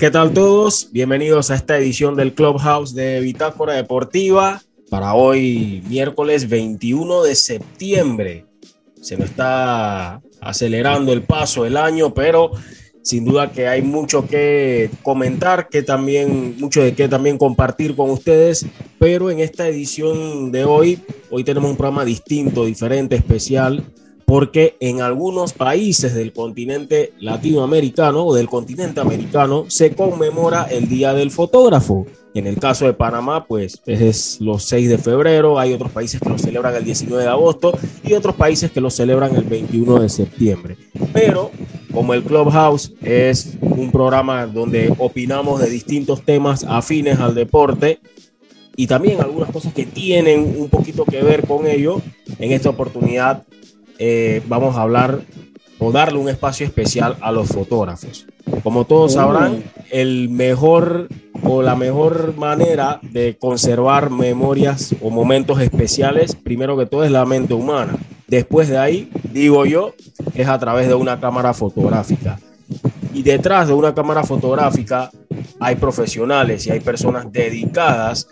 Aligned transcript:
¿Qué 0.00 0.10
tal 0.10 0.32
todos? 0.32 0.88
Bienvenidos 0.92 1.50
a 1.50 1.56
esta 1.56 1.76
edición 1.76 2.16
del 2.16 2.32
Clubhouse 2.32 2.94
de 2.94 3.20
Bitácora 3.20 3.74
Deportiva 3.74 4.62
para 4.88 5.12
hoy 5.12 5.82
miércoles 5.90 6.48
21 6.48 7.22
de 7.22 7.34
septiembre. 7.34 8.46
Se 9.02 9.18
nos 9.18 9.28
está 9.28 10.22
acelerando 10.40 11.12
el 11.12 11.20
paso 11.24 11.64
del 11.64 11.76
año, 11.76 12.14
pero 12.14 12.52
sin 13.02 13.26
duda 13.26 13.52
que 13.52 13.68
hay 13.68 13.82
mucho 13.82 14.26
que 14.26 14.88
comentar, 15.02 15.68
que 15.68 15.82
también, 15.82 16.56
mucho 16.58 16.82
de 16.82 16.94
qué 16.94 17.06
también 17.06 17.36
compartir 17.36 17.94
con 17.94 18.08
ustedes, 18.08 18.64
pero 18.98 19.30
en 19.30 19.40
esta 19.40 19.68
edición 19.68 20.50
de 20.50 20.64
hoy, 20.64 20.98
hoy 21.30 21.44
tenemos 21.44 21.70
un 21.70 21.76
programa 21.76 22.06
distinto, 22.06 22.64
diferente, 22.64 23.16
especial, 23.16 23.84
porque 24.30 24.76
en 24.78 25.00
algunos 25.00 25.52
países 25.52 26.14
del 26.14 26.32
continente 26.32 27.12
latinoamericano 27.18 28.24
o 28.24 28.32
del 28.32 28.48
continente 28.48 29.00
americano 29.00 29.64
se 29.66 29.96
conmemora 29.96 30.68
el 30.70 30.88
Día 30.88 31.14
del 31.14 31.32
Fotógrafo. 31.32 32.06
En 32.32 32.46
el 32.46 32.60
caso 32.60 32.84
de 32.84 32.92
Panamá, 32.92 33.44
pues 33.48 33.82
es 33.86 34.40
los 34.40 34.62
6 34.66 34.88
de 34.88 34.98
febrero, 34.98 35.58
hay 35.58 35.72
otros 35.72 35.90
países 35.90 36.20
que 36.20 36.28
lo 36.28 36.38
celebran 36.38 36.76
el 36.76 36.84
19 36.84 37.24
de 37.24 37.28
agosto 37.28 37.76
y 38.04 38.12
otros 38.12 38.36
países 38.36 38.70
que 38.70 38.80
lo 38.80 38.88
celebran 38.90 39.34
el 39.34 39.42
21 39.42 39.98
de 39.98 40.08
septiembre. 40.08 40.76
Pero 41.12 41.50
como 41.92 42.14
el 42.14 42.22
Clubhouse 42.22 42.92
es 43.02 43.58
un 43.60 43.90
programa 43.90 44.46
donde 44.46 44.94
opinamos 44.96 45.60
de 45.60 45.68
distintos 45.68 46.22
temas 46.22 46.62
afines 46.62 47.18
al 47.18 47.34
deporte 47.34 47.98
y 48.76 48.86
también 48.86 49.20
algunas 49.20 49.50
cosas 49.50 49.74
que 49.74 49.86
tienen 49.86 50.54
un 50.56 50.68
poquito 50.68 51.04
que 51.04 51.20
ver 51.20 51.48
con 51.48 51.66
ello, 51.66 52.00
en 52.38 52.52
esta 52.52 52.70
oportunidad 52.70 53.42
eh, 54.02 54.40
vamos 54.48 54.76
a 54.76 54.82
hablar 54.82 55.20
o 55.78 55.92
darle 55.92 56.18
un 56.18 56.30
espacio 56.30 56.66
especial 56.66 57.16
a 57.20 57.30
los 57.30 57.48
fotógrafos. 57.48 58.26
Como 58.62 58.86
todos 58.86 59.12
sabrán, 59.12 59.62
el 59.90 60.30
mejor 60.30 61.08
o 61.42 61.62
la 61.62 61.76
mejor 61.76 62.34
manera 62.36 62.98
de 63.02 63.36
conservar 63.38 64.10
memorias 64.10 64.94
o 65.02 65.10
momentos 65.10 65.60
especiales, 65.60 66.34
primero 66.34 66.78
que 66.78 66.86
todo, 66.86 67.04
es 67.04 67.10
la 67.10 67.26
mente 67.26 67.52
humana. 67.52 67.96
Después 68.26 68.68
de 68.68 68.78
ahí, 68.78 69.10
digo 69.32 69.66
yo, 69.66 69.94
es 70.34 70.48
a 70.48 70.58
través 70.58 70.88
de 70.88 70.94
una 70.94 71.20
cámara 71.20 71.52
fotográfica. 71.52 72.38
Y 73.12 73.22
detrás 73.22 73.68
de 73.68 73.74
una 73.74 73.94
cámara 73.94 74.24
fotográfica 74.24 75.10
hay 75.58 75.76
profesionales 75.76 76.66
y 76.66 76.70
hay 76.70 76.80
personas 76.80 77.30
dedicadas 77.30 78.28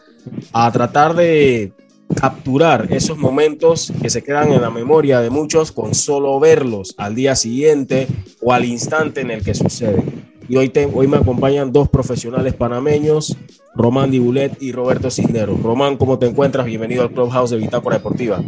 a 0.52 0.70
tratar 0.72 1.14
de 1.14 1.72
capturar 2.14 2.87
esos 2.91 3.19
momentos 3.19 3.92
que 4.01 4.11
se 4.11 4.23
quedan 4.23 4.53
en 4.53 4.62
la 4.62 4.70
memoria 4.70 5.20
de 5.20 5.31
muchos 5.31 5.73
con 5.73 5.95
solo 5.95 6.39
verlos 6.41 6.95
al 6.97 7.14
día 7.14 7.37
siguiente 7.37 8.06
o 8.41 8.53
al 8.53 8.64
instante 8.64 9.20
en 9.20 9.31
el 9.31 9.45
que 9.45 9.55
sucede. 9.55 10.03
Y 10.48 10.56
hoy, 10.56 10.73
hoy 10.95 11.06
me 11.06 11.19
acompañan 11.19 11.73
dos 11.73 11.89
profesionales 11.89 12.55
panameños, 12.55 13.36
Román 13.75 14.11
Dibulet 14.11 14.61
y 14.62 14.73
Roberto 14.73 15.11
Cisneros. 15.11 15.62
Román, 15.62 15.97
¿cómo 15.97 16.19
te 16.19 16.27
encuentras? 16.27 16.64
Bienvenido 16.64 17.03
al 17.03 17.11
Clubhouse 17.11 17.51
de 17.51 17.59
Bitácora 17.59 17.97
Deportiva. 17.97 18.42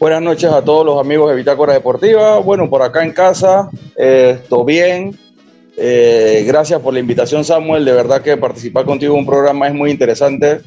Buenas 0.00 0.22
noches 0.22 0.50
a 0.50 0.64
todos 0.64 0.86
los 0.86 0.98
amigos 0.98 1.28
de 1.30 1.36
Bitácora 1.36 1.74
Deportiva. 1.74 2.38
Bueno, 2.38 2.70
por 2.70 2.82
acá 2.82 3.04
en 3.04 3.12
casa, 3.12 3.68
eh, 3.96 4.40
todo 4.48 4.64
bien. 4.64 5.18
Eh, 5.76 6.44
gracias 6.46 6.80
por 6.80 6.94
la 6.94 7.00
invitación, 7.00 7.44
Samuel. 7.44 7.84
De 7.84 7.92
verdad 7.92 8.22
que 8.22 8.36
participar 8.36 8.84
contigo 8.84 9.14
en 9.14 9.20
un 9.20 9.26
programa 9.26 9.68
es 9.68 9.74
muy 9.74 9.90
interesante 9.90 10.60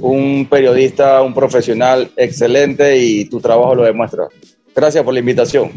un 0.00 0.46
periodista, 0.48 1.22
un 1.22 1.34
profesional 1.34 2.10
excelente 2.16 2.98
y 2.98 3.24
tu 3.26 3.40
trabajo 3.40 3.74
lo 3.74 3.82
demuestra. 3.84 4.28
Gracias 4.74 5.04
por 5.04 5.14
la 5.14 5.20
invitación. 5.20 5.72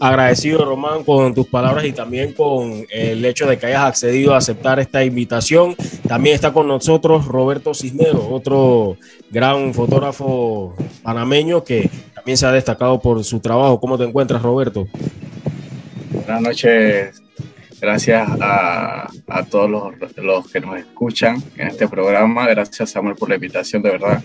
Agradecido, 0.00 0.64
Román, 0.64 1.04
con 1.04 1.32
tus 1.34 1.46
palabras 1.46 1.84
y 1.84 1.92
también 1.92 2.32
con 2.32 2.84
el 2.90 3.24
hecho 3.24 3.46
de 3.46 3.56
que 3.56 3.66
hayas 3.66 3.84
accedido 3.84 4.34
a 4.34 4.38
aceptar 4.38 4.80
esta 4.80 5.04
invitación. 5.04 5.76
También 6.06 6.34
está 6.34 6.52
con 6.52 6.66
nosotros 6.66 7.26
Roberto 7.26 7.72
Cisneros, 7.74 8.26
otro 8.28 8.96
gran 9.30 9.72
fotógrafo 9.72 10.74
panameño 11.02 11.62
que 11.62 11.88
también 12.14 12.36
se 12.36 12.44
ha 12.44 12.52
destacado 12.52 13.00
por 13.00 13.22
su 13.24 13.38
trabajo. 13.40 13.78
¿Cómo 13.80 13.96
te 13.96 14.04
encuentras, 14.04 14.42
Roberto? 14.42 14.86
Buenas 16.10 16.42
noches, 16.42 17.22
Gracias 17.84 18.26
a, 18.40 19.10
todos 19.50 19.70
los, 19.70 20.50
que 20.50 20.58
nos 20.58 20.78
escuchan 20.78 21.36
en 21.58 21.66
este 21.68 21.86
programa. 21.86 22.48
Gracias, 22.48 22.92
Samuel, 22.92 23.14
por 23.14 23.28
la 23.28 23.34
invitación, 23.34 23.82
de 23.82 23.90
verdad. 23.90 24.22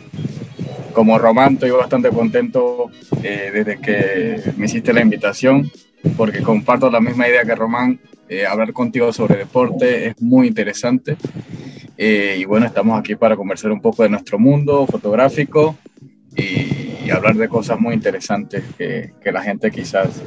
Como 0.93 1.19
Román, 1.19 1.55
estoy 1.55 1.71
bastante 1.71 2.07
contento 2.07 2.89
eh, 3.21 3.51
desde 3.53 3.81
que 3.81 4.53
me 4.55 4.67
hiciste 4.67 4.93
la 4.93 5.01
invitación, 5.01 5.69
porque 6.15 6.41
comparto 6.41 6.89
la 6.89 7.01
misma 7.01 7.27
idea 7.27 7.43
que 7.43 7.53
Román. 7.53 7.99
Eh, 8.29 8.45
hablar 8.45 8.71
contigo 8.71 9.11
sobre 9.11 9.35
deporte 9.35 10.07
es 10.07 10.21
muy 10.21 10.47
interesante. 10.47 11.17
Eh, 11.97 12.37
y 12.39 12.45
bueno, 12.45 12.65
estamos 12.65 12.97
aquí 12.97 13.15
para 13.15 13.35
conversar 13.35 13.73
un 13.73 13.81
poco 13.81 14.03
de 14.03 14.09
nuestro 14.09 14.39
mundo 14.39 14.87
fotográfico 14.87 15.75
y, 16.33 17.09
hablar 17.09 17.35
de 17.35 17.49
cosas 17.49 17.79
muy 17.79 17.95
interesantes 17.95 18.63
que, 18.77 19.13
que 19.21 19.31
la 19.31 19.41
gente 19.41 19.71
quizás 19.71 20.21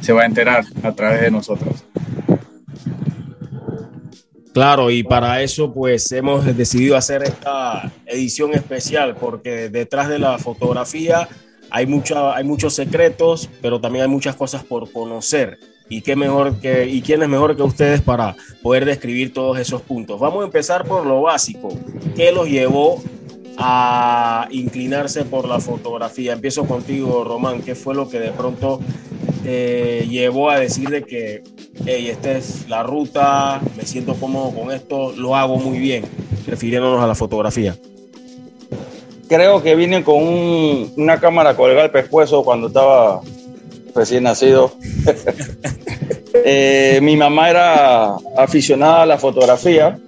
se 0.00 0.12
va 0.12 0.22
a 0.22 0.26
enterar 0.26 0.64
a 0.84 0.92
través 0.92 1.20
de 1.20 1.32
nosotros. 1.32 1.84
Claro, 4.52 4.90
y 4.90 5.02
para 5.02 5.42
eso 5.42 5.72
pues 5.72 6.10
hemos 6.10 6.44
decidido 6.56 6.96
hacer 6.96 7.22
esta 7.22 7.92
edición 8.06 8.54
especial 8.54 9.14
porque 9.14 9.68
detrás 9.68 10.08
de 10.08 10.18
la 10.18 10.38
fotografía 10.38 11.28
hay, 11.70 11.86
mucha, 11.86 12.34
hay 12.34 12.44
muchos 12.44 12.74
secretos, 12.74 13.48
pero 13.60 13.80
también 13.80 14.04
hay 14.04 14.10
muchas 14.10 14.34
cosas 14.34 14.64
por 14.64 14.90
conocer. 14.90 15.58
Y 15.90 16.02
qué 16.02 16.16
mejor 16.16 16.58
que 16.60 16.86
y 16.86 17.00
quién 17.02 17.22
es 17.22 17.28
mejor 17.28 17.56
que 17.56 17.62
ustedes 17.62 18.02
para 18.02 18.36
poder 18.62 18.84
describir 18.84 19.32
todos 19.32 19.58
esos 19.58 19.80
puntos. 19.82 20.20
Vamos 20.20 20.42
a 20.42 20.46
empezar 20.46 20.84
por 20.84 21.06
lo 21.06 21.22
básico. 21.22 21.68
¿Qué 22.14 22.32
los 22.32 22.48
llevó 22.48 23.02
a 23.56 24.48
inclinarse 24.50 25.24
por 25.24 25.48
la 25.48 25.60
fotografía? 25.60 26.34
Empiezo 26.34 26.64
contigo, 26.64 27.24
Román. 27.24 27.62
¿Qué 27.62 27.74
fue 27.74 27.94
lo 27.94 28.08
que 28.08 28.18
de 28.20 28.32
pronto 28.32 28.80
te 29.48 30.06
llevó 30.06 30.50
a 30.50 30.58
decir 30.58 30.90
de 30.90 31.04
que 31.04 31.42
hey, 31.86 32.08
esta 32.10 32.32
es 32.32 32.68
la 32.68 32.82
ruta, 32.82 33.62
me 33.78 33.84
siento 33.84 34.12
cómodo 34.14 34.50
con 34.50 34.70
esto, 34.70 35.12
lo 35.16 35.34
hago 35.34 35.56
muy 35.56 35.78
bien, 35.78 36.04
refiriéndonos 36.46 37.02
a 37.02 37.06
la 37.06 37.14
fotografía? 37.14 37.74
Creo 39.26 39.62
que 39.62 39.74
vine 39.74 40.04
con 40.04 40.22
una 40.98 41.18
cámara 41.18 41.56
colgada 41.56 41.84
al 41.84 41.90
pescuezo 41.90 42.44
cuando 42.44 42.66
estaba 42.66 43.22
recién 43.94 44.24
nacido. 44.24 44.72
Eh, 46.44 47.00
mi 47.02 47.16
mamá 47.16 47.50
era 47.50 48.14
aficionada 48.36 49.02
a 49.02 49.06
la 49.06 49.18
fotografía 49.18 49.98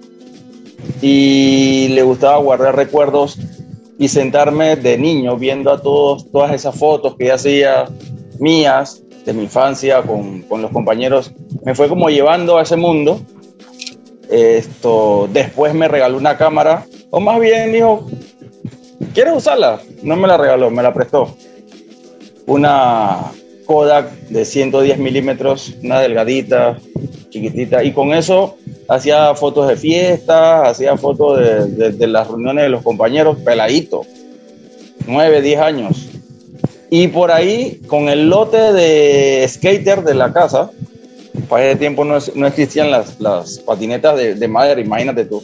y 1.01 1.89
le 1.89 2.03
gustaba 2.03 2.37
guardar 2.37 2.75
recuerdos 2.75 3.37
y 3.97 4.07
sentarme 4.07 4.75
de 4.75 4.97
niño 4.97 5.35
viendo 5.35 5.71
a 5.71 5.81
todos, 5.81 6.31
todas 6.31 6.53
esas 6.53 6.77
fotos 6.77 7.15
que 7.17 7.25
ella 7.25 7.35
hacía 7.35 7.85
mías 8.39 9.01
de 9.25 9.33
mi 9.33 9.43
infancia 9.43 10.01
con, 10.01 10.41
con, 10.43 10.61
los 10.61 10.71
compañeros, 10.71 11.31
me 11.63 11.75
fue 11.75 11.87
como 11.87 12.09
llevando 12.09 12.57
a 12.57 12.63
ese 12.63 12.75
mundo. 12.75 13.21
Esto, 14.29 15.27
después 15.31 15.73
me 15.73 15.87
regaló 15.87 16.17
una 16.17 16.37
cámara, 16.37 16.85
o 17.09 17.19
más 17.19 17.39
bien 17.39 17.73
dijo, 17.73 18.07
¿quieres 19.13 19.33
usarla? 19.35 19.81
No 20.03 20.15
me 20.15 20.27
la 20.27 20.37
regaló, 20.37 20.71
me 20.71 20.81
la 20.81 20.93
prestó. 20.93 21.35
Una 22.45 23.31
Kodak 23.65 24.09
de 24.29 24.45
110 24.45 24.97
milímetros, 24.99 25.73
una 25.83 25.99
delgadita, 25.99 26.77
chiquitita, 27.29 27.83
y 27.83 27.91
con 27.91 28.13
eso 28.13 28.55
hacía 28.87 29.35
fotos 29.35 29.67
de 29.67 29.75
fiestas, 29.75 30.69
hacía 30.69 30.95
fotos 30.97 31.39
de, 31.39 31.67
de, 31.67 31.91
de 31.91 32.07
las 32.07 32.27
reuniones 32.27 32.63
de 32.63 32.69
los 32.69 32.83
compañeros, 32.83 33.37
peladito, 33.43 34.05
9, 35.07 35.41
10 35.41 35.59
años 35.59 36.10
y 36.93 37.07
por 37.07 37.31
ahí, 37.31 37.79
con 37.87 38.09
el 38.09 38.29
lote 38.29 38.73
de 38.73 39.47
skater 39.47 40.03
de 40.03 40.13
la 40.13 40.33
casa, 40.33 40.71
para 41.47 41.67
ese 41.67 41.77
tiempo 41.77 42.03
no, 42.03 42.17
no 42.35 42.47
existían 42.47 42.91
las, 42.91 43.13
patinetas 43.65 44.17
de, 44.17 44.35
de, 44.35 44.47
madera, 44.49 44.81
imagínate 44.81 45.23
tú. 45.23 45.41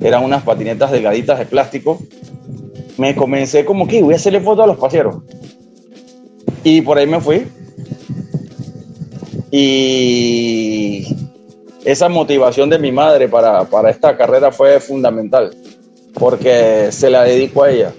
Eran 0.00 0.24
unas 0.24 0.42
patinetas 0.42 0.90
delgaditas 0.90 1.38
de 1.38 1.44
plástico. 1.44 1.98
Me 2.96 3.14
comencé 3.14 3.66
como 3.66 3.86
que 3.86 4.02
voy 4.02 4.14
a 4.14 4.16
hacerle 4.16 4.40
fotos 4.40 4.64
a 4.64 4.68
los 4.68 4.78
paseros. 4.78 5.16
Y 6.64 6.80
por 6.80 6.96
ahí 6.96 7.06
me 7.06 7.20
fui. 7.20 7.46
Y 9.50 11.14
esa 11.84 12.08
motivación 12.08 12.70
de 12.70 12.78
mi 12.78 12.90
madre 12.90 13.28
para, 13.28 13.64
para 13.64 13.90
esta 13.90 14.16
carrera 14.16 14.50
fue 14.50 14.80
fundamental, 14.80 15.54
porque 16.14 16.88
se 16.90 17.10
la 17.10 17.24
dedico 17.24 17.64
a 17.64 17.70
ella. 17.70 17.92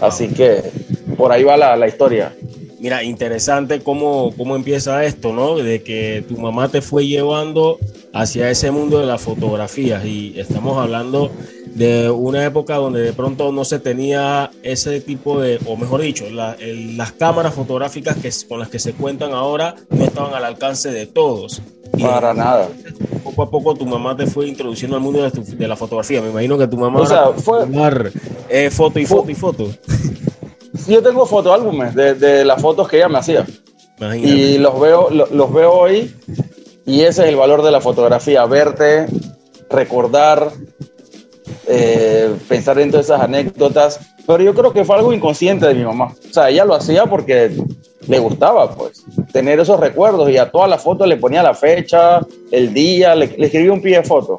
Así 0.00 0.26
que 0.26 0.87
por 1.18 1.32
ahí 1.32 1.42
va 1.42 1.58
la, 1.58 1.76
la 1.76 1.88
historia. 1.88 2.32
Mira, 2.80 3.02
interesante 3.02 3.80
cómo, 3.80 4.32
cómo 4.36 4.54
empieza 4.54 5.04
esto, 5.04 5.32
¿no? 5.32 5.56
De 5.56 5.82
que 5.82 6.24
tu 6.28 6.38
mamá 6.38 6.68
te 6.68 6.80
fue 6.80 7.06
llevando 7.06 7.78
hacia 8.14 8.50
ese 8.50 8.70
mundo 8.70 9.00
de 9.00 9.06
las 9.06 9.20
fotografías 9.20 10.04
y 10.04 10.38
estamos 10.38 10.78
hablando 10.78 11.30
de 11.74 12.08
una 12.08 12.44
época 12.44 12.76
donde 12.76 13.00
de 13.00 13.12
pronto 13.12 13.52
no 13.52 13.64
se 13.64 13.80
tenía 13.80 14.50
ese 14.62 15.00
tipo 15.00 15.40
de, 15.40 15.58
o 15.66 15.76
mejor 15.76 16.00
dicho, 16.00 16.30
la, 16.30 16.54
el, 16.58 16.96
las 16.96 17.12
cámaras 17.12 17.54
fotográficas 17.54 18.16
que, 18.16 18.30
con 18.48 18.60
las 18.60 18.68
que 18.68 18.78
se 18.78 18.92
cuentan 18.92 19.32
ahora 19.32 19.74
no 19.90 20.04
estaban 20.04 20.34
al 20.34 20.44
alcance 20.44 20.90
de 20.90 21.06
todos. 21.06 21.60
Para 22.00 22.32
y 22.32 22.36
nada. 22.36 22.68
poco 23.24 23.42
a 23.42 23.50
poco 23.50 23.74
tu 23.74 23.86
mamá 23.86 24.16
te 24.16 24.26
fue 24.26 24.46
introduciendo 24.46 24.96
al 24.96 25.02
mundo 25.02 25.28
de, 25.28 25.68
la 25.68 25.76
fotografía. 25.76 26.22
Me 26.22 26.30
imagino 26.30 26.56
que 26.56 26.68
tu 26.68 26.76
mamá 26.76 27.00
o 27.00 27.06
sea, 27.06 27.28
fue 27.36 27.66
eh, 28.48 28.70
foto 28.70 29.00
y 29.00 29.06
foto 29.06 29.30
y 29.30 29.34
foto. 29.34 29.68
Yo 30.88 31.02
tengo 31.02 31.26
fotoálbumes 31.26 31.94
de, 31.94 32.14
de 32.14 32.44
las 32.44 32.60
fotos 32.60 32.88
que 32.88 32.96
ella 32.96 33.08
me 33.08 33.18
hacía. 33.18 33.46
Y 34.16 34.58
los 34.58 34.80
veo, 34.80 35.10
los 35.10 35.52
veo 35.52 35.72
hoy 35.72 36.14
y 36.88 37.02
ese 37.02 37.22
es 37.22 37.28
el 37.28 37.36
valor 37.36 37.62
de 37.62 37.70
la 37.70 37.82
fotografía, 37.82 38.46
verte, 38.46 39.06
recordar, 39.68 40.50
eh, 41.66 42.34
pensar 42.48 42.76
dentro 42.76 42.96
de 42.96 43.04
esas 43.04 43.20
anécdotas. 43.20 44.00
Pero 44.26 44.42
yo 44.42 44.54
creo 44.54 44.72
que 44.72 44.86
fue 44.86 44.96
algo 44.96 45.12
inconsciente 45.12 45.66
de 45.66 45.74
mi 45.74 45.84
mamá. 45.84 46.14
O 46.30 46.32
sea, 46.32 46.48
ella 46.48 46.64
lo 46.64 46.74
hacía 46.74 47.04
porque 47.04 47.52
le 48.06 48.18
gustaba, 48.18 48.74
pues, 48.74 49.04
tener 49.32 49.60
esos 49.60 49.78
recuerdos 49.78 50.30
y 50.30 50.38
a 50.38 50.50
todas 50.50 50.70
las 50.70 50.82
fotos 50.82 51.06
le 51.06 51.18
ponía 51.18 51.42
la 51.42 51.52
fecha, 51.52 52.20
el 52.50 52.72
día, 52.72 53.14
le, 53.14 53.34
escribía 53.36 53.72
un 53.72 53.82
pie 53.82 53.98
de 53.98 54.04
foto. 54.04 54.38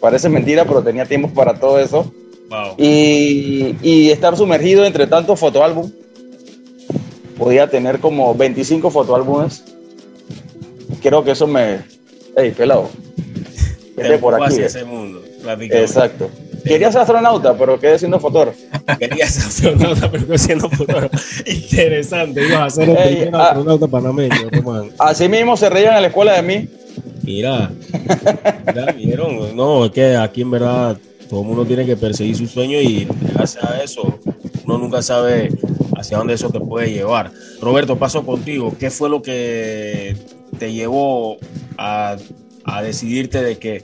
Parece 0.00 0.28
mentira, 0.28 0.66
pero 0.66 0.82
tenía 0.82 1.06
tiempo 1.06 1.30
para 1.30 1.58
todo 1.58 1.78
eso. 1.78 2.12
Y, 2.76 3.76
y, 3.82 4.10
estar 4.10 4.36
sumergido 4.36 4.84
entre 4.84 5.06
tantos 5.06 5.38
fotoálbum. 5.38 5.90
Podía 7.38 7.70
tener 7.70 8.00
como 8.00 8.34
25 8.34 8.90
fotoálbumes. 8.90 9.64
Creo 11.00 11.22
que 11.24 11.30
eso 11.30 11.46
me... 11.46 11.80
¡Ey, 12.36 12.50
pelado! 12.50 12.90
por 14.20 14.42
aquí. 14.42 14.60
Ese 14.60 14.84
mundo, 14.84 15.22
Exacto. 15.70 16.30
Quería 16.64 16.92
ser 16.92 17.02
astronauta, 17.02 17.54
pero 17.56 17.78
quedé 17.78 17.98
siendo 17.98 18.20
fotógrafo. 18.20 18.58
Quería 18.98 19.26
ser 19.26 19.44
astronauta, 19.44 20.10
pero 20.10 20.26
quedé 20.26 20.38
siendo 20.38 20.68
fotógrafo. 20.68 21.16
Interesante, 21.46 22.46
ibas 22.46 22.60
a 22.60 22.70
ser 22.70 22.90
el 22.90 22.96
primer 22.96 23.34
ah, 23.34 23.48
astronauta 23.48 23.88
panameño, 23.88 24.50
Así 24.98 25.28
mismo 25.28 25.56
se 25.56 25.70
reían 25.70 25.96
en 25.96 26.02
la 26.02 26.08
escuela 26.08 26.34
de 26.34 26.42
mí. 26.42 26.68
Mira, 27.22 27.70
mira, 28.66 28.92
vieron. 28.92 29.56
No, 29.56 29.86
es 29.86 29.92
que 29.92 30.16
aquí 30.16 30.42
en 30.42 30.50
verdad 30.50 30.98
todo 31.30 31.40
el 31.40 31.46
mundo 31.46 31.64
tiene 31.64 31.86
que 31.86 31.96
perseguir 31.96 32.36
su 32.36 32.46
sueño 32.46 32.80
y 32.80 33.06
gracias 33.32 33.64
a 33.64 33.82
eso 33.82 34.18
uno 34.64 34.76
nunca 34.76 35.00
sabe 35.00 35.48
hacia 35.96 36.18
dónde 36.18 36.34
eso 36.34 36.50
te 36.50 36.60
puede 36.60 36.92
llevar. 36.92 37.30
Roberto, 37.60 37.96
paso 37.96 38.26
contigo. 38.26 38.74
¿Qué 38.78 38.90
fue 38.90 39.08
lo 39.08 39.22
que 39.22 40.16
te 40.58 40.72
llevó 40.72 41.38
a, 41.78 42.16
a 42.64 42.82
decidirte 42.82 43.42
de 43.42 43.58
que 43.58 43.82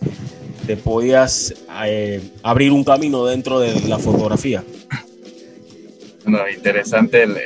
te 0.67 0.77
podías 0.77 1.55
eh, 1.85 2.21
abrir 2.43 2.73
un 2.73 2.83
camino 2.83 3.25
dentro 3.25 3.61
de 3.61 3.81
la 3.89 3.99
fotografía. 3.99 4.65
Bueno, 6.25 6.49
interesante 6.53 7.23
el, 7.23 7.37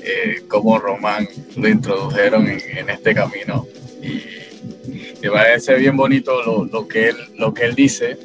eh, 0.00 0.44
cómo 0.46 0.78
Román 0.78 1.28
lo 1.56 1.68
introdujeron 1.68 2.48
en, 2.48 2.88
este 2.88 3.14
camino 3.14 3.66
me 5.22 5.30
parece 5.30 5.74
bien 5.76 5.96
bonito 5.96 6.42
lo, 6.42 6.88
que, 6.88 7.08
él, 7.08 7.16
lo 7.36 7.52
que 7.52 7.64
él 7.64 7.74
dice, 7.74 8.18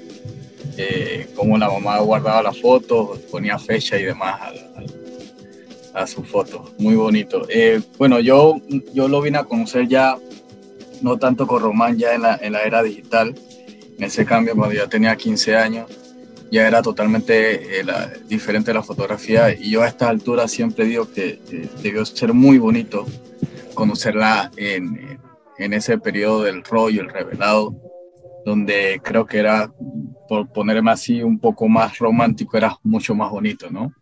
eh, 0.77 1.27
cómo 1.35 1.57
la 1.57 1.69
mamá 1.69 1.99
guardaba 1.99 2.43
las 2.43 2.59
fotos, 2.59 3.19
ponía 3.31 3.57
fecha 3.59 3.97
y 3.97 4.03
demás 4.03 4.39
a, 5.93 6.01
a 6.01 6.07
sus 6.07 6.27
fotos, 6.27 6.73
muy 6.77 6.95
bonito. 6.95 7.47
bueno, 7.97 8.19
yo, 8.19 8.55
yo 8.93 9.07
lo 9.07 9.21
vine 9.21 9.37
a 9.37 9.43
conocer 9.43 9.87
ya 9.87 10.17
no 11.01 11.17
tanto 11.17 11.45
con 11.47 11.61
Román 11.61 11.97
ya 11.97 12.13
en 12.15 12.23
la, 12.23 12.39
en 12.41 12.53
la 12.53 12.63
era 12.63 12.81
digital, 12.83 13.35
en 13.97 14.03
ese 14.03 14.25
cambio 14.25 14.55
cuando 14.55 14.75
ya 14.75 14.87
tenía 14.87 15.15
15 15.15 15.55
años, 15.55 15.89
ya 16.51 16.67
era 16.67 16.81
totalmente 16.81 17.79
eh, 17.79 17.85
diferente 18.27 18.73
la 18.73 18.83
fotografía 18.83 19.53
y 19.53 19.71
yo 19.71 19.83
a 19.83 19.87
esta 19.87 20.09
altura 20.09 20.47
siempre 20.47 20.85
digo 20.85 21.11
que 21.11 21.39
debió 21.81 22.05
ser 22.05 22.33
muy 22.33 22.57
bonito 22.57 23.05
conocerla 23.73 24.51
en, 24.55 25.19
en 25.57 25.73
ese 25.73 25.97
periodo 25.97 26.43
del 26.43 26.63
rollo, 26.63 27.01
el 27.01 27.09
revelado, 27.09 27.75
donde 28.45 29.01
creo 29.03 29.25
que 29.25 29.39
era, 29.39 29.71
por 30.27 30.51
ponerme 30.51 30.91
así, 30.91 31.23
un 31.23 31.39
poco 31.39 31.67
más 31.67 31.97
romántico, 31.97 32.57
era 32.57 32.77
mucho 32.83 33.15
más 33.15 33.31
bonito, 33.31 33.69
¿no? 33.69 33.93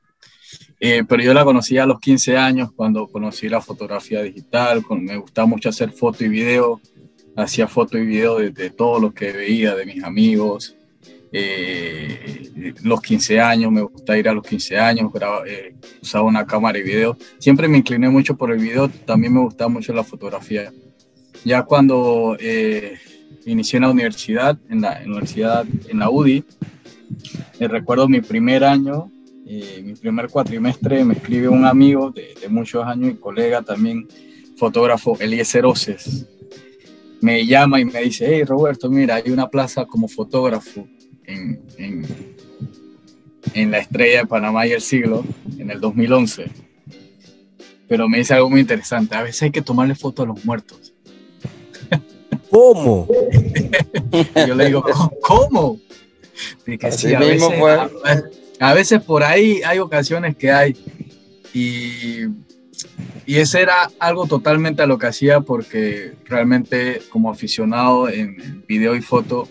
Eh, 0.79 1.03
pero 1.07 1.23
yo 1.23 1.33
la 1.33 1.45
conocí 1.45 1.77
a 1.77 1.85
los 1.85 2.00
15 2.00 2.35
años 2.35 2.71
cuando 2.75 3.07
conocí 3.07 3.47
la 3.47 3.61
fotografía 3.61 4.21
digital, 4.21 4.83
me 5.00 5.15
gustaba 5.15 5.47
mucho 5.47 5.69
hacer 5.69 5.91
foto 5.91 6.25
y 6.25 6.27
video, 6.27 6.81
hacía 7.38 7.67
foto 7.67 7.97
y 7.97 8.05
video 8.05 8.38
de, 8.39 8.69
todo 8.69 9.00
lo 9.00 9.13
que 9.13 9.31
veía 9.31 9.75
de 9.75 9.85
mis 9.85 10.03
amigos, 10.03 10.75
eh, 11.31 12.73
los 12.83 13.01
15 13.01 13.39
años, 13.39 13.71
me 13.71 13.81
gusta 13.81 14.17
ir 14.17 14.27
a 14.27 14.33
los 14.33 14.45
15 14.45 14.77
años, 14.77 15.09
eh, 15.47 15.73
usaba 16.01 16.25
una 16.25 16.45
cámara 16.45 16.77
y 16.77 16.83
video, 16.83 17.17
siempre 17.39 17.69
me 17.69 17.77
incliné 17.77 18.09
mucho 18.09 18.35
por 18.35 18.51
el 18.51 18.59
video, 18.59 18.89
también 18.89 19.33
me 19.33 19.39
gustaba 19.39 19.69
mucho 19.69 19.94
la 19.94 20.03
fotografía. 20.03 20.69
Ya 21.45 21.63
cuando 21.63 22.38
inicié 23.45 23.78
en 23.78 23.84
la 23.84 23.92
universidad, 23.92 24.57
en 24.69 24.81
la, 24.81 25.01
universidad, 25.06 25.66
en 25.88 26.00
la 26.00 26.10
UDI, 26.10 26.44
recuerdo 27.60 28.07
mi 28.07 28.22
primer 28.22 28.63
año, 28.63 29.12
mi 29.45 29.94
primer 29.95 30.30
cuatrimestre 30.30 31.04
me 31.04 31.16
escribe 31.16 31.50
un 31.50 31.66
amigo 31.66 32.12
de, 32.12 32.36
muchos 32.50 32.86
años 32.86 33.12
y 33.12 33.16
colega 33.16 33.62
también, 33.62 34.07
fotógrafo, 34.57 35.18
Eliezer 35.19 35.66
Oces. 35.66 36.28
Me 37.22 37.46
llama 37.46 37.80
y 37.80 37.86
me 37.86 38.01
dice, 38.01 38.25
hey 38.30 38.44
Roberto, 38.44 38.89
mira, 38.89 39.16
hay 39.16 39.31
una 39.31 39.50
plaza 39.50 39.86
como 39.86 40.07
fotógrafo 40.07 40.88
en, 41.25 41.62
en, 41.78 42.06
en 43.54 43.72
la 43.72 43.80
estrella 43.80 44.19
de 44.19 44.28
Panamá 44.28 44.68
y 44.68 44.72
el 44.72 44.81
siglo, 44.81 45.24
en 45.57 45.72
el 45.72 45.80
2011. 45.80 46.46
Pero 47.88 48.10
me 48.10 48.18
dice 48.18 48.34
algo 48.34 48.50
muy 48.50 48.62
interesante, 48.62 49.16
a 49.16 49.24
veces 49.24 49.44
hay 49.44 49.51
que 49.51 49.62
tomarle 49.62 49.96
fotos 49.96 50.25
a 50.25 50.28
los 50.28 50.44
muertos. 50.46 50.93
¿Cómo? 52.53 53.07
Yo 54.47 54.53
le 54.53 54.67
digo, 54.67 54.85
¿cómo? 55.23 55.79
Así 56.83 57.15
mismo 57.17 57.50
fue 57.51 57.79
a 58.59 58.73
veces 58.75 59.01
por 59.01 59.23
ahí 59.23 59.61
hay 59.65 59.79
ocasiones 59.79 60.38
que 60.38 60.51
hay. 60.51 60.75
Y, 61.51 62.25
y 63.25 63.38
ese 63.38 63.61
era 63.61 63.89
algo 63.97 64.27
totalmente 64.27 64.83
a 64.83 64.85
lo 64.85 65.00
que 65.00 65.07
hacía 65.07 65.41
porque 65.41 66.13
realmente 66.25 67.01
como 67.09 67.31
aficionado 67.31 68.07
en 68.07 68.63
video 68.67 68.95
y 68.95 69.01
foto 69.01 69.47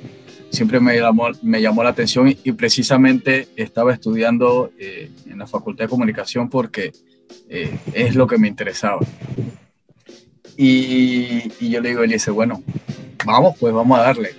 siempre 0.50 0.78
me 0.78 0.96
llamó, 0.96 1.28
me 1.43 1.60
llamó 1.60 1.82
la 1.82 1.90
atención 1.90 2.28
y, 2.28 2.52
precisamente 2.52 3.49
estaba 3.56 3.92
estudiando 3.92 4.71
eh, 4.78 5.11
en 5.26 5.38
la 5.38 5.49
Facultad 5.49 5.87
de 5.87 5.90
Comunicación 5.90 6.49
porque 6.49 6.92
eh, 7.49 7.76
es 7.94 8.14
lo 8.14 8.28
que 8.28 8.38
me 8.38 8.47
interesaba. 8.47 9.00
Y, 10.56 11.52
y 11.61 11.71
yo 11.71 11.80
le 11.80 11.90
digo, 11.90 12.02
él 12.02 12.11
dice, 12.11 12.30
bueno, 12.30 12.62
vamos, 13.25 13.56
pues 13.59 13.73
vamos 13.73 13.99
a 13.99 14.02
darle. 14.02 14.30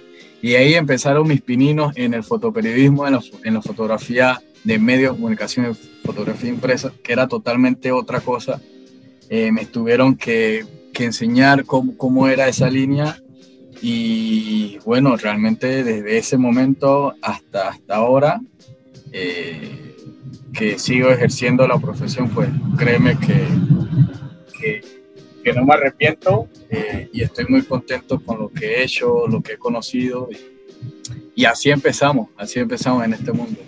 Y 0.42 0.56
ahí 0.56 0.74
empezaron 0.74 1.28
mis 1.28 1.42
pininos 1.42 1.96
en 1.96 2.14
el 2.14 2.24
fotoperiodismo, 2.24 3.08
en 3.08 3.18
en 3.44 3.54
la 3.54 3.62
fotografía 3.62 4.42
de 4.64 4.80
medios 4.80 5.14
de 5.14 5.18
comunicación 5.18 5.78
fotografía 6.04 6.50
impresa, 6.50 6.92
que 7.04 7.14
era 7.14 7.28
totalmente 7.28 7.92
otra 7.92 8.20
cosa. 8.20 8.62
Eh, 9.30 9.52
me 9.52 9.66
tuvieron 9.66 10.16
que, 10.16 10.66
que 10.94 11.06
enseñar 11.06 11.66
cómo, 11.66 11.98
cómo, 11.98 12.28
era 12.28 12.48
esa 12.48 12.70
línea 12.70 13.18
y 13.82 14.78
bueno, 14.86 15.18
realmente 15.18 15.84
desde 15.84 16.18
ese 16.18 16.38
momento 16.38 17.16
hasta, 17.22 17.70
hasta 17.70 17.96
ahora 17.96 18.40
eh, 19.12 19.96
que 20.54 20.78
sigo 20.78 21.10
ejerciendo 21.10 21.68
la 21.68 21.80
profesión, 21.80 22.30
pues 22.30 22.50
créeme 22.78 23.18
que, 23.18 23.46
que, 24.60 24.82
que 25.44 25.54
no 25.54 25.66
me 25.66 25.74
arrepiento 25.74 26.48
eh, 26.70 27.10
y 27.12 27.22
estoy 27.22 27.46
muy 27.48 27.64
contento 27.64 28.20
con 28.24 28.40
lo 28.40 28.50
que 28.50 28.66
he 28.66 28.84
hecho, 28.84 29.28
lo 29.28 29.42
que 29.42 29.54
he 29.54 29.58
conocido 29.58 30.30
y, 30.32 31.42
y 31.42 31.46
así 31.46 31.70
empezamos, 31.70 32.30
así 32.38 32.60
empezamos 32.60 33.04
en 33.06 33.14
este 33.14 33.32
mundo. 33.32 33.60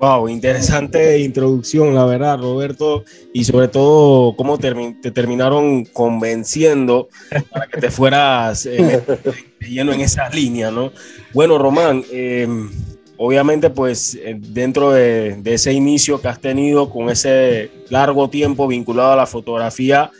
Wow, 0.00 0.30
interesante 0.30 1.18
introducción, 1.18 1.94
la 1.94 2.06
verdad, 2.06 2.38
Roberto, 2.38 3.04
y 3.34 3.44
sobre 3.44 3.68
todo 3.68 4.34
cómo 4.34 4.56
te 4.56 5.10
terminaron 5.10 5.84
convenciendo 5.84 7.10
para 7.50 7.66
que 7.66 7.82
te 7.82 7.90
fueras 7.90 8.64
eh, 8.64 9.02
lleno 9.60 9.92
en 9.92 10.00
esa 10.00 10.30
línea, 10.30 10.70
¿no? 10.70 10.90
Bueno, 11.34 11.58
Román, 11.58 12.02
em, 12.10 12.70
obviamente 13.18 13.68
pues 13.68 14.14
eh, 14.14 14.38
dentro 14.38 14.92
de, 14.92 15.38
ese 15.44 15.74
inicio 15.74 16.18
que 16.18 16.28
has 16.28 16.40
tenido 16.40 16.88
con 16.88 17.10
ese 17.10 17.70
largo 17.90 18.30
tiempo 18.30 18.66
vinculado 18.66 19.12
a 19.12 19.16
la 19.16 19.26
fotografía, 19.26 20.10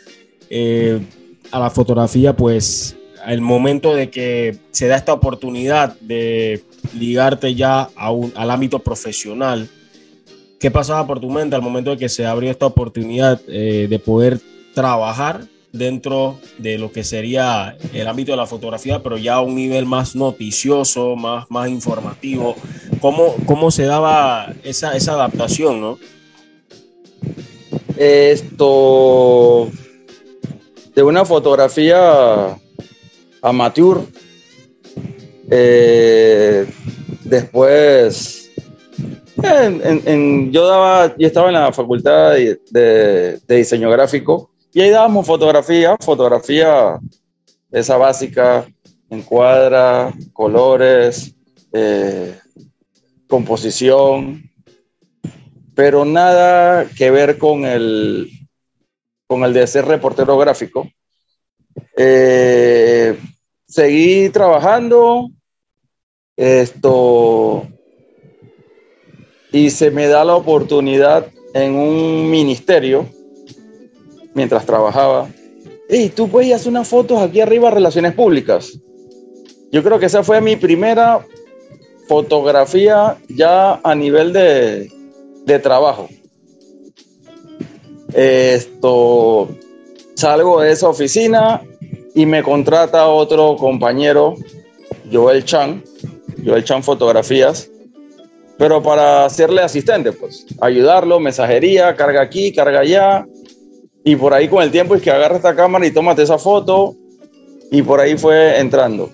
eh, 0.53 0.99
a 1.49 1.59
la 1.59 1.69
fotografía 1.69 2.35
pues 2.35 2.97
el 3.25 3.39
momento 3.39 3.95
de 3.95 4.09
que 4.09 4.57
se 4.71 4.87
da 4.87 4.97
esta 4.97 5.13
oportunidad 5.13 5.97
de 6.01 6.61
ligarte 6.97 7.55
ya 7.55 7.89
a 7.95 8.11
un, 8.11 8.33
al 8.35 8.51
ámbito 8.51 8.79
profesional, 8.79 9.69
¿qué 10.59 10.69
pasaba 10.69 11.07
por 11.07 11.21
tu 11.21 11.29
mente 11.29 11.55
al 11.55 11.61
momento 11.61 11.91
de 11.91 11.97
que 11.97 12.09
se 12.09 12.25
abrió 12.25 12.51
esta 12.51 12.65
oportunidad 12.65 13.39
eh, 13.47 13.87
de 13.89 13.99
poder 13.99 14.41
trabajar 14.73 15.45
dentro 15.71 16.37
de 16.57 16.77
lo 16.77 16.91
que 16.91 17.05
sería 17.05 17.77
el 17.93 18.07
ámbito 18.07 18.31
de 18.31 18.37
la 18.37 18.45
fotografía, 18.45 19.01
pero 19.01 19.17
ya 19.17 19.35
a 19.35 19.41
un 19.41 19.55
nivel 19.55 19.85
más 19.85 20.17
noticioso, 20.17 21.15
más, 21.15 21.45
más 21.49 21.69
informativo? 21.69 22.55
¿Cómo, 22.99 23.35
cómo 23.45 23.71
se 23.71 23.83
daba 23.83 24.53
esa, 24.63 24.97
esa 24.97 25.13
adaptación, 25.13 25.79
no? 25.79 25.97
Esto 27.97 29.69
de 31.01 31.05
una 31.05 31.25
fotografía 31.25 32.55
amateur. 33.41 34.01
Eh, 35.49 36.67
después, 37.23 38.51
yo, 39.35 40.67
daba, 40.67 41.15
yo 41.17 41.25
estaba 41.25 41.47
en 41.47 41.55
la 41.55 41.73
facultad 41.73 42.33
de, 42.33 43.39
diseño 43.47 43.89
gráfico 43.89 44.51
y 44.71 44.81
ahí 44.81 44.91
dábamos 44.91 45.25
fotografía, 45.25 45.97
fotografía 45.99 46.99
esa 47.71 47.97
básica, 47.97 48.67
encuadra, 49.09 50.13
colores, 50.33 51.33
eh, 51.73 52.37
composición, 53.27 54.43
pero 55.73 56.05
nada 56.05 56.85
que 56.95 57.09
ver 57.09 57.39
con 57.39 57.65
el, 57.65 58.29
con 59.31 59.45
el 59.45 59.53
de 59.53 59.65
ser 59.65 59.85
reportero 59.85 60.37
gráfico. 60.37 60.91
Eh, 61.95 63.17
seguí 63.65 64.27
trabajando, 64.27 65.29
esto, 66.35 67.65
y 69.53 69.69
se 69.69 69.89
me 69.89 70.07
da 70.07 70.25
la 70.25 70.35
oportunidad 70.35 71.27
en 71.53 71.75
un 71.75 72.29
ministerio, 72.29 73.07
mientras 74.33 74.65
trabajaba, 74.65 75.29
hey, 75.87 76.11
tú 76.13 76.27
puedes 76.27 76.51
hacer 76.51 76.67
unas 76.67 76.89
fotos 76.89 77.21
aquí 77.21 77.39
arriba, 77.39 77.71
relaciones 77.71 78.13
públicas. 78.13 78.77
Yo 79.71 79.81
creo 79.81 79.97
que 79.97 80.07
esa 80.07 80.23
fue 80.23 80.41
mi 80.41 80.57
primera 80.57 81.25
fotografía 82.09 83.17
ya 83.29 83.79
a 83.81 83.95
nivel 83.95 84.33
de, 84.33 84.91
de 85.45 85.59
trabajo. 85.59 86.09
Esto, 88.13 89.49
salgo 90.15 90.61
de 90.61 90.71
esa 90.71 90.89
oficina 90.89 91.61
y 92.13 92.25
me 92.25 92.43
contrata 92.43 93.07
otro 93.07 93.55
compañero, 93.55 94.35
Joel 95.11 95.45
Chan, 95.45 95.83
Joel 96.45 96.63
Chan 96.63 96.83
Fotografías, 96.83 97.69
pero 98.57 98.83
para 98.83 99.25
hacerle 99.25 99.61
asistente, 99.61 100.11
pues, 100.11 100.45
ayudarlo, 100.59 101.19
mensajería, 101.19 101.95
carga 101.95 102.21
aquí, 102.21 102.53
carga 102.53 102.81
allá, 102.81 103.25
y 104.03 104.15
por 104.15 104.33
ahí 104.33 104.47
con 104.47 104.61
el 104.61 104.71
tiempo 104.71 104.95
es 104.95 105.01
que 105.01 105.11
agarra 105.11 105.37
esta 105.37 105.55
cámara 105.55 105.85
y 105.85 105.91
tómate 105.91 106.23
esa 106.23 106.37
foto, 106.37 106.95
y 107.71 107.81
por 107.81 108.01
ahí 108.01 108.17
fue 108.17 108.59
entrando. 108.59 109.09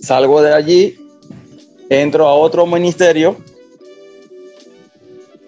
Salgo 0.00 0.42
de 0.42 0.52
allí, 0.52 0.98
entro 1.88 2.26
a 2.26 2.34
otro 2.34 2.66
ministerio 2.66 3.36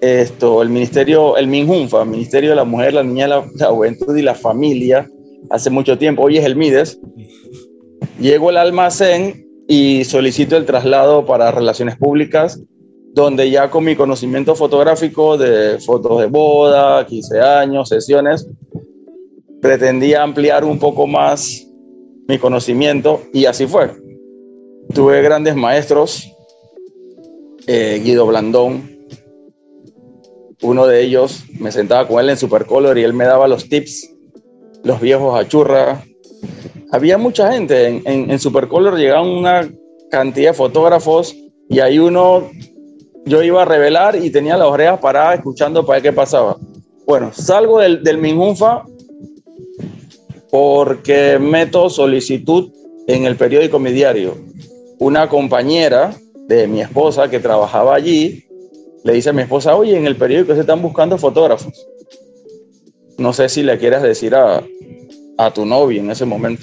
esto, 0.04 0.60
el 0.60 0.68
ministerio, 0.68 1.36
el 1.36 1.46
MINJUNFA, 1.46 2.04
Ministerio 2.04 2.50
de 2.50 2.56
la 2.56 2.64
Mujer, 2.64 2.94
la 2.94 3.02
Niña, 3.02 3.26
la, 3.26 3.42
Juventud 3.42 4.14
y 4.16 4.22
la 4.22 4.34
Familia, 4.34 5.08
hace 5.50 5.70
mucho 5.70 5.96
tiempo, 5.96 6.22
hoy 6.22 6.38
es 6.38 6.44
el 6.44 6.56
MIDES. 6.56 6.98
Llego 8.20 8.50
al 8.50 8.58
almacén 8.58 9.46
y 9.66 10.04
solicito 10.04 10.56
el 10.56 10.66
traslado 10.66 11.24
para 11.24 11.50
relaciones 11.50 11.96
públicas, 11.96 12.60
donde 13.14 13.50
ya 13.50 13.70
con 13.70 13.84
mi 13.84 13.96
conocimiento 13.96 14.54
fotográfico 14.54 15.38
de 15.38 15.78
fotos 15.80 16.20
de 16.20 16.26
boda, 16.26 17.06
15 17.06 17.40
años, 17.40 17.88
sesiones, 17.88 18.46
pretendía 19.62 20.22
ampliar 20.22 20.64
un 20.64 20.78
poco 20.78 21.06
más 21.06 21.66
mi 22.28 22.38
conocimiento 22.38 23.22
y 23.32 23.46
así 23.46 23.66
fue. 23.66 23.90
Tuve 24.92 25.22
grandes 25.22 25.56
maestros, 25.56 26.30
eh, 27.66 28.02
Guido 28.04 28.26
Blandón, 28.26 28.93
uno 30.64 30.86
de 30.86 31.02
ellos 31.02 31.44
me 31.60 31.70
sentaba 31.70 32.08
con 32.08 32.20
él 32.20 32.30
en 32.30 32.38
Supercolor 32.38 32.96
y 32.96 33.02
él 33.02 33.12
me 33.12 33.26
daba 33.26 33.46
los 33.46 33.68
tips, 33.68 34.10
los 34.82 34.98
viejos 34.98 35.38
achurra. 35.38 36.02
Había 36.90 37.18
mucha 37.18 37.52
gente 37.52 37.86
en, 37.86 38.30
en, 38.30 38.38
Supercolor, 38.38 38.96
llegaban 38.96 39.28
una 39.28 39.70
cantidad 40.10 40.50
de 40.50 40.56
fotógrafos 40.56 41.36
y 41.68 41.80
ahí 41.80 41.98
uno, 41.98 42.48
yo 43.26 43.42
iba 43.42 43.60
a 43.60 43.66
revelar 43.66 44.16
y 44.16 44.30
tenía 44.30 44.56
las 44.56 44.68
orejas 44.68 45.00
paradas 45.00 45.36
escuchando 45.36 45.84
para 45.84 45.98
ver 46.00 46.10
qué 46.10 46.16
pasaba. 46.16 46.56
Bueno, 47.06 47.30
salgo 47.34 47.80
del, 47.80 48.02
del 48.02 48.16
Minjunfa 48.16 48.84
porque 50.50 51.38
meto 51.38 51.90
solicitud 51.90 52.72
en 53.06 53.26
el 53.26 53.36
periódico 53.36 53.78
Mi 53.78 53.92
Diario. 53.92 54.34
Una 54.98 55.28
compañera 55.28 56.14
de 56.48 56.66
mi 56.68 56.80
esposa 56.80 57.28
que 57.28 57.38
trabajaba 57.38 57.94
allí 57.94 58.44
le 59.04 59.12
dice 59.12 59.30
a 59.30 59.32
mi 59.34 59.42
esposa, 59.42 59.76
oye, 59.76 59.96
en 59.96 60.06
el 60.06 60.16
periódico 60.16 60.54
se 60.54 60.62
están 60.62 60.80
buscando 60.80 61.18
fotógrafos. 61.18 61.86
No 63.18 63.32
sé 63.32 63.48
si 63.50 63.62
le 63.62 63.78
quieras 63.78 64.02
decir 64.02 64.34
a, 64.34 64.64
a 65.36 65.50
tu 65.52 65.66
novio 65.66 66.00
en 66.00 66.10
ese 66.10 66.24
momento. 66.24 66.62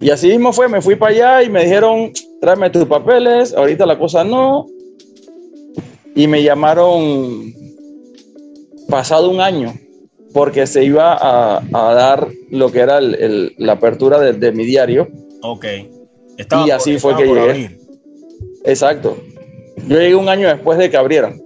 Y 0.00 0.08
así 0.08 0.28
mismo 0.28 0.54
fue, 0.54 0.68
me 0.68 0.80
fui 0.80 0.96
para 0.96 1.12
allá 1.12 1.42
y 1.42 1.50
me 1.50 1.62
dijeron, 1.64 2.12
tráeme 2.40 2.70
tus 2.70 2.86
papeles, 2.86 3.52
ahorita 3.52 3.84
la 3.84 3.98
cosa 3.98 4.24
no. 4.24 4.66
Y 6.14 6.26
me 6.26 6.42
llamaron 6.42 7.54
pasado 8.88 9.30
un 9.30 9.40
año, 9.40 9.74
porque 10.32 10.66
se 10.66 10.82
iba 10.82 11.12
a, 11.12 11.62
a 11.74 11.94
dar 11.94 12.28
lo 12.50 12.72
que 12.72 12.80
era 12.80 12.98
el, 12.98 13.54
la 13.58 13.72
apertura 13.72 14.18
de, 14.18 14.32
de, 14.32 14.52
mi 14.52 14.64
diario. 14.64 15.08
Ok. 15.42 15.66
y 16.66 16.70
así 16.70 16.98
fue 16.98 17.14
que 17.16 17.26
llegué. 17.26 17.78
Exacto. 18.64 19.18
Yo 19.86 19.98
llegué 19.98 20.14
un 20.14 20.30
año 20.30 20.48
después 20.48 20.78
de 20.78 20.88
que 20.88 20.96
abrieran. 20.96 21.38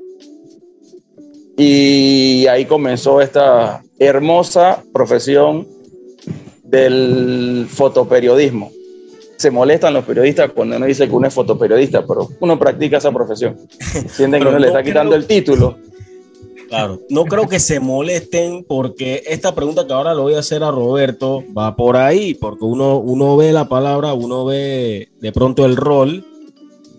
Y 1.57 2.47
ahí 2.49 2.65
comenzó 2.65 3.21
esta 3.21 3.83
hermosa 3.99 4.83
profesión 4.93 5.69
del 6.65 7.67
fotoperiodismo. 7.69 8.73
Se 9.37 9.51
molestan 9.51 9.95
los 9.95 10.05
periodistas 10.05 10.51
cuando 10.53 10.77
uno 10.77 10.87
dice 10.87 11.09
que 11.09 11.15
uno 11.15 11.29
es 11.29 11.35
fotoperiodista, 11.35 12.05
pero 12.07 12.29
uno 12.41 12.59
practica 12.59 12.99
esa 12.99 13.13
profesión. 13.13 13.57
Sienten 14.09 14.43
que 14.43 14.49
uno 14.49 14.59
le 14.59 14.69
está 14.69 14.83
quitando 14.83 15.15
el 15.15 15.27
título. 15.27 15.77
Claro, 16.69 17.01
no 17.09 17.25
creo 17.25 17.47
que 17.47 17.61
se 17.61 17.79
molesten 17.79 18.65
porque 18.65 19.23
esta 19.27 19.55
pregunta 19.55 19.87
que 19.87 19.93
ahora 19.93 20.15
le 20.15 20.23
voy 20.23 20.35
a 20.35 20.41
hacer 20.41 20.65
a 20.65 20.71
Roberto 20.71 21.45
va 21.57 21.77
por 21.77 21.97
ahí, 21.97 22.35
porque 22.35 22.65
uno, 22.65 22.99
uno 22.99 23.37
ve 23.37 23.53
la 23.53 23.69
palabra, 23.69 24.15
uno 24.15 24.45
ve 24.45 25.09
de 25.21 25.33
pronto 25.33 25.67
el 25.67 25.77
rol 25.77 26.25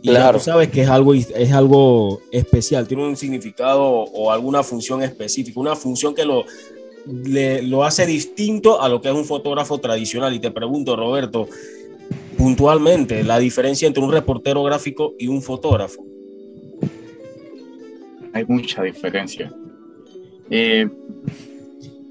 y 0.06 0.10
claro. 0.10 0.38
tú 0.38 0.44
sabes 0.44 0.68
que 0.70 0.84
es 0.84 0.88
algo, 0.88 1.16
es 1.16 1.52
algo 1.52 2.22
especial, 2.32 2.88
tiene 2.88 3.08
un 3.08 3.18
significado 3.18 3.84
o 3.84 4.32
alguna 4.32 4.62
función 4.62 5.02
específica, 5.02 5.60
una 5.60 5.76
función 5.76 6.14
que 6.14 6.24
lo, 6.24 6.46
lo 7.08 7.84
hace 7.84 8.06
distinto 8.06 8.80
a 8.84 8.88
lo 8.88 9.02
que 9.02 9.10
es 9.10 9.16
un 9.16 9.26
fotógrafo 9.26 9.80
tradicional. 9.80 10.32
Y 10.36 10.40
te 10.40 10.52
pregunto, 10.52 10.96
Roberto, 10.96 11.48
puntualmente, 12.38 13.24
la 13.24 13.40
diferencia 13.40 13.88
entre 13.88 14.04
un 14.04 14.12
reportero 14.12 14.62
gráfico 14.62 15.16
y 15.18 15.28
un 15.28 15.42
fotógrafo. 15.42 16.06
Hay 18.32 18.46
mucha 18.46 18.84
diferencia. 18.84 19.52
Eh, 20.52 20.88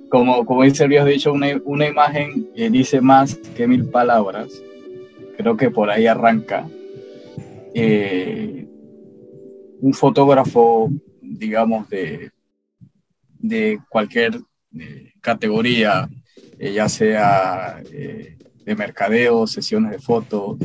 como, 0.08 0.44
como 0.44 0.64
dice 0.64 0.82
habías 0.82 1.06
dicho, 1.06 1.32
una, 1.32 1.60
una 1.64 1.86
imagen 1.86 2.50
eh, 2.56 2.70
dice 2.70 3.00
más 3.00 3.36
que 3.56 3.68
mil 3.68 3.84
palabras. 3.84 4.48
Creo 5.36 5.56
que 5.56 5.70
por 5.70 5.90
ahí 5.90 6.08
arranca 6.08 6.66
eh, 7.74 8.66
un 9.80 9.92
fotógrafo, 9.92 10.90
digamos, 11.20 11.88
de, 11.88 12.30
de 13.38 13.80
cualquier 13.88 14.40
eh, 14.78 15.12
categoría, 15.20 16.08
eh, 16.58 16.72
ya 16.72 16.88
sea 16.88 17.82
de 17.82 18.74
mercadeo, 18.76 19.46
sesiones 19.46 19.90
de 19.90 19.98
fotos, 19.98 20.56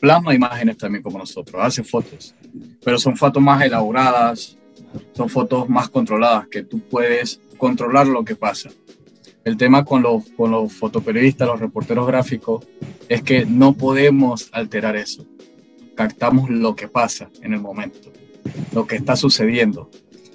plasma 0.00 0.34
imágenes 0.34 0.78
también 0.78 1.02
como 1.02 1.18
nosotros, 1.18 1.62
hace 1.62 1.84
fotos, 1.84 2.34
pero 2.82 2.98
son 2.98 3.16
fotos 3.16 3.42
más 3.42 3.62
elaboradas, 3.62 4.56
son 5.12 5.28
fotos 5.28 5.68
más 5.68 5.88
controladas, 5.90 6.48
que 6.48 6.62
tú 6.62 6.80
puedes 6.80 7.40
controlar 7.58 8.06
lo 8.06 8.24
que 8.24 8.34
pasa. 8.34 8.70
El 9.46 9.56
tema 9.56 9.84
con 9.84 10.02
los, 10.02 10.24
con 10.36 10.50
los 10.50 10.72
fotoperiodistas, 10.72 11.46
los 11.46 11.60
reporteros 11.60 12.04
gráficos, 12.04 12.66
es 13.08 13.22
que 13.22 13.46
no 13.46 13.74
podemos 13.74 14.48
alterar 14.50 14.96
eso. 14.96 15.24
Captamos 15.94 16.50
lo 16.50 16.74
que 16.74 16.88
pasa 16.88 17.30
en 17.42 17.52
el 17.54 17.60
momento, 17.60 18.10
lo 18.72 18.88
que 18.88 18.96
está 18.96 19.14
sucediendo. 19.14 19.88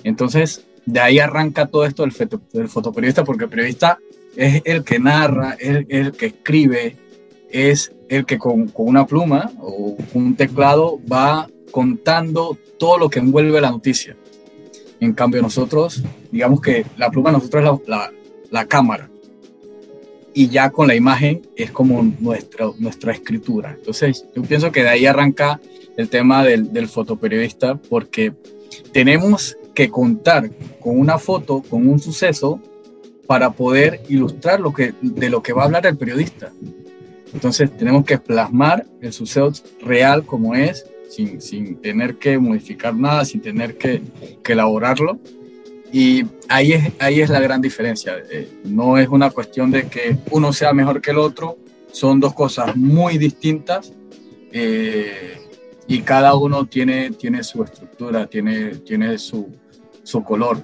Entonces, 0.06 0.66
de 0.86 1.02
ahí 1.02 1.20
arranca 1.20 1.66
todo 1.66 1.84
esto 1.84 2.04
del, 2.04 2.14
del 2.54 2.70
fotoperiodista, 2.70 3.26
porque 3.26 3.44
el 3.44 3.50
periodista 3.50 4.00
es 4.38 4.62
el 4.64 4.86
que 4.86 4.98
narra, 4.98 5.58
es 5.60 5.86
el, 5.90 6.14
que 6.14 6.28
escribe, 6.28 6.96
es 7.50 7.94
el 8.08 8.26
que 8.26 8.38
con, 8.38 8.70
con, 8.70 8.88
una 8.88 9.06
pluma 9.06 9.52
o 9.60 9.98
un 10.14 10.38
teclado 10.38 11.02
va 11.12 11.50
contando 11.72 12.58
todo 12.80 12.98
lo 12.98 13.10
que 13.10 13.20
envuelve 13.20 13.60
la 13.60 13.72
noticia. 13.72 14.16
En 15.02 15.12
cambio, 15.12 15.42
nosotros, 15.42 16.02
digamos 16.32 16.62
que 16.62 16.86
la 16.96 17.12
pluma 17.12 17.34
nosotros 17.34 17.82
es 17.82 17.90
la, 17.90 18.10
la 18.52 18.66
cámara. 18.66 19.10
Y 20.34 20.48
ya 20.48 20.70
con 20.70 20.88
la 20.88 20.96
imagen 20.96 21.42
es 21.56 21.72
como 21.72 22.04
nuestra, 22.20 22.68
nuestra 22.78 23.12
escritura. 23.12 23.76
Entonces, 23.78 24.26
yo 24.36 24.44
pienso 24.44 24.72
que 24.72 24.84
de 24.84 24.90
ahí 24.90 25.06
arranca 25.06 25.60
el 25.98 26.08
tema 26.10 26.44
del, 26.44 26.72
del 26.72 26.88
fotoperiodista, 26.88 27.76
porque 27.76 28.34
tenemos 28.94 29.58
que 29.74 29.90
contar 29.90 30.50
con 30.80 31.00
una 31.00 31.18
foto, 31.18 31.64
con 31.70 31.90
un 31.90 32.00
suceso, 32.00 32.62
para 33.28 33.52
poder 33.52 34.02
ilustrar 34.10 34.60
lo 34.60 34.74
que, 34.74 34.94
de 35.02 35.30
lo 35.30 35.42
que 35.42 35.54
va 35.54 35.62
a 35.62 35.66
hablar 35.66 35.86
el 35.86 35.98
periodista. 35.98 36.52
Entonces 37.34 37.72
tenemos 37.78 38.04
que 38.04 38.18
plasmar 38.18 38.86
el 39.00 39.14
suceso 39.14 39.54
real 39.82 40.26
como 40.26 40.54
es, 40.54 40.86
sin, 41.10 41.40
sin 41.42 41.78
tener 41.78 42.16
que 42.16 42.38
modificar 42.38 42.94
nada, 42.96 43.24
sin 43.24 43.42
tener 43.42 43.78
que, 43.78 44.02
que 44.44 44.52
elaborarlo. 44.54 45.18
Y 45.92 46.26
ahí 46.48 46.74
es, 46.74 46.92
ahí 47.00 47.22
es 47.22 47.30
la 47.30 47.40
gran 47.40 47.62
diferencia. 47.62 48.16
Eh, 48.30 48.50
no 48.64 48.98
es 48.98 49.08
una 49.10 49.30
cuestión 49.30 49.72
de 49.72 49.88
que 49.88 50.18
uno 50.32 50.54
sea 50.54 50.74
mejor 50.74 51.02
que 51.02 51.12
el 51.12 51.18
otro, 51.18 51.58
son 51.92 52.20
dos 52.20 52.34
cosas 52.34 52.76
muy 52.76 53.18
distintas 53.18 53.92
eh, 54.52 55.38
y 55.88 56.02
cada 56.02 56.36
uno 56.36 56.66
tiene, 56.66 57.12
tiene 57.12 57.44
su 57.44 57.64
estructura, 57.64 58.28
tiene, 58.28 58.76
tiene 58.76 59.18
su, 59.18 59.50
su 60.04 60.24
color. 60.24 60.62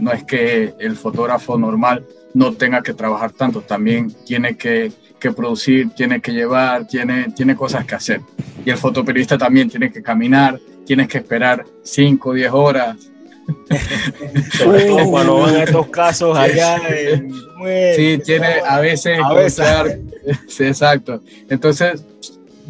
no 0.00 0.12
es 0.12 0.24
que 0.24 0.74
el 0.78 0.96
fotógrafo 0.96 1.56
normal 1.56 2.04
no 2.34 2.52
tenga 2.52 2.82
que 2.82 2.92
trabajar 2.92 3.30
tanto, 3.30 3.62
también 3.62 4.12
tiene 4.26 4.56
que, 4.56 4.92
que, 5.18 5.32
producir, 5.32 5.90
tiene 5.90 6.20
que 6.20 6.32
llevar, 6.32 6.86
tiene, 6.86 7.32
tiene 7.34 7.56
cosas 7.56 7.84
que 7.86 7.94
hacer. 7.94 8.20
Y 8.64 8.70
el 8.70 8.76
fotoperiodista 8.76 9.38
también 9.38 9.70
tiene 9.70 9.90
que 9.90 10.02
caminar, 10.02 10.60
tiene 10.84 11.08
que 11.08 11.18
esperar 11.18 11.64
5 11.82 12.28
o 12.28 12.34
10 12.34 12.52
horas. 12.52 12.96
cuando 15.10 15.38
van 15.38 15.56
estos 15.56 15.86
casos 15.88 16.36
allá 16.36 16.80
sí, 17.96 18.18
tiene 18.24 18.60
a 18.66 18.80
veces, 18.80 19.18
a 19.22 19.32
veces. 19.32 19.98
sí, 20.48 20.64
exacto. 20.64 21.20
Entonces, 21.48 22.04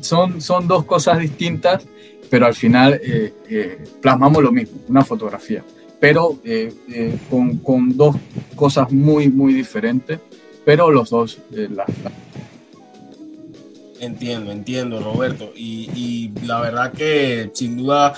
son, 0.00 0.40
son 0.40 0.68
dos 0.68 0.84
cosas 0.84 1.18
distintas, 1.18 1.84
pero 2.30 2.46
al 2.46 2.54
final 2.54 3.00
eh, 3.02 3.32
eh, 3.48 3.84
plasmamos 4.02 4.42
lo 4.42 4.52
mismo, 4.52 4.78
una 4.88 5.04
fotografía 5.04 5.62
pero 6.00 6.38
eh, 6.44 6.72
eh, 6.92 7.18
con, 7.30 7.58
con, 7.58 7.96
dos 7.96 8.16
cosas 8.54 8.90
muy, 8.90 9.28
muy 9.28 9.54
diferentes, 9.54 10.20
pero 10.64 10.90
los 10.90 11.10
dos 11.10 11.38
eh, 11.52 11.68
Entiendo, 13.98 14.52
entiendo, 14.52 15.00
Roberto. 15.00 15.52
Y, 15.56 15.90
y, 15.94 16.46
la 16.46 16.60
verdad 16.60 16.92
que 16.92 17.50
sin 17.54 17.78
duda 17.78 18.14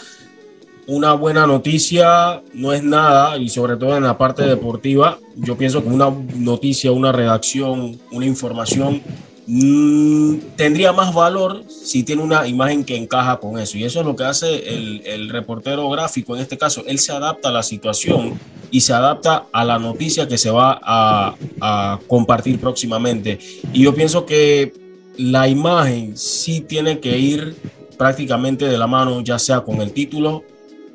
una 0.88 1.12
buena 1.12 1.46
noticia 1.46 2.42
no 2.52 2.72
es 2.72 2.82
nada, 2.82 3.38
y 3.38 3.48
sobre 3.48 3.76
todo 3.76 3.96
en 3.96 4.02
la 4.02 4.18
parte 4.18 4.42
deportiva, 4.42 5.18
yo 5.36 5.56
pienso 5.56 5.82
que 5.82 5.88
una 5.88 6.10
noticia, 6.34 6.90
una 6.90 7.12
redacción, 7.12 7.98
una 8.10 8.26
información 8.26 9.02
Mm, 9.50 10.40
tendría 10.56 10.92
más 10.92 11.14
valor 11.14 11.64
si 11.66 12.02
tiene 12.02 12.20
una 12.20 12.46
imagen 12.46 12.84
que 12.84 12.94
encaja 12.94 13.38
con 13.40 13.58
eso. 13.58 13.78
Y 13.78 13.84
eso 13.84 14.00
es 14.00 14.06
lo 14.06 14.14
que 14.14 14.24
hace 14.24 14.74
el, 14.74 15.30
reportero 15.30 15.88
gráfico 15.88 16.36
en 16.36 16.42
este 16.42 16.58
caso. 16.58 16.84
Él 16.86 16.98
se 16.98 17.12
adapta 17.12 17.48
a 17.48 17.52
la 17.52 17.62
situación 17.62 18.38
y 18.70 18.82
se 18.82 18.92
adapta 18.92 19.46
a 19.50 19.64
la 19.64 19.78
noticia 19.78 20.28
que 20.28 20.36
se 20.36 20.50
va 20.50 20.78
a, 20.82 21.34
a 21.62 21.98
compartir 22.06 22.60
próximamente. 22.60 23.38
Y 23.72 23.84
yo 23.84 23.94
pienso 23.94 24.26
que 24.26 24.74
la 25.16 25.48
imagen 25.48 26.18
sí 26.18 26.60
tiene 26.60 27.00
que 27.00 27.16
ir 27.16 27.56
prácticamente 27.96 28.66
de 28.66 28.76
la 28.76 28.86
mano, 28.86 29.22
ya 29.22 29.38
sea 29.38 29.62
con 29.62 29.80
el 29.80 29.92
título 29.92 30.44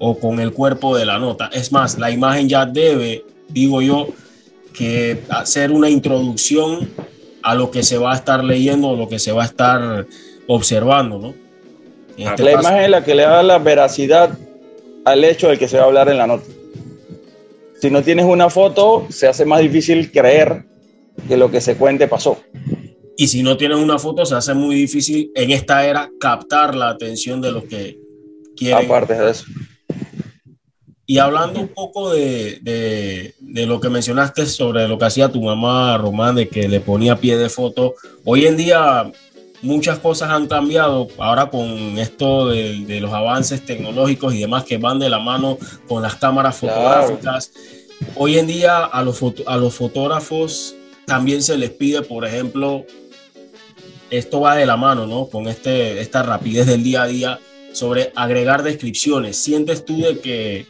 o 0.06 0.20
con 0.20 0.42
el 0.42 0.52
cuerpo 0.52 0.98
de 0.98 1.06
la 1.06 1.18
nota. 1.18 1.50
Es 1.54 1.72
más, 1.72 1.98
la 1.98 2.12
imagen 2.12 2.50
ya 2.50 2.66
debe, 2.66 3.24
digo 3.48 3.82
yo, 3.82 4.10
que 4.74 5.22
hacer 5.30 5.72
una 5.72 5.90
introducción 5.90 6.90
a 7.42 7.56
lo 7.56 7.72
que 7.72 7.84
se 7.84 7.98
va 7.98 8.12
a 8.12 8.16
estar 8.16 8.44
leyendo 8.44 8.90
o 8.90 8.96
lo 8.98 9.08
que 9.08 9.18
se 9.18 9.32
va 9.32 9.44
a 9.44 9.46
estar 9.46 10.06
observando, 10.48 11.20
¿no? 11.20 11.34
Este 12.18 12.44
la 12.44 12.52
imagen 12.52 12.82
es 12.82 12.90
la 12.90 13.04
que 13.06 13.16
le 13.16 13.24
da 13.24 13.42
la 13.44 13.60
veracidad 13.60 14.38
al 15.06 15.24
hecho 15.24 15.48
del 15.48 15.58
que 15.58 15.70
se 15.70 15.78
va 15.78 15.84
a 15.84 15.86
hablar 15.86 16.10
en 16.10 16.18
la 16.18 16.28
nota. 16.28 16.48
Si 17.80 17.90
no 17.90 18.04
tienes 18.04 18.26
una 18.26 18.50
foto, 18.50 19.08
se 19.10 19.28
hace 19.28 19.46
más 19.46 19.62
difícil 19.62 20.12
creer 20.12 20.66
que 21.30 21.38
lo 21.38 21.50
que 21.50 21.62
se 21.62 21.78
cuente 21.78 22.10
pasó. 22.10 22.44
Y 23.16 23.28
si 23.28 23.42
no 23.42 23.56
tienes 23.56 23.78
una 23.78 23.98
foto, 23.98 24.26
se 24.26 24.36
hace 24.36 24.54
muy 24.54 24.76
difícil 24.76 25.32
en 25.34 25.52
esta 25.52 25.86
era 25.86 26.12
captar 26.20 26.76
la 26.76 26.90
atención 26.90 27.40
de 27.40 27.54
los 27.54 27.64
que 27.64 27.98
quieren. 28.58 28.86
Aparte 28.86 29.14
de 29.14 29.32
eso. 29.32 29.46
Y 31.06 31.18
hablando 31.18 31.60
un 31.60 31.68
poco 31.68 32.14
de, 32.14 32.60
de, 33.42 33.66
lo 33.66 33.82
que 33.82 33.90
mencionaste 33.90 34.46
sobre 34.46 34.88
lo 34.88 34.98
que 34.98 35.06
hacía 35.06 35.30
tu 35.30 35.42
mamá, 35.42 35.98
Román, 35.98 36.36
de 36.36 36.48
que 36.48 36.70
le 36.70 36.80
ponía 36.80 37.18
pie 37.18 37.38
de 37.38 37.50
foto, 37.50 37.96
hoy 38.24 38.46
en 38.46 38.56
día 38.56 39.12
muchas 39.62 40.00
cosas 40.00 40.30
han 40.30 40.48
cambiado 40.48 41.08
ahora 41.18 41.50
con 41.50 41.98
esto 41.98 42.48
de, 42.48 43.00
los 43.02 43.12
avances 43.12 43.66
tecnológicos 43.66 44.34
y 44.34 44.40
demás 44.40 44.64
que 44.64 44.78
van 44.78 45.00
de 45.00 45.10
la 45.10 45.20
mano 45.20 45.58
con 45.88 46.02
las 46.04 46.16
cámaras 46.16 46.58
fotográficas. 46.58 47.52
Hoy 48.16 48.38
en 48.38 48.48
día 48.48 48.86
a 48.86 49.04
los, 49.04 49.20
a 49.46 49.58
los 49.58 49.74
fotógrafos 49.74 50.76
también 51.06 51.44
se 51.44 51.58
les 51.58 51.72
pide, 51.72 52.02
por 52.02 52.26
ejemplo, 52.26 52.86
esto 54.10 54.42
va 54.42 54.56
de 54.56 54.66
la 54.66 54.78
mano, 54.78 55.06
¿no? 55.06 55.28
Con 55.28 55.48
este, 55.48 56.00
esta 56.00 56.24
rapidez 56.24 56.68
del 56.68 56.84
día 56.84 57.04
a 57.04 57.08
día 57.08 57.40
sobre 57.74 58.12
agregar 58.16 58.64
descripciones. 58.64 59.38
¿Sientes 59.38 59.84
tú 59.84 59.98
de 59.98 60.20
que 60.20 60.68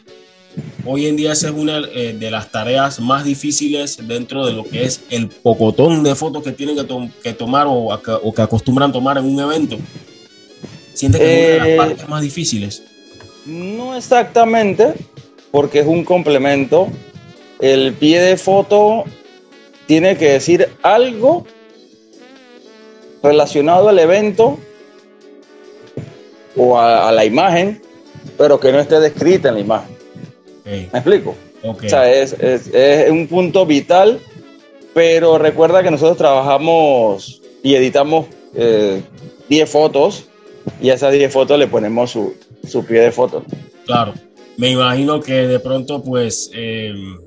Hoy 0.86 1.06
en 1.06 1.16
día 1.16 1.32
esa 1.32 1.48
es 1.48 1.54
una 1.54 1.80
eh, 1.94 2.14
de 2.18 2.30
las 2.30 2.50
tareas 2.50 3.00
más 3.00 3.24
difíciles 3.24 4.06
dentro 4.06 4.46
de 4.46 4.52
lo 4.52 4.64
que 4.64 4.84
es 4.84 5.00
el 5.10 5.28
pocotón 5.28 6.02
de 6.02 6.14
fotos 6.14 6.42
que 6.42 6.52
tienen 6.52 6.76
que, 7.22 7.32
tomar 7.32 7.66
o, 7.68 7.98
que 8.34 8.42
acostumbran 8.42 8.92
tomar 8.92 9.18
en 9.18 9.24
un 9.24 9.40
evento. 9.40 9.78
¿Sientes 10.92 11.20
que 11.20 11.26
es 11.26 11.40
una 11.40 11.52
de 11.52 11.58
las 11.58 11.68
eh, 11.68 11.76
partes 11.76 12.08
más 12.08 12.22
difíciles? 12.22 12.82
No 13.46 13.96
exactamente, 13.96 14.94
porque 15.50 15.80
es 15.80 15.86
un 15.86 16.04
complemento. 16.04 16.88
El 17.60 17.94
pie 17.94 18.20
de 18.20 18.36
foto 18.36 19.04
tiene 19.86 20.16
que 20.16 20.32
decir 20.32 20.68
algo 20.82 21.46
relacionado 23.22 23.88
al 23.88 23.98
evento 23.98 24.58
o 26.56 26.78
a 26.78 27.10
la 27.10 27.24
imagen, 27.24 27.80
pero 28.36 28.60
que 28.60 28.70
no 28.70 28.80
esté 28.80 29.00
descrita 29.00 29.48
en 29.48 29.54
la 29.54 29.60
imagen. 29.60 29.93
¿Me 30.64 30.84
explico? 30.92 31.34
O 31.62 31.76
sea, 31.86 32.10
es, 32.10 32.34
un 33.10 33.26
punto 33.26 33.66
vital, 33.66 34.20
pero 34.92 35.38
recuerda 35.38 35.82
que 35.82 35.90
nosotros 35.90 36.16
trabajamos 36.16 37.42
y 37.62 37.74
editamos 37.74 38.26
10 38.54 39.02
eh, 39.48 39.66
fotos 39.66 40.26
y 40.80 40.90
a 40.90 40.94
esas 40.94 41.12
10 41.12 41.32
fotos 41.32 41.58
le 41.58 41.66
ponemos 41.66 42.10
su, 42.10 42.34
pie 42.86 43.00
de 43.00 43.12
foto. 43.12 43.44
Claro, 43.86 44.14
me 44.56 44.70
imagino 44.70 45.20
que 45.20 45.46
de 45.46 45.58
pronto, 45.58 46.02
pues, 46.02 46.50
em, 46.54 47.18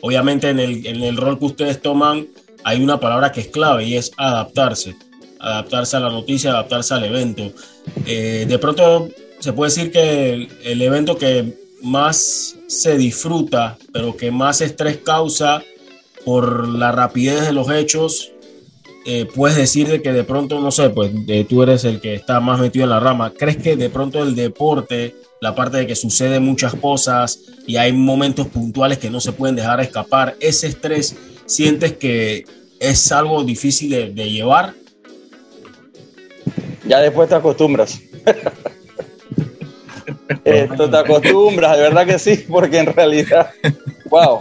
obviamente 0.00 0.50
en 0.50 0.60
el, 0.60 0.86
en 0.86 1.02
el 1.02 1.16
rol 1.16 1.38
que 1.38 1.46
ustedes 1.46 1.80
toman 1.80 2.28
hay 2.62 2.82
una 2.82 2.98
palabra 2.98 3.30
que 3.30 3.40
es 3.42 3.48
clave 3.48 3.84
y 3.84 3.96
es 3.96 4.12
adaptarse 4.16 4.96
adaptarse 5.44 5.96
a 5.96 6.00
la 6.00 6.10
noticia, 6.10 6.50
adaptarse 6.50 6.94
al 6.94 7.04
evento. 7.04 7.52
Eh, 8.06 8.46
de 8.48 8.58
pronto 8.58 9.08
se 9.38 9.52
puede 9.52 9.70
decir 9.70 9.92
que 9.92 10.48
el, 10.64 10.82
evento 10.82 11.18
que 11.18 11.52
más 11.84 12.56
se 12.66 12.96
disfruta, 12.96 13.76
pero 13.92 14.16
que 14.16 14.30
más 14.30 14.60
estrés 14.60 14.98
causa 14.98 15.62
por 16.24 16.66
la 16.68 16.90
rapidez 16.90 17.42
de 17.42 17.52
los 17.52 17.70
hechos, 17.70 18.32
eh, 19.06 19.26
puedes 19.34 19.56
decir 19.56 19.88
de 19.88 20.00
que 20.00 20.12
de 20.12 20.24
pronto, 20.24 20.60
no 20.60 20.70
sé, 20.70 20.88
pues 20.88 21.10
tú 21.48 21.62
eres 21.62 21.84
el 21.84 22.00
que 22.00 22.14
está 22.14 22.40
más 22.40 22.58
metido 22.58 22.84
en 22.84 22.90
la 22.90 23.00
rama. 23.00 23.32
¿Crees 23.36 23.58
que 23.58 23.76
de 23.76 23.90
pronto 23.90 24.22
el 24.22 24.34
deporte, 24.34 25.14
la 25.40 25.54
parte 25.54 25.76
de 25.76 25.86
que 25.86 25.94
sucede 25.94 26.40
muchas 26.40 26.74
cosas 26.74 27.40
y 27.66 27.76
hay 27.76 27.92
momentos 27.92 28.46
puntuales 28.46 28.98
que 28.98 29.10
no 29.10 29.20
se 29.20 29.32
pueden 29.32 29.56
dejar 29.56 29.80
escapar, 29.80 30.36
ese 30.40 30.68
estrés, 30.68 31.16
sientes 31.44 31.92
que 31.92 32.44
es 32.80 33.12
algo 33.12 33.44
difícil 33.44 33.90
de, 33.90 34.10
de 34.10 34.30
llevar? 34.30 34.74
Ya 36.86 37.00
después 37.00 37.28
te 37.28 37.34
acostumbras. 37.34 38.00
Esto 40.44 40.90
te 40.90 40.96
acostumbras, 40.96 41.76
de 41.76 41.82
verdad 41.82 42.06
que 42.06 42.18
sí, 42.18 42.36
porque 42.48 42.78
en 42.78 42.86
realidad, 42.86 43.50
wow, 44.10 44.38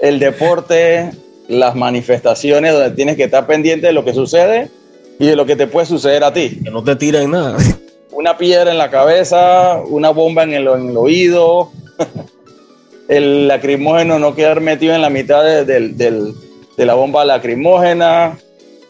el 0.00 0.18
deporte, 0.18 1.10
las 1.48 1.76
manifestaciones 1.76 2.72
donde 2.72 2.90
tienes 2.90 3.16
que 3.16 3.24
estar 3.24 3.46
pendiente 3.46 3.86
de 3.86 3.92
lo 3.92 4.04
que 4.04 4.12
sucede 4.12 4.70
y 5.18 5.26
de 5.26 5.36
lo 5.36 5.46
que 5.46 5.56
te 5.56 5.66
puede 5.66 5.86
suceder 5.86 6.24
a 6.24 6.32
ti. 6.32 6.60
Que 6.64 6.70
no 6.70 6.82
te 6.82 6.96
tiren 6.96 7.30
nada. 7.30 7.56
Una 8.12 8.36
piedra 8.36 8.72
en 8.72 8.78
la 8.78 8.90
cabeza, 8.90 9.80
una 9.86 10.10
bomba 10.10 10.42
en 10.42 10.52
el, 10.52 10.66
oído, 10.68 11.70
el 13.08 13.46
lacrimógeno 13.46 14.18
no 14.18 14.34
quedar 14.34 14.60
metido 14.60 14.94
en 14.94 15.00
la 15.00 15.10
mitad 15.10 15.44
de, 15.44 16.34
la 16.76 16.94
bomba 16.94 17.24
lacrimógena, 17.24 18.36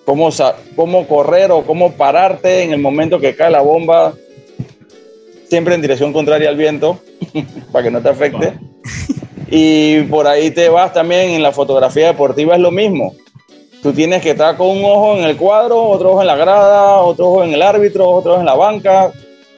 cómo, 0.07 0.31
cómo 0.74 1.07
correr 1.07 1.53
o 1.53 1.62
cómo 1.64 1.92
pararte 1.92 2.62
en 2.62 2.72
el 2.72 2.81
momento 2.81 3.20
que 3.20 3.37
cae 3.37 3.50
la 3.50 3.61
bomba 3.61 4.14
siempre 5.50 5.74
en 5.74 5.82
dirección 5.82 6.12
contraria 6.12 6.48
al 6.48 6.56
viento, 6.56 7.00
para 7.72 7.84
que 7.84 7.90
no 7.90 8.00
te 8.00 8.08
afecte. 8.08 8.54
Y 9.52 10.02
por 10.02 10.28
ahí 10.28 10.52
te 10.52 10.68
vas 10.68 10.92
también 10.92 11.30
en 11.30 11.42
la 11.42 11.50
fotografía 11.50 12.06
deportiva, 12.06 12.54
es 12.54 12.60
lo 12.60 12.70
mismo. 12.70 13.16
Tú 13.82 13.92
tienes 13.92 14.22
que 14.22 14.30
estar 14.30 14.56
con 14.56 14.68
un 14.68 14.84
ojo 14.84 15.16
en 15.16 15.24
el 15.24 15.36
cuadro, 15.36 15.82
otro 15.88 16.12
ojo 16.12 16.20
en 16.20 16.28
la 16.28 16.36
grada, 16.36 16.98
otro 16.98 17.30
ojo 17.30 17.42
en 17.42 17.52
el 17.54 17.60
árbitro, 17.60 18.08
otro 18.08 18.34
ojo 18.34 18.40
en 18.40 18.46
la 18.46 18.54
banca. 18.54 19.10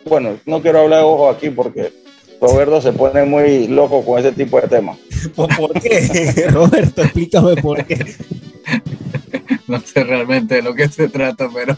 Bueno, 0.06 0.38
no 0.46 0.62
quiero 0.62 0.80
hablar 0.80 1.00
de 1.00 1.04
ojo 1.04 1.28
aquí 1.28 1.50
porque 1.50 1.92
Roberto 2.40 2.80
se 2.80 2.92
pone 2.92 3.24
muy 3.24 3.68
loco 3.68 4.02
con 4.02 4.18
ese 4.18 4.32
tipo 4.32 4.58
de 4.58 4.68
temas. 4.68 4.96
¿Por 5.36 5.78
qué? 5.78 6.46
Roberto, 6.50 7.02
explícame 7.02 7.56
por 7.56 7.84
qué. 7.84 7.98
No 9.66 9.78
sé 9.80 10.04
realmente 10.04 10.54
de 10.54 10.62
lo 10.62 10.74
que 10.74 10.88
se 10.88 11.08
trata, 11.08 11.50
pero 11.52 11.76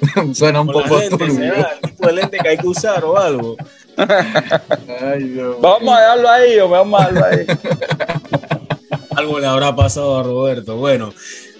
suena 0.34 0.60
un 0.60 0.68
poco 0.68 0.98
lente, 0.98 1.16
turbio. 1.16 1.34
¿será? 1.34 1.70
el 1.82 1.90
tipo 1.90 2.06
de 2.06 2.12
lente 2.12 2.38
que 2.38 2.48
hay 2.48 2.58
que 2.58 2.66
usar 2.66 3.04
o 3.04 3.16
algo. 3.18 3.56
Ay, 3.96 5.24
Dios. 5.24 5.56
Vamos 5.60 5.94
a 5.96 6.00
dejarlo 6.00 6.30
ahí, 6.30 6.58
o 6.58 6.68
vamos 6.68 7.00
a 7.00 7.08
dejarlo 7.10 7.24
ahí. 7.26 7.46
Algo 9.16 9.40
le 9.40 9.46
habrá 9.46 9.74
pasado 9.74 10.18
a 10.18 10.22
Roberto. 10.22 10.76
Bueno, 10.76 11.12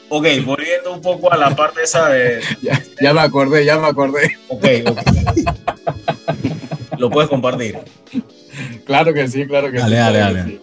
ok, 0.09 0.27
volviendo 0.45 0.93
un 0.93 1.01
poco 1.01 1.33
a 1.33 1.37
la 1.37 1.57
parte 1.57 1.83
esa 1.83 2.09
de. 2.09 2.41
Ya, 2.63 2.81
ya 3.01 3.13
me 3.13 3.21
acordé, 3.21 3.65
ya 3.65 3.79
me 3.79 3.89
acordé. 3.89 4.37
Ok, 4.47 4.65
ok. 4.87 4.99
Lo 6.99 7.11
puedes 7.11 7.29
compartir. 7.29 7.79
Claro 8.85 9.13
que 9.13 9.27
sí, 9.27 9.45
claro 9.47 9.73
que 9.73 9.79
Dale, 9.79 9.97
sí. 9.97 10.01
dale, 10.01 10.19
dale. 10.19 10.45
sí. 10.45 10.61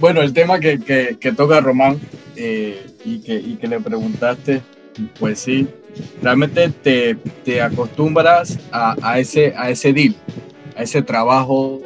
Bueno, 0.00 0.22
el 0.22 0.32
tema 0.32 0.58
que, 0.58 0.78
que, 0.80 1.18
que 1.20 1.32
toca 1.32 1.60
Román 1.60 2.00
eh, 2.36 2.86
y, 3.04 3.20
que, 3.20 3.34
y 3.34 3.56
que 3.56 3.66
le 3.68 3.80
preguntaste, 3.80 4.62
pues 5.18 5.38
sí, 5.38 5.68
realmente 6.22 6.68
te, 6.70 7.14
te 7.44 7.60
acostumbras 7.62 8.58
a, 8.72 8.96
a 9.02 9.18
ese, 9.18 9.54
a 9.56 9.70
ese 9.70 9.92
deal, 9.92 10.14
a 10.76 10.82
ese 10.82 11.02
trabajo 11.02 11.80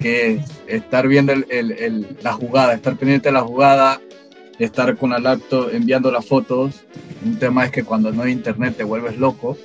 que 0.00 0.32
es 0.34 0.40
estar 0.66 1.06
viendo 1.08 1.32
el- 1.32 1.46
el- 1.48 1.72
el- 1.72 2.16
la 2.22 2.32
jugada, 2.32 2.74
estar 2.74 2.96
pendiente 2.96 3.28
de 3.28 3.32
la 3.32 3.42
jugada, 3.42 4.00
estar 4.58 4.96
con 4.96 5.10
la 5.10 5.18
laptop 5.18 5.70
enviando 5.72 6.10
las 6.10 6.26
fotos. 6.26 6.82
Un 7.24 7.38
tema 7.38 7.64
es 7.64 7.70
que 7.70 7.84
cuando 7.84 8.10
no 8.12 8.22
hay 8.22 8.32
internet 8.32 8.76
te 8.76 8.84
vuelves 8.84 9.16
loco. 9.18 9.56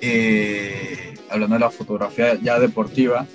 Eh, 0.00 1.14
hablando 1.30 1.54
de 1.54 1.60
la 1.60 1.70
fotografía 1.70 2.38
ya 2.40 2.58
deportiva, 2.58 3.26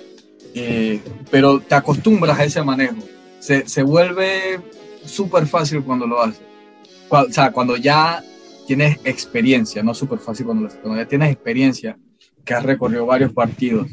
eh, 0.54 1.00
pero 1.30 1.60
te 1.60 1.74
acostumbras 1.74 2.38
a 2.38 2.44
ese 2.44 2.62
manejo. 2.62 2.96
Se, 3.38 3.68
se 3.68 3.82
vuelve 3.82 4.60
súper 5.04 5.46
fácil 5.46 5.82
cuando 5.82 6.06
lo 6.06 6.22
haces. 6.22 6.40
O 7.08 7.24
sea, 7.30 7.52
cuando 7.52 7.76
ya 7.76 8.22
tienes 8.66 8.98
experiencia, 9.04 9.82
no 9.82 9.94
súper 9.94 10.18
fácil 10.18 10.46
cuando 10.46 10.62
lo 10.62 10.68
haces, 10.68 10.80
cuando 10.80 11.00
ya 11.00 11.08
tienes 11.08 11.32
experiencia, 11.32 11.98
que 12.44 12.54
has 12.54 12.62
recorrido 12.62 13.06
varios 13.06 13.32
partidos 13.32 13.88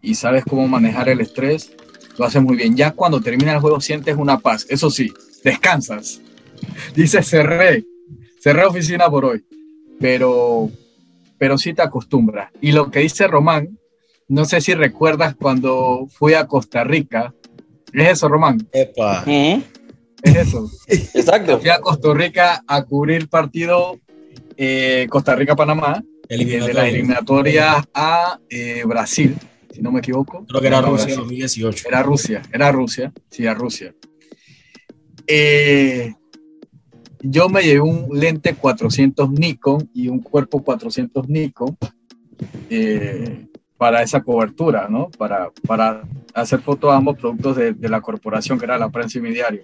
y 0.00 0.14
sabes 0.14 0.44
cómo 0.44 0.66
manejar 0.68 1.08
el 1.08 1.20
estrés, 1.20 1.72
lo 2.16 2.24
haces 2.24 2.42
muy 2.42 2.56
bien. 2.56 2.76
Ya 2.76 2.92
cuando 2.92 3.20
termina 3.20 3.52
el 3.52 3.60
juego 3.60 3.80
sientes 3.80 4.16
una 4.16 4.38
paz. 4.38 4.66
Eso 4.68 4.90
sí, 4.90 5.12
descansas. 5.42 6.20
Dices, 6.94 7.28
cerré, 7.28 7.84
cerré 8.40 8.64
oficina 8.64 9.10
por 9.10 9.24
hoy. 9.24 9.44
Pero, 10.00 10.70
pero 11.38 11.58
sí 11.58 11.74
te 11.74 11.82
acostumbras. 11.82 12.50
Y 12.60 12.72
lo 12.72 12.90
que 12.90 13.00
dice 13.00 13.26
Román, 13.26 13.78
no 14.28 14.44
sé 14.44 14.60
si 14.60 14.74
recuerdas 14.74 15.34
cuando 15.34 16.06
fui 16.10 16.34
a 16.34 16.46
Costa 16.46 16.84
Rica. 16.84 17.34
Es 17.92 18.10
eso, 18.10 18.28
Román, 18.28 18.68
Epa. 18.72 19.24
Es 20.22 20.36
eso. 20.36 20.70
Exacto. 20.86 21.58
Fui 21.58 21.70
a 21.70 21.80
Costa 21.80 22.12
Rica 22.12 22.62
a 22.66 22.84
cubrir 22.84 23.28
partido 23.28 23.98
eh, 24.58 25.06
Costa 25.08 25.36
Rica-Panamá 25.36 26.02
y 26.28 26.44
desde 26.44 26.74
las 26.74 26.88
eliminatorias 26.88 27.84
a 27.94 28.40
eh, 28.50 28.82
Brasil, 28.84 29.36
si 29.72 29.80
no 29.80 29.92
me 29.92 30.00
equivoco. 30.00 30.44
Creo 30.46 30.60
que 30.60 30.66
era 30.66 30.80
No, 30.82 30.88
Rusia 30.88 31.04
Brasil. 31.04 31.20
2018. 31.20 31.88
Era 31.88 32.02
Rusia, 32.02 32.42
era 32.52 32.72
Rusia, 32.72 33.12
sí, 33.30 33.46
a 33.46 33.54
Rusia. 33.54 33.94
Eh, 35.28 36.12
yo 37.20 37.48
me 37.48 37.62
llevé 37.62 37.80
un 37.80 38.08
lente 38.18 38.54
400 38.54 39.30
Nikon 39.30 39.90
y 39.94 40.08
un 40.08 40.18
cuerpo 40.20 40.62
400 40.62 41.28
Nikon 41.28 41.76
eh, 42.68 43.46
para 43.76 44.02
esa 44.02 44.22
cobertura, 44.22 44.88
¿no? 44.88 45.08
Para, 45.10 45.52
para 45.68 46.02
hacer 46.34 46.60
fotos 46.60 46.90
a 46.90 46.96
ambos 46.96 47.16
productos 47.16 47.56
de, 47.56 47.74
de 47.74 47.88
la 47.88 48.00
corporación, 48.00 48.58
que 48.58 48.64
era 48.64 48.76
la 48.76 48.90
prensa 48.90 49.18
y 49.18 49.22
mi 49.22 49.30
diario. 49.30 49.62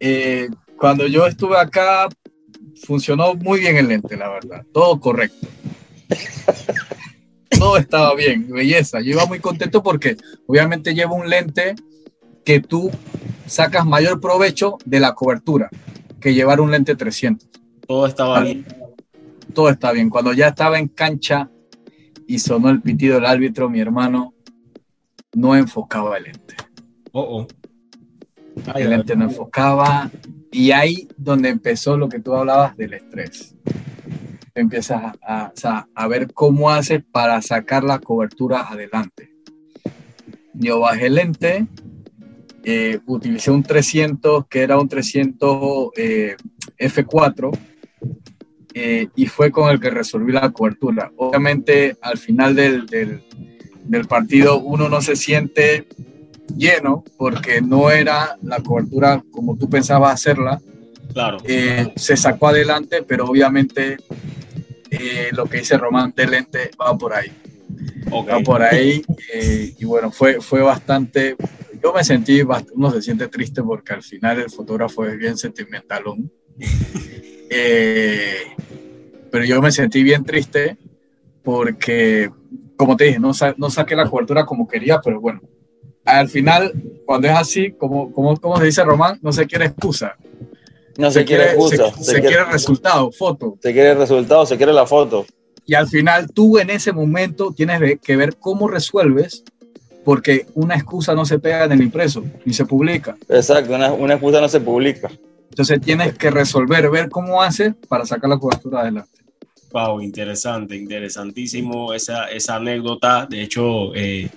Eh, 0.00 0.48
cuando 0.76 1.06
yo 1.06 1.26
estuve 1.26 1.56
acá, 1.58 2.08
funcionó 2.84 3.34
muy 3.34 3.60
bien 3.60 3.76
el 3.76 3.88
lente, 3.88 4.16
la 4.16 4.28
verdad. 4.28 4.64
Todo 4.72 5.00
correcto. 5.00 5.46
Todo 7.58 7.76
estaba 7.76 8.14
bien, 8.14 8.48
belleza. 8.48 9.00
Yo 9.00 9.12
iba 9.12 9.26
muy 9.26 9.40
contento 9.40 9.82
porque 9.82 10.16
obviamente 10.46 10.94
llevo 10.94 11.16
un 11.16 11.28
lente 11.28 11.74
que 12.44 12.60
tú 12.60 12.90
sacas 13.46 13.84
mayor 13.84 14.20
provecho 14.20 14.78
de 14.84 15.00
la 15.00 15.14
cobertura 15.14 15.68
que 16.20 16.34
llevar 16.34 16.60
un 16.60 16.70
lente 16.70 16.94
300. 16.94 17.48
Todo 17.86 18.06
estaba 18.06 18.40
bien. 18.40 18.66
Todo 19.54 19.70
está 19.70 19.92
bien. 19.92 20.10
Cuando 20.10 20.32
ya 20.32 20.48
estaba 20.48 20.78
en 20.78 20.88
cancha 20.88 21.50
y 22.26 22.38
sonó 22.38 22.70
el 22.70 22.80
pitido 22.82 23.16
del 23.16 23.26
árbitro, 23.26 23.68
mi 23.68 23.80
hermano 23.80 24.34
no 25.34 25.56
enfocaba 25.56 26.18
el 26.18 26.24
lente. 26.24 26.54
Oh, 27.12 27.40
oh. 27.40 27.46
El 28.74 28.90
lente 28.90 29.16
no 29.16 29.24
enfocaba 29.24 30.10
y 30.50 30.70
ahí 30.70 31.08
donde 31.16 31.48
empezó 31.48 31.96
lo 31.96 32.08
que 32.08 32.20
tú 32.20 32.34
hablabas 32.34 32.76
del 32.76 32.94
estrés. 32.94 33.54
Empiezas 34.54 35.14
a, 35.22 36.08
ver 36.08 36.32
cómo 36.32 36.70
haces 36.70 37.02
para 37.12 37.40
sacar 37.42 37.84
la 37.84 37.98
cobertura 37.98 38.62
adelante. 38.62 39.30
Yo 40.54 40.80
bajé 40.80 41.06
el 41.06 41.14
lente, 41.14 41.66
eh, 42.64 42.98
utilicé 43.06 43.50
un 43.50 43.62
300 43.62 44.46
que 44.48 44.62
era 44.62 44.78
un 44.78 44.88
300 44.88 45.90
eh, 45.96 46.36
F4 46.78 47.56
eh, 48.74 49.08
y 49.14 49.26
fue 49.26 49.52
con 49.52 49.70
el 49.70 49.78
que 49.78 49.90
resolví 49.90 50.32
la 50.32 50.50
cobertura. 50.50 51.12
Obviamente 51.16 51.96
al 52.00 52.18
final 52.18 52.56
del- 52.56 53.22
del 53.84 54.06
partido 54.06 54.58
uno 54.60 54.88
no 54.88 55.00
se 55.00 55.16
siente 55.16 55.86
lleno 56.56 57.04
porque 57.16 57.60
no 57.60 57.90
era 57.90 58.36
la 58.42 58.60
cobertura 58.60 59.22
como 59.30 59.56
tú 59.56 59.68
pensabas 59.68 60.14
hacerla. 60.14 60.60
Claro. 61.12 61.38
Eh, 61.44 61.92
se 61.96 62.16
sacó 62.16 62.48
adelante, 62.48 63.02
pero 63.02 63.24
obviamente 63.26 63.96
eh, 64.90 65.28
lo 65.32 65.46
que 65.46 65.58
dice 65.58 65.76
Román 65.78 66.12
de 66.16 66.26
lente 66.26 66.70
va 66.80 66.96
por 66.96 67.14
ahí. 67.14 67.30
Ok. 68.10 68.28
Va 68.30 68.40
por 68.40 68.62
ahí. 68.62 69.02
eh, 69.32 69.74
y 69.78 69.84
bueno, 69.84 70.10
fue, 70.10 70.40
fue 70.40 70.60
bastante. 70.62 71.36
Yo 71.82 71.92
me 71.92 72.02
sentí, 72.04 72.40
uno 72.74 72.90
se 72.90 73.02
siente 73.02 73.28
triste 73.28 73.62
porque 73.62 73.92
al 73.94 74.02
final 74.02 74.40
el 74.40 74.50
fotógrafo 74.50 75.04
es 75.06 75.16
bien 75.18 75.36
sentimentalón. 75.36 76.30
Eh, 77.50 78.34
pero 79.30 79.42
yo 79.44 79.62
me 79.62 79.72
sentí 79.72 80.02
bien 80.02 80.22
triste 80.22 80.76
porque, 81.42 82.30
como 82.76 82.94
te 82.94 83.04
dije, 83.04 83.18
no, 83.18 83.32
sa- 83.32 83.54
no 83.56 83.70
saqué 83.70 83.96
la 83.96 84.08
cobertura 84.08 84.44
como 84.44 84.68
quería, 84.68 85.00
pero 85.02 85.18
bueno, 85.18 85.40
al 86.08 86.28
final, 86.28 86.72
cuando 87.04 87.28
es 87.28 87.34
así, 87.34 87.72
como, 87.72 88.12
como, 88.12 88.36
como 88.36 88.56
se 88.58 88.64
dice 88.64 88.84
Román, 88.84 89.18
no 89.22 89.32
se 89.32 89.46
quiere 89.46 89.66
excusa. 89.66 90.16
No 90.96 91.10
se, 91.10 91.24
quiere 91.24 91.52
excusa. 91.52 91.92
se, 91.94 92.04
se 92.04 92.20
quiere 92.20 92.44
resultado, 92.44 93.12
foto. 93.12 93.56
se 93.62 93.72
quiere 93.72 93.94
resultado, 93.94 94.44
se 94.46 94.56
quiere 94.56 94.72
la 94.72 94.86
foto. 94.86 95.26
Y 95.64 95.74
al 95.74 95.86
final 95.86 96.32
tú 96.32 96.58
en 96.58 96.70
ese 96.70 96.92
momento 96.92 97.52
tienes 97.52 98.00
que 98.00 98.16
ver 98.16 98.36
cómo 98.36 98.68
resuelves, 98.68 99.44
porque 100.04 100.46
una 100.54 100.74
excusa 100.74 101.14
no 101.14 101.24
se 101.24 101.38
pega 101.38 101.64
en 101.64 101.72
el 101.72 101.82
impreso, 101.82 102.24
ni 102.44 102.52
se 102.52 102.64
publica. 102.64 103.16
Exacto, 103.28 103.74
una, 103.74 103.92
una 103.92 104.14
excusa 104.14 104.40
no 104.40 104.48
se 104.48 104.60
publica. 104.60 105.10
Entonces 105.50 105.80
tienes 105.80 106.16
que 106.16 106.30
resolver, 106.30 106.90
ver 106.90 107.08
cómo 107.10 107.42
haces 107.42 107.74
para 107.88 108.06
sacar 108.06 108.30
la 108.30 108.38
cobertura 108.38 108.80
adelante. 108.80 109.18
Wow, 109.70 110.00
interesante, 110.00 110.76
interesantísimo 110.76 111.92
esa, 111.92 112.26
esa 112.26 112.56
anécdota. 112.56 113.26
De 113.26 113.42
hecho, 113.42 113.94
eh, 113.94 114.30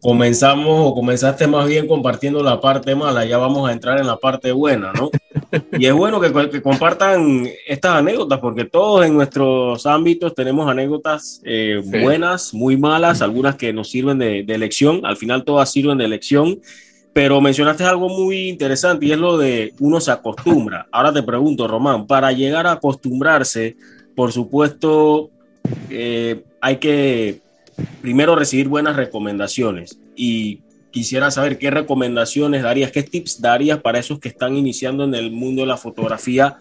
comenzamos 0.00 0.90
o 0.90 0.94
comenzaste 0.94 1.46
más 1.46 1.66
bien 1.66 1.86
compartiendo 1.88 2.42
la 2.42 2.60
parte 2.60 2.94
mala, 2.94 3.24
ya 3.24 3.38
vamos 3.38 3.68
a 3.68 3.72
entrar 3.72 3.98
en 3.98 4.06
la 4.06 4.16
parte 4.16 4.52
buena, 4.52 4.92
¿no? 4.92 5.10
Y 5.78 5.86
es 5.86 5.94
bueno 5.94 6.20
que, 6.20 6.32
que 6.50 6.60
compartan 6.60 7.48
estas 7.66 7.96
anécdotas 7.96 8.38
porque 8.38 8.64
todos 8.64 9.06
en 9.06 9.14
nuestros 9.14 9.86
ámbitos 9.86 10.34
tenemos 10.34 10.68
anécdotas 10.68 11.40
eh, 11.44 11.80
Sí. 11.82 11.98
buenas, 12.00 12.52
muy 12.52 12.76
malas, 12.76 13.22
algunas 13.22 13.56
que 13.56 13.72
nos 13.72 13.88
sirven 13.88 14.18
de, 14.18 14.42
de 14.42 14.58
lección, 14.58 15.06
al 15.06 15.16
final 15.16 15.44
todas 15.44 15.70
sirven 15.70 15.98
de 15.98 16.08
lección. 16.08 16.60
Pero 17.14 17.40
mencionaste 17.40 17.82
algo 17.84 18.08
muy 18.08 18.48
interesante 18.48 19.06
y 19.06 19.12
es 19.12 19.18
lo 19.18 19.38
de 19.38 19.72
uno 19.80 20.00
se 20.00 20.10
acostumbra. 20.12 20.86
Ahora 20.92 21.12
te 21.12 21.22
pregunto, 21.22 21.66
Román, 21.66 22.06
para 22.06 22.30
llegar 22.32 22.66
a 22.66 22.72
acostumbrarse, 22.72 23.76
por 24.14 24.30
supuesto, 24.30 25.30
eh, 25.90 26.42
hay 26.60 26.76
que 26.76 27.40
primero 28.00 28.36
recibir 28.36 28.68
buenas 28.68 28.96
recomendaciones 28.96 29.98
y 30.16 30.60
quisiera 30.90 31.30
saber 31.30 31.58
qué 31.58 31.70
recomendaciones 31.70 32.62
darías, 32.62 32.92
qué 32.92 33.02
tips 33.02 33.40
darías 33.40 33.80
para 33.80 33.98
esos 33.98 34.18
que 34.18 34.28
están 34.28 34.56
iniciando 34.56 35.04
en 35.04 35.14
el 35.14 35.30
mundo 35.30 35.62
de 35.62 35.68
la 35.68 35.76
fotografía, 35.76 36.56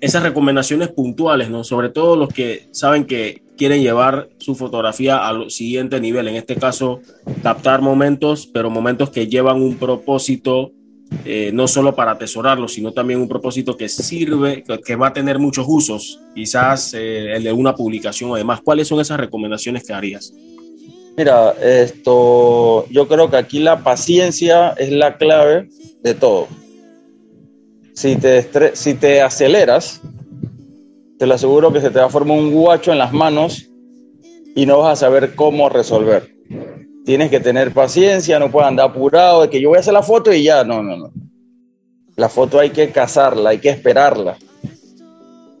esas 0.00 0.22
recomendaciones 0.22 0.88
puntuales, 0.88 1.50
¿no? 1.50 1.64
Sobre 1.64 1.88
todo 1.88 2.16
los 2.16 2.28
que 2.28 2.68
saben 2.72 3.04
que 3.04 3.42
quieren 3.56 3.82
llevar 3.82 4.30
su 4.38 4.54
fotografía 4.54 5.26
al 5.26 5.50
siguiente 5.50 6.00
nivel, 6.00 6.28
en 6.28 6.36
este 6.36 6.56
caso, 6.56 7.00
captar 7.42 7.82
momentos, 7.82 8.46
pero 8.46 8.70
momentos 8.70 9.10
que 9.10 9.26
llevan 9.26 9.60
un 9.60 9.76
propósito 9.76 10.72
eh, 11.24 11.50
no 11.52 11.66
solo 11.66 11.94
para 11.94 12.12
atesorarlo, 12.12 12.68
sino 12.68 12.92
también 12.92 13.20
un 13.20 13.28
propósito 13.28 13.76
que 13.76 13.88
sirve, 13.88 14.64
que, 14.84 14.96
va 14.96 15.08
a 15.08 15.12
tener 15.12 15.38
muchos 15.38 15.66
usos, 15.68 16.20
quizás 16.34 16.94
eh, 16.94 17.34
el 17.34 17.42
de 17.42 17.52
una 17.52 17.74
publicación 17.74 18.30
o 18.30 18.36
demás. 18.36 18.60
¿Cuáles 18.62 18.88
son 18.88 19.00
esas 19.00 19.18
recomendaciones 19.18 19.84
que 19.84 19.92
harías? 19.92 20.32
Mira, 21.20 21.50
esto, 21.60 22.86
yo 22.88 23.06
creo 23.06 23.30
que 23.30 23.36
aquí 23.36 23.58
la 23.58 23.84
paciencia 23.84 24.70
es 24.78 24.90
la 24.90 25.18
clave 25.18 25.68
de 26.02 26.14
todo. 26.14 26.48
Si 27.92 28.16
te, 28.16 28.74
si 28.74 28.94
te 28.94 29.20
aceleras, 29.20 30.00
te 31.18 31.26
lo 31.26 31.34
aseguro 31.34 31.74
que 31.74 31.82
se 31.82 31.90
te 31.90 31.98
va 31.98 32.06
a 32.06 32.08
formar 32.08 32.38
un 32.38 32.54
guacho 32.54 32.90
en 32.90 32.96
las 32.96 33.12
manos 33.12 33.68
y 34.56 34.64
no 34.64 34.78
vas 34.78 34.94
a 34.94 35.04
saber 35.04 35.34
cómo 35.34 35.68
resolver. 35.68 36.34
Tienes 37.04 37.28
que 37.28 37.40
tener 37.40 37.74
paciencia, 37.74 38.38
no 38.38 38.50
puedes 38.50 38.68
andar 38.68 38.88
apurado 38.88 39.42
de 39.42 39.50
que 39.50 39.60
yo 39.60 39.68
voy 39.68 39.76
a 39.76 39.80
hacer 39.80 39.92
la 39.92 40.02
foto 40.02 40.32
y 40.32 40.44
ya, 40.44 40.64
no, 40.64 40.82
no, 40.82 40.96
no. 40.96 41.12
La 42.16 42.30
foto 42.30 42.58
hay 42.58 42.70
que 42.70 42.88
cazarla, 42.92 43.50
hay 43.50 43.58
que 43.58 43.68
esperarla. 43.68 44.38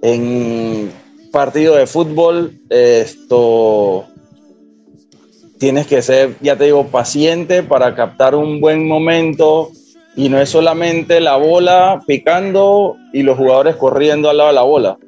En 0.00 0.90
partido 1.30 1.76
de 1.76 1.86
fútbol, 1.86 2.58
esto 2.70 4.06
tienes 5.60 5.86
que 5.86 6.02
ser, 6.02 6.34
ya 6.40 6.56
te 6.56 6.64
digo, 6.64 6.88
paciente 6.88 7.62
para 7.62 7.94
captar 7.94 8.34
un 8.34 8.60
buen 8.60 8.88
momento 8.88 9.70
y 10.16 10.28
no 10.28 10.40
es 10.40 10.48
solamente 10.48 11.20
la 11.20 11.36
bola 11.36 12.02
picando 12.06 12.96
y 13.12 13.22
los 13.22 13.36
jugadores 13.36 13.76
corriendo 13.76 14.28
al 14.28 14.38
lado 14.38 14.48
de 14.48 14.54
la 14.54 14.62
bola 14.62 14.98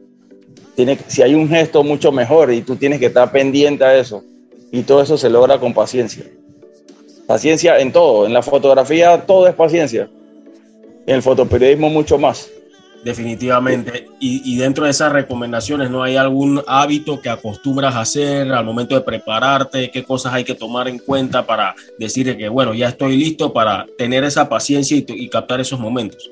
tiene, 0.74 0.98
si 1.06 1.22
hay 1.22 1.34
un 1.34 1.48
gesto 1.48 1.82
mucho 1.82 2.12
mejor 2.12 2.52
y 2.52 2.60
tú 2.60 2.76
tienes 2.76 3.00
que 3.00 3.06
estar 3.06 3.32
pendiente 3.32 3.84
a 3.84 3.96
eso. 3.96 4.22
Y 4.70 4.82
todo 4.82 5.02
eso 5.02 5.18
se 5.18 5.28
logra 5.28 5.58
con 5.58 5.74
paciencia. 5.74 6.24
Paciencia 7.26 7.78
en 7.78 7.92
todo, 7.92 8.26
en 8.26 8.32
la 8.32 8.42
fotografía 8.42 9.26
todo 9.26 9.46
es 9.46 9.54
paciencia. 9.54 10.08
En 11.06 11.16
el 11.16 11.22
fotoperiodismo 11.22 11.90
mucho 11.90 12.18
más. 12.18 12.50
Definitivamente. 13.04 14.06
Y, 14.20 14.42
y, 14.44 14.58
dentro 14.58 14.84
de 14.84 14.92
esas 14.92 15.12
recomendaciones, 15.12 15.90
¿no 15.90 16.04
hay 16.04 16.16
algún 16.16 16.62
hábito 16.68 17.20
que 17.20 17.28
acostumbras 17.28 17.96
a 17.96 18.00
hacer 18.00 18.52
al 18.52 18.64
momento 18.64 18.94
de 18.94 19.00
prepararte? 19.00 19.90
¿Qué 19.90 20.04
cosas 20.04 20.32
hay 20.32 20.44
que 20.44 20.54
tomar 20.54 20.86
en 20.86 20.98
cuenta 20.98 21.44
para 21.44 21.74
decir 21.98 22.36
que, 22.36 22.48
bueno, 22.48 22.74
ya 22.74 22.88
estoy 22.88 23.16
listo 23.16 23.52
para 23.52 23.86
tener 23.98 24.22
esa 24.22 24.48
paciencia 24.48 24.96
y, 24.96 25.04
y 25.08 25.28
captar 25.28 25.60
esos 25.60 25.80
momentos? 25.80 26.30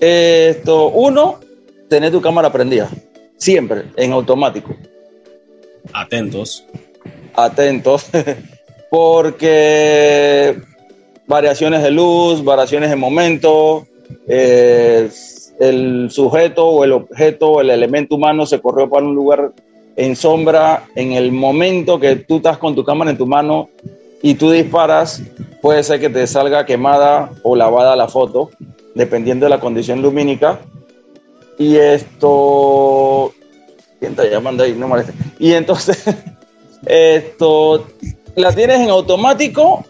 Esto, 0.00 0.88
uno, 0.88 1.40
tener 1.88 2.10
tu 2.10 2.20
cámara 2.20 2.52
prendida, 2.52 2.90
siempre, 3.36 3.84
en 3.96 4.12
automático. 4.12 4.76
Atentos. 5.92 6.64
Atentos, 7.34 8.06
porque 8.90 10.60
variaciones 11.26 11.82
de 11.82 11.90
luz, 11.90 12.42
variaciones 12.42 12.90
de 12.90 12.96
momento, 12.96 13.86
eh, 14.28 15.08
el 15.58 16.10
sujeto 16.10 16.66
o 16.66 16.84
el 16.84 16.92
objeto 16.92 17.52
o 17.52 17.60
el 17.60 17.70
elemento 17.70 18.16
humano 18.16 18.46
se 18.46 18.60
corrió 18.60 18.88
para 18.88 19.06
un 19.06 19.14
lugar 19.14 19.52
en 19.96 20.14
sombra 20.14 20.84
en 20.94 21.12
el 21.12 21.32
momento 21.32 21.98
que 21.98 22.16
tú 22.16 22.36
estás 22.36 22.58
con 22.58 22.74
tu 22.74 22.84
cámara 22.84 23.10
en 23.10 23.16
tu 23.16 23.26
mano 23.26 23.68
y 24.22 24.34
tú 24.34 24.50
disparas, 24.50 25.22
puede 25.62 25.82
ser 25.82 26.00
que 26.00 26.10
te 26.10 26.26
salga 26.26 26.66
quemada 26.66 27.30
o 27.42 27.56
lavada 27.56 27.96
la 27.96 28.08
foto, 28.08 28.50
dependiendo 28.94 29.46
de 29.46 29.50
la 29.50 29.60
condición 29.60 30.02
lumínica 30.02 30.60
y 31.58 31.76
esto. 31.76 33.32
¿Quién 33.98 34.12
está 34.12 34.28
llamando 34.28 34.62
ahí? 34.64 34.74
No 34.74 34.88
moleste. 34.88 35.12
Y 35.38 35.52
entonces, 35.52 36.04
esto. 36.86 37.86
La 38.34 38.52
tienes 38.52 38.80
en 38.80 38.90
automático. 38.90 39.84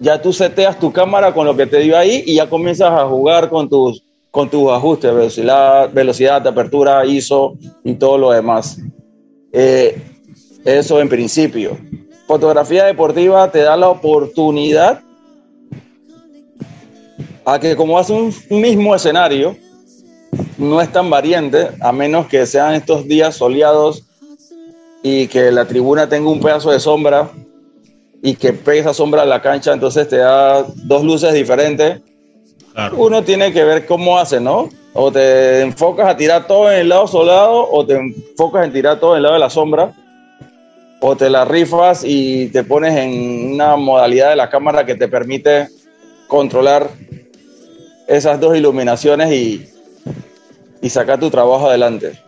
Ya 0.00 0.20
tú 0.20 0.32
seteas 0.32 0.78
tu 0.78 0.90
cámara 0.90 1.32
con 1.32 1.46
lo 1.46 1.54
que 1.54 1.66
te 1.66 1.78
dio 1.78 1.96
ahí 1.96 2.24
y 2.26 2.36
ya 2.36 2.48
comienzas 2.48 2.90
a 2.90 3.06
jugar 3.06 3.50
con 3.50 3.68
tus, 3.68 4.02
con 4.30 4.48
tus 4.48 4.70
ajustes, 4.70 5.14
velocidad, 5.14 5.92
velocidad 5.92 6.40
de 6.40 6.48
apertura, 6.48 7.04
ISO 7.04 7.54
y 7.84 7.94
todo 7.94 8.16
lo 8.16 8.30
demás. 8.30 8.78
Eh, 9.52 10.00
eso 10.64 11.00
en 11.00 11.08
principio. 11.08 11.76
Fotografía 12.26 12.86
deportiva 12.86 13.50
te 13.50 13.60
da 13.60 13.76
la 13.76 13.90
oportunidad 13.90 15.02
a 17.44 17.58
que 17.58 17.76
como 17.76 17.98
hace 17.98 18.14
un 18.14 18.32
mismo 18.48 18.94
escenario, 18.94 19.56
no 20.56 20.80
es 20.80 20.90
tan 20.92 21.10
variante, 21.10 21.68
a 21.80 21.92
menos 21.92 22.26
que 22.26 22.46
sean 22.46 22.74
estos 22.74 23.06
días 23.06 23.36
soleados 23.36 24.04
y 25.02 25.26
que 25.26 25.50
la 25.50 25.66
tribuna 25.66 26.08
tenga 26.08 26.30
un 26.30 26.40
pedazo 26.40 26.70
de 26.70 26.80
sombra 26.80 27.30
y 28.22 28.34
que 28.34 28.52
pegue 28.52 28.80
esa 28.80 28.94
sombra 28.94 29.22
a 29.22 29.26
la 29.26 29.40
cancha, 29.40 29.72
entonces 29.72 30.08
te 30.08 30.18
da 30.18 30.64
dos 30.76 31.04
luces 31.04 31.32
diferentes. 31.32 32.00
Uno 32.96 33.22
tiene 33.22 33.52
que 33.52 33.64
ver 33.64 33.86
cómo 33.86 34.18
hace, 34.18 34.40
¿no? 34.40 34.68
O 34.92 35.10
te 35.10 35.60
enfocas 35.60 36.08
a 36.08 36.16
tirar 36.16 36.46
todo 36.46 36.70
en 36.70 36.80
el 36.80 36.88
lado 36.88 37.06
soleado 37.06 37.70
o 37.70 37.84
te 37.84 37.94
enfocas 37.94 38.64
en 38.64 38.72
tirar 38.72 38.98
todo 39.00 39.12
en 39.12 39.18
el 39.18 39.22
lado 39.24 39.34
de 39.34 39.40
la 39.40 39.50
sombra 39.50 39.92
o 41.00 41.16
te 41.16 41.30
la 41.30 41.44
rifas 41.44 42.02
y 42.04 42.48
te 42.48 42.62
pones 42.62 42.96
en 42.96 43.54
una 43.54 43.76
modalidad 43.76 44.30
de 44.30 44.36
la 44.36 44.50
cámara 44.50 44.84
que 44.84 44.94
te 44.94 45.08
permite 45.08 45.68
controlar 46.28 46.90
esas 48.06 48.38
dos 48.38 48.56
iluminaciones 48.56 49.32
y, 49.32 49.66
y 50.82 50.90
sacar 50.90 51.18
tu 51.18 51.30
trabajo 51.30 51.68
adelante. 51.68 52.18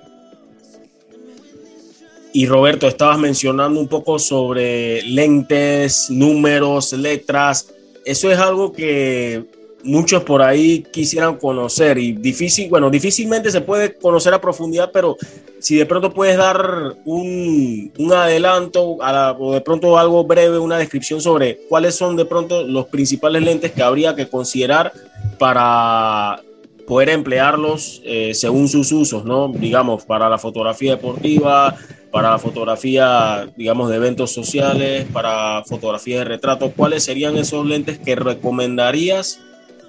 Y 2.33 2.47
Roberto, 2.47 2.87
estabas 2.87 3.19
mencionando 3.19 3.79
un 3.79 3.89
poco 3.89 4.19
sobre 4.19 5.03
lentes, 5.03 6.09
números, 6.11 6.93
letras. 6.95 7.73
Eso 8.05 8.31
es 8.31 8.39
algo 8.39 8.73
que 8.73 9.45
muchos 9.85 10.23
por 10.23 10.43
ahí 10.43 10.85
quisieran 10.93 11.37
conocer 11.37 11.99
y 11.99 12.13
difícil, 12.13 12.69
bueno, 12.71 12.91
difícilmente 12.91 13.51
se 13.51 13.61
puede 13.61 13.95
conocer 13.95 14.33
a 14.33 14.41
profundidad, 14.41 14.91
pero 14.93 15.17
si 15.59 15.77
de 15.77 15.87
pronto 15.87 16.13
puedes 16.13 16.37
dar 16.37 16.97
un, 17.05 17.93
un 17.99 18.13
adelanto 18.13 18.97
o 19.39 19.53
de 19.53 19.61
pronto 19.61 19.99
algo 19.99 20.25
breve, 20.25 20.59
una 20.59 20.79
descripción 20.79 21.21
sobre 21.21 21.59
cuáles 21.69 21.95
son 21.95 22.17
de 22.17 22.25
pronto 22.25 22.63
los 22.63 22.87
principales 22.87 23.43
lentes 23.43 23.73
que 23.73 23.83
habría 23.83 24.15
que 24.15 24.29
considerar 24.29 24.93
para 25.39 26.41
poder 26.87 27.11
emplearlos 27.11 28.03
eh, 28.05 28.35
según 28.35 28.69
sus 28.69 28.91
usos, 28.93 29.25
¿no? 29.25 29.49
Digamos, 29.49 30.05
para 30.05 30.29
la 30.29 30.39
fotografía 30.39 30.97
deportiva, 30.97 31.77
para 32.13 32.39
fotografía, 32.39 33.49
digamos, 33.57 33.91
de 33.91 33.97
eventos 33.97 34.33
sociales, 34.33 35.07
para 35.13 35.65
fotografía 35.65 36.19
de 36.19 36.25
retrato. 36.25 36.71
¿Cuáles 36.71 37.05
serían 37.05 37.37
esos 37.37 37.67
lentes 37.67 37.99
que 37.99 38.15
recomendarías 38.15 39.41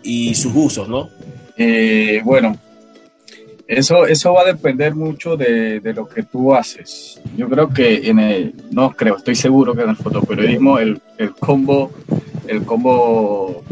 y 0.02 0.34
sus 0.34 0.54
usos, 0.56 0.88
no? 0.88 1.10
Eh, 1.58 2.22
bueno, 2.24 2.58
eso, 3.68 4.08
eso 4.08 4.34
va 4.34 4.42
a 4.42 4.46
depender 4.46 4.96
mucho 4.96 5.38
de, 5.38 5.80
de, 5.80 5.94
lo 5.94 6.08
que 6.08 6.24
tú 6.24 6.54
haces. 6.54 7.22
Yo 7.38 7.50
creo 7.50 7.70
que 7.70 8.10
en 8.10 8.20
el, 8.20 8.56
no 8.72 8.92
creo, 8.92 9.18
estoy 9.18 9.36
seguro 9.36 9.76
que 9.76 9.84
en 9.84 9.90
el 9.90 9.96
fotoperiodismo 9.96 10.80
el, 10.80 11.02
el 11.18 11.32
combo, 11.34 11.92
el 12.48 12.64
combo 12.64 13.64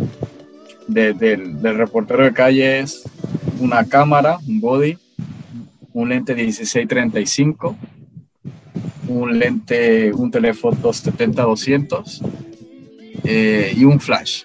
del, 0.88 1.78
reportero 1.78 2.24
de 2.24 2.34
calle 2.34 2.80
es 2.80 3.04
una 3.60 3.86
cámara, 3.86 4.38
un 4.48 4.60
body, 4.60 4.98
un 5.94 6.10
lente 6.10 6.36
1635, 6.36 7.76
un 9.12 9.38
lente, 9.38 10.12
un 10.14 10.32
telefoto 10.32 10.90
70-200 10.90 12.22
eh, 13.24 13.74
y 13.76 13.84
un 13.84 14.00
flash. 14.00 14.44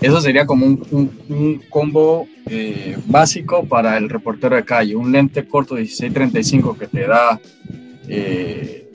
Eso 0.00 0.20
sería 0.20 0.46
como 0.46 0.66
un, 0.66 1.62
combo 1.70 2.26
eh, 2.46 2.96
básico 3.06 3.64
para 3.64 3.96
el 3.96 4.08
reportero 4.08 4.56
de 4.56 4.64
calle. 4.64 4.96
Un 4.96 5.12
lente 5.12 5.46
corto 5.46 5.74
1635 5.74 6.76
que 6.76 6.86
te 6.88 7.06
da 7.06 7.40
eh, 8.08 8.88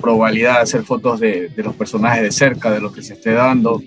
probabilidad 0.00 0.56
de 0.56 0.60
hacer 0.60 0.82
fotos 0.82 1.20
de, 1.20 1.48
de, 1.48 1.62
los 1.62 1.74
personajes 1.74 2.22
de 2.22 2.32
cerca, 2.32 2.70
de 2.70 2.80
lo 2.80 2.92
que 2.92 3.02
se 3.02 3.14
esté 3.14 3.32
dando 3.32 3.80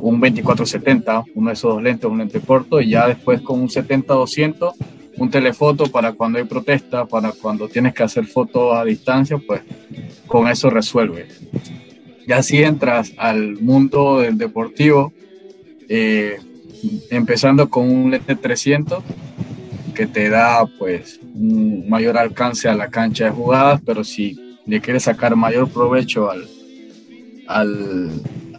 un 0.00 0.20
24-70, 0.20 1.24
uno 1.34 1.48
de 1.48 1.54
esos 1.54 1.74
dos 1.74 1.82
lentes, 1.82 2.04
un 2.04 2.18
lente 2.18 2.40
corto, 2.40 2.80
y 2.80 2.90
ya 2.90 3.08
después 3.08 3.40
con 3.40 3.60
un 3.60 3.68
70-200, 3.68 4.74
un 5.18 5.30
telefoto 5.30 5.86
para 5.86 6.12
cuando 6.12 6.38
hay 6.38 6.44
protesta, 6.44 7.04
para 7.06 7.32
cuando 7.32 7.68
tienes 7.68 7.94
que 7.94 8.02
hacer 8.02 8.24
fotos 8.26 8.76
a 8.76 8.84
distancia, 8.84 9.38
pues 9.38 9.62
con 10.26 10.48
eso 10.48 10.70
resuelve. 10.70 11.26
Ya 12.26 12.42
si 12.42 12.62
entras 12.62 13.12
al 13.16 13.56
mundo 13.56 14.20
del 14.20 14.38
deportivo, 14.38 15.12
eh, 15.88 16.38
empezando 17.10 17.68
con 17.68 17.90
un 17.90 18.10
lente 18.10 18.36
300, 18.36 19.02
que 19.94 20.06
te 20.06 20.28
da 20.28 20.64
pues 20.78 21.18
un 21.34 21.88
mayor 21.88 22.16
alcance 22.16 22.68
a 22.68 22.74
la 22.74 22.88
cancha 22.88 23.24
de 23.24 23.30
jugadas, 23.30 23.80
pero 23.84 24.04
si 24.04 24.56
le 24.66 24.80
quieres 24.80 25.04
sacar 25.04 25.34
mayor 25.34 25.68
provecho 25.70 26.30
al, 26.30 26.46
al, 27.48 28.10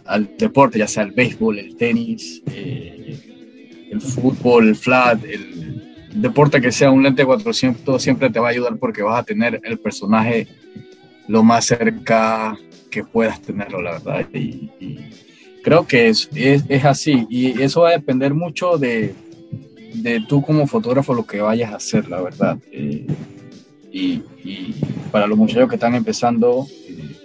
al 0.04 0.36
deporte, 0.36 0.78
ya 0.78 0.88
sea 0.88 1.04
el 1.04 1.12
béisbol, 1.12 1.58
el 1.58 1.76
tenis, 1.76 2.42
eh, 2.52 3.18
el 3.90 4.00
fútbol, 4.00 4.68
el 4.68 4.76
flat, 4.76 5.24
el 5.24 5.89
deporte 6.14 6.60
que 6.60 6.72
sea 6.72 6.90
un 6.90 7.02
lente 7.02 7.24
400 7.24 8.02
siempre 8.02 8.30
te 8.30 8.40
va 8.40 8.48
a 8.48 8.50
ayudar 8.50 8.76
porque 8.76 9.02
vas 9.02 9.20
a 9.20 9.24
tener 9.24 9.60
el 9.64 9.78
personaje 9.78 10.48
lo 11.28 11.42
más 11.42 11.66
cerca 11.66 12.58
que 12.90 13.04
puedas 13.04 13.40
tenerlo, 13.40 13.80
la 13.80 13.92
verdad. 13.92 14.26
Y, 14.34 14.70
creo 15.62 15.86
que 15.86 16.08
es, 16.08 16.28
es, 16.34 16.84
así 16.84 17.26
y 17.28 17.60
eso 17.62 17.82
va 17.82 17.90
a 17.90 17.92
depender 17.92 18.32
mucho 18.32 18.78
de, 18.78 19.14
de, 19.94 20.20
tú 20.26 20.42
como 20.42 20.66
fotógrafo 20.66 21.14
lo 21.14 21.26
que 21.26 21.40
vayas 21.40 21.72
a 21.72 21.76
hacer, 21.76 22.08
la 22.08 22.20
verdad. 22.20 22.58
Eh, 22.72 23.06
y, 23.92 24.22
para 25.10 25.26
los 25.26 25.36
muchachos 25.36 25.68
que 25.68 25.74
están 25.74 25.94
empezando, 25.94 26.66
eh, 26.88 27.16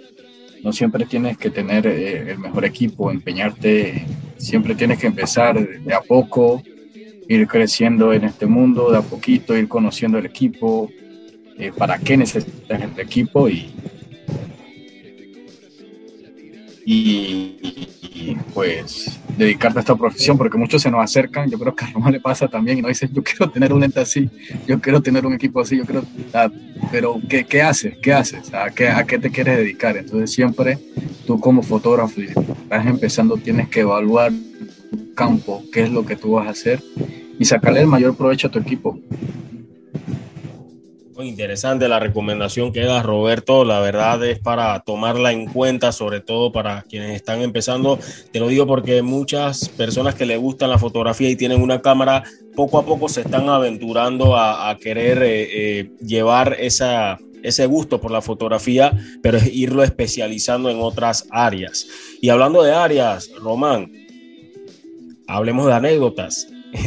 no 0.62 0.72
siempre 0.72 1.06
tienes 1.06 1.38
que 1.38 1.50
tener 1.50 1.86
eh, 1.86 2.32
el 2.32 2.38
mejor 2.38 2.64
equipo, 2.64 3.10
empeñarte, 3.10 4.04
siempre 4.36 4.74
tienes 4.74 4.98
que 4.98 5.06
empezar 5.06 5.56
de 5.80 5.94
a 5.94 6.00
poco, 6.00 6.62
ir 7.28 7.46
creciendo 7.46 8.12
en 8.12 8.24
este 8.24 8.46
mundo, 8.46 8.90
de 8.90 8.98
a 8.98 9.02
poquito, 9.02 9.56
ir 9.56 9.68
conociendo 9.68 10.18
el 10.18 10.26
equipo, 10.26 10.90
eh, 11.58 11.72
para 11.76 11.98
qué 11.98 12.16
necesitas 12.16 12.82
el 12.82 13.00
equipo 13.00 13.48
y, 13.48 13.72
y, 16.84 18.36
pues 18.54 19.20
dedicarte 19.36 19.78
a 19.78 19.80
esta 19.80 19.96
profesión, 19.96 20.38
porque 20.38 20.56
muchos 20.56 20.80
se 20.80 20.90
nos 20.90 21.02
acercan, 21.02 21.50
yo 21.50 21.58
creo 21.58 21.74
que 21.74 21.84
a 21.84 21.90
Román 21.90 22.12
le 22.12 22.20
pasa 22.20 22.48
también 22.48 22.78
y 22.78 22.82
nos 22.82 22.90
dicen, 22.90 23.10
yo 23.12 23.22
quiero 23.22 23.50
tener 23.50 23.72
un 23.72 23.82
ente 23.82 24.00
así, 24.00 24.30
yo 24.66 24.80
quiero 24.80 25.02
tener 25.02 25.26
un 25.26 25.34
equipo 25.34 25.60
así, 25.60 25.76
yo 25.76 25.84
quiero, 25.84 26.04
pero 26.90 27.20
¿qué, 27.28 27.44
¿qué, 27.44 27.60
haces? 27.60 27.98
¿Qué 27.98 28.12
haces? 28.12 28.54
¿A 28.54 28.70
qué, 28.70 28.88
¿A 28.88 29.04
qué 29.04 29.18
te 29.18 29.30
quieres 29.30 29.58
dedicar? 29.58 29.96
Entonces 29.96 30.32
siempre 30.32 30.78
tú 31.26 31.40
como 31.40 31.62
fotógrafo, 31.62 32.20
estás 32.20 32.86
empezando, 32.86 33.36
tienes 33.36 33.68
que 33.68 33.80
evaluar 33.80 34.32
campo, 35.14 35.62
qué 35.72 35.82
es 35.82 35.90
lo 35.90 36.04
que 36.04 36.16
tú 36.16 36.32
vas 36.32 36.46
a 36.46 36.50
hacer 36.50 36.82
y 37.38 37.44
sacarle 37.44 37.80
el 37.80 37.86
mayor 37.86 38.16
provecho 38.16 38.48
a 38.48 38.50
tu 38.50 38.58
equipo. 38.58 38.98
Muy 41.16 41.28
interesante 41.28 41.88
la 41.88 41.98
recomendación 41.98 42.74
que 42.74 42.82
da 42.82 43.02
Roberto, 43.02 43.64
la 43.64 43.80
verdad 43.80 44.22
es 44.26 44.38
para 44.38 44.78
tomarla 44.80 45.32
en 45.32 45.46
cuenta, 45.46 45.90
sobre 45.90 46.20
todo 46.20 46.52
para 46.52 46.82
quienes 46.82 47.16
están 47.16 47.40
empezando. 47.40 47.98
Te 48.32 48.38
lo 48.38 48.48
digo 48.48 48.66
porque 48.66 49.00
muchas 49.00 49.70
personas 49.70 50.14
que 50.14 50.26
le 50.26 50.36
gustan 50.36 50.68
la 50.68 50.78
fotografía 50.78 51.30
y 51.30 51.36
tienen 51.36 51.62
una 51.62 51.80
cámara, 51.80 52.22
poco 52.54 52.78
a 52.78 52.84
poco 52.84 53.08
se 53.08 53.22
están 53.22 53.48
aventurando 53.48 54.36
a, 54.36 54.76
querer 54.78 55.22
eh, 55.22 55.48
eh, 55.78 55.90
llevar 56.02 56.58
ese 56.60 57.66
gusto 57.66 57.98
por 57.98 58.10
la 58.10 58.20
fotografía, 58.20 58.92
pero 59.22 59.38
irlo 59.50 59.82
especializando 59.82 60.68
en 60.68 60.80
otras 60.80 61.26
áreas. 61.30 61.86
Y 62.20 62.28
hablando 62.28 62.62
de 62.62 62.72
áreas, 62.72 63.30
Román, 63.40 63.90
hablemos 65.26 65.66
de 65.66 65.72
anécdotas. 65.74 66.48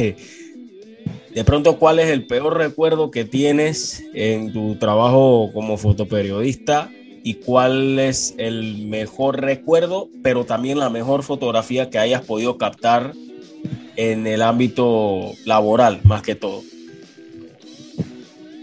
de 1.34 1.44
pronto, 1.44 1.78
¿cuál 1.78 1.98
es 1.98 2.08
el 2.10 2.26
peor 2.26 2.56
recuerdo 2.56 3.10
que 3.10 3.24
tienes 3.24 4.04
en 4.14 4.52
tu 4.52 4.76
trabajo 4.76 5.50
como 5.52 5.76
fotoperiodista? 5.76 6.90
¿Y 7.22 7.34
cuál 7.34 7.98
es 7.98 8.34
el 8.38 8.86
mejor 8.86 9.40
recuerdo, 9.40 10.08
pero 10.22 10.44
también 10.44 10.78
la 10.78 10.88
mejor 10.88 11.22
fotografía 11.22 11.90
que 11.90 11.98
hayas 11.98 12.22
podido 12.22 12.56
captar 12.56 13.12
en 13.96 14.26
el 14.26 14.40
ámbito 14.40 15.32
laboral, 15.44 16.00
más 16.04 16.22
que 16.22 16.34
todo? 16.34 16.62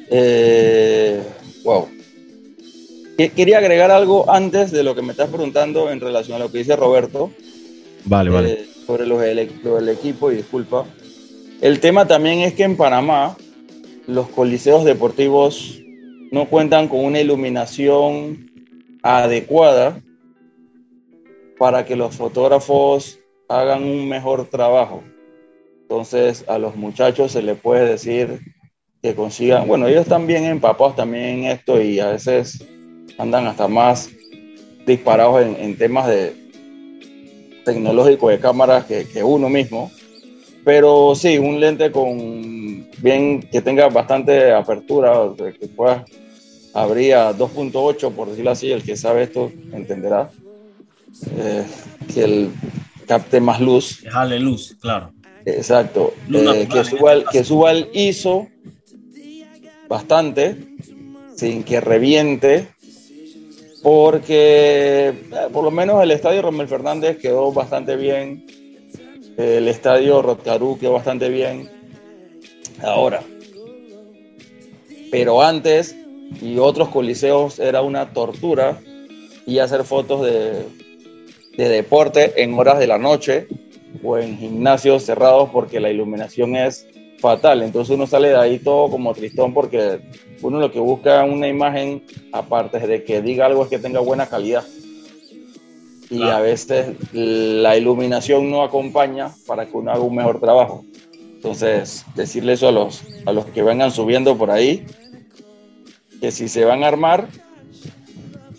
Eh, 0.09 1.21
wow. 1.63 1.87
Quería 3.35 3.57
agregar 3.57 3.91
algo 3.91 4.29
antes 4.31 4.71
de 4.71 4.83
lo 4.83 4.95
que 4.95 5.01
me 5.01 5.11
estás 5.11 5.29
preguntando 5.29 5.91
en 5.91 5.99
relación 5.99 6.35
a 6.35 6.39
lo 6.39 6.51
que 6.51 6.59
dice 6.59 6.75
Roberto. 6.75 7.31
Vale, 8.07 8.29
vale. 8.29 8.53
Eh, 8.53 8.67
sobre 8.85 9.05
los 9.05 9.19
del 9.19 9.39
equipo, 9.89 10.31
y 10.31 10.37
disculpa. 10.37 10.85
El 11.61 11.79
tema 11.79 12.07
también 12.07 12.39
es 12.39 12.53
que 12.53 12.63
en 12.63 12.77
Panamá 12.77 13.35
los 14.05 14.29
coliseos 14.29 14.85
deportivos 14.85 15.81
no 16.31 16.45
cuentan 16.45 16.87
con 16.87 17.03
una 17.03 17.19
iluminación 17.19 18.49
adecuada 19.03 20.01
para 21.57 21.85
que 21.85 21.95
los 21.95 22.15
fotógrafos 22.15 23.19
hagan 23.49 23.83
un 23.83 24.07
mejor 24.07 24.45
trabajo. 24.45 25.03
Entonces 25.81 26.45
a 26.47 26.57
los 26.59 26.75
muchachos 26.75 27.31
se 27.31 27.41
les 27.41 27.59
puede 27.59 27.85
decir 27.85 28.39
que 29.01 29.15
consigan, 29.15 29.67
bueno, 29.67 29.87
ellos 29.87 30.01
están 30.01 30.27
bien 30.27 30.45
empapados 30.45 30.95
también 30.95 31.39
en 31.39 31.45
esto 31.45 31.81
y 31.81 31.99
a 31.99 32.11
veces 32.11 32.65
andan 33.17 33.47
hasta 33.47 33.67
más 33.67 34.09
disparados 34.85 35.41
en, 35.41 35.77
temas 35.77 36.07
de 36.07 36.33
tecnológico 37.67 38.29
de 38.29 38.39
cámaras 38.39 38.85
que, 38.85 39.07
que 39.07 39.23
uno 39.23 39.49
mismo 39.49 39.91
pero 40.67 41.15
sí, 41.15 41.37
un 41.37 41.61
lente 41.61 41.93
con 41.93 42.89
bien 42.97 43.39
que 43.39 43.61
tenga 43.61 43.87
bastante 43.87 44.51
apertura, 44.51 45.13
que 45.37 45.65
pueda 45.69 46.03
abrir 46.73 47.13
a 47.13 47.33
2.8, 47.33 48.11
por 48.11 48.27
decirlo 48.27 48.51
así, 48.51 48.69
el 48.73 48.83
que 48.83 48.97
sabe 48.97 49.23
esto 49.23 49.49
entenderá. 49.71 50.29
Eh, 51.37 51.65
que 52.13 52.21
el 52.21 52.49
capte 53.07 53.39
más 53.39 53.61
luz. 53.61 54.01
Dejarle 54.03 54.41
luz, 54.41 54.75
claro. 54.81 55.13
Exacto. 55.45 56.13
Eh, 56.33 56.67
que, 56.69 56.83
suba 56.83 57.13
el, 57.13 57.23
que 57.31 57.45
suba 57.45 57.71
el 57.71 57.89
ISO 57.93 58.49
bastante, 59.87 60.57
sin 61.37 61.63
que 61.63 61.79
reviente, 61.79 62.67
porque 63.87 65.07
eh, 65.07 65.13
por 65.53 65.63
lo 65.63 65.71
menos 65.71 66.03
el 66.03 66.11
estadio 66.11 66.41
Romel 66.41 66.67
Fernández 66.67 67.19
quedó 67.19 67.53
bastante 67.53 67.95
bien 67.95 68.45
el 69.37 69.65
estadio 69.69 70.21
Rotcarú 70.21 70.77
quedó 70.77 70.91
bastante 70.91 71.29
bien 71.29 71.69
ahora. 72.83 73.23
Pero 75.09 75.41
antes 75.41 75.95
y 76.41 76.57
otros 76.57 76.89
coliseos 76.89 77.59
era 77.59 77.81
una 77.81 78.11
tortura 78.11 78.77
y 79.45 79.59
hacer 79.59 79.85
fotos 79.85 80.21
de, 80.25 80.65
de 81.55 81.69
deporte 81.69 82.43
en 82.43 82.59
horas 82.59 82.79
de 82.79 82.87
la 82.87 82.97
noche 82.97 83.47
o 84.03 84.17
en 84.17 84.37
gimnasios 84.37 85.03
cerrados 85.03 85.49
porque 85.53 85.79
la 85.79 85.91
iluminación 85.91 86.57
es 86.57 86.85
fatal. 87.19 87.63
Entonces 87.63 87.95
uno 87.95 88.07
sale 88.07 88.29
de 88.29 88.37
ahí 88.37 88.59
todo 88.59 88.89
como 88.89 89.13
tristón 89.13 89.53
porque 89.53 90.01
uno 90.41 90.59
lo 90.59 90.71
que 90.71 90.79
busca 90.79 91.23
una 91.23 91.47
imagen, 91.47 92.03
aparte 92.31 92.79
de 92.79 93.03
que 93.03 93.21
diga 93.21 93.45
algo, 93.45 93.63
es 93.63 93.69
que 93.69 93.79
tenga 93.79 93.99
buena 93.99 94.27
calidad 94.27 94.63
y 96.09 96.23
a 96.23 96.39
veces 96.39 96.95
la 97.11 97.75
iluminación 97.77 98.49
no 98.49 98.63
acompaña 98.63 99.31
para 99.45 99.65
que 99.65 99.75
uno 99.75 99.91
haga 99.91 100.01
un 100.01 100.15
mejor 100.15 100.39
trabajo. 100.39 100.85
Entonces, 101.35 102.05
decirle 102.15 102.53
eso 102.53 102.67
a 102.67 102.71
los, 102.71 103.03
a 103.25 103.33
los 103.33 103.45
que 103.45 103.61
vengan 103.61 103.91
subiendo 103.91 104.37
por 104.37 104.49
ahí, 104.51 104.85
que 106.19 106.31
si 106.31 106.47
se 106.47 106.65
van 106.65 106.83
a 106.83 106.87
armar, 106.87 107.27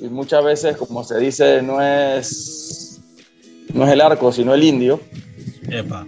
y 0.01 0.05
muchas 0.05 0.44
veces, 0.44 0.77
como 0.77 1.03
se 1.03 1.18
dice, 1.18 1.62
no 1.62 1.83
es, 1.83 3.01
no 3.73 3.85
es 3.85 3.92
el 3.92 4.01
arco, 4.01 4.31
sino 4.31 4.55
el 4.55 4.62
indio. 4.62 5.01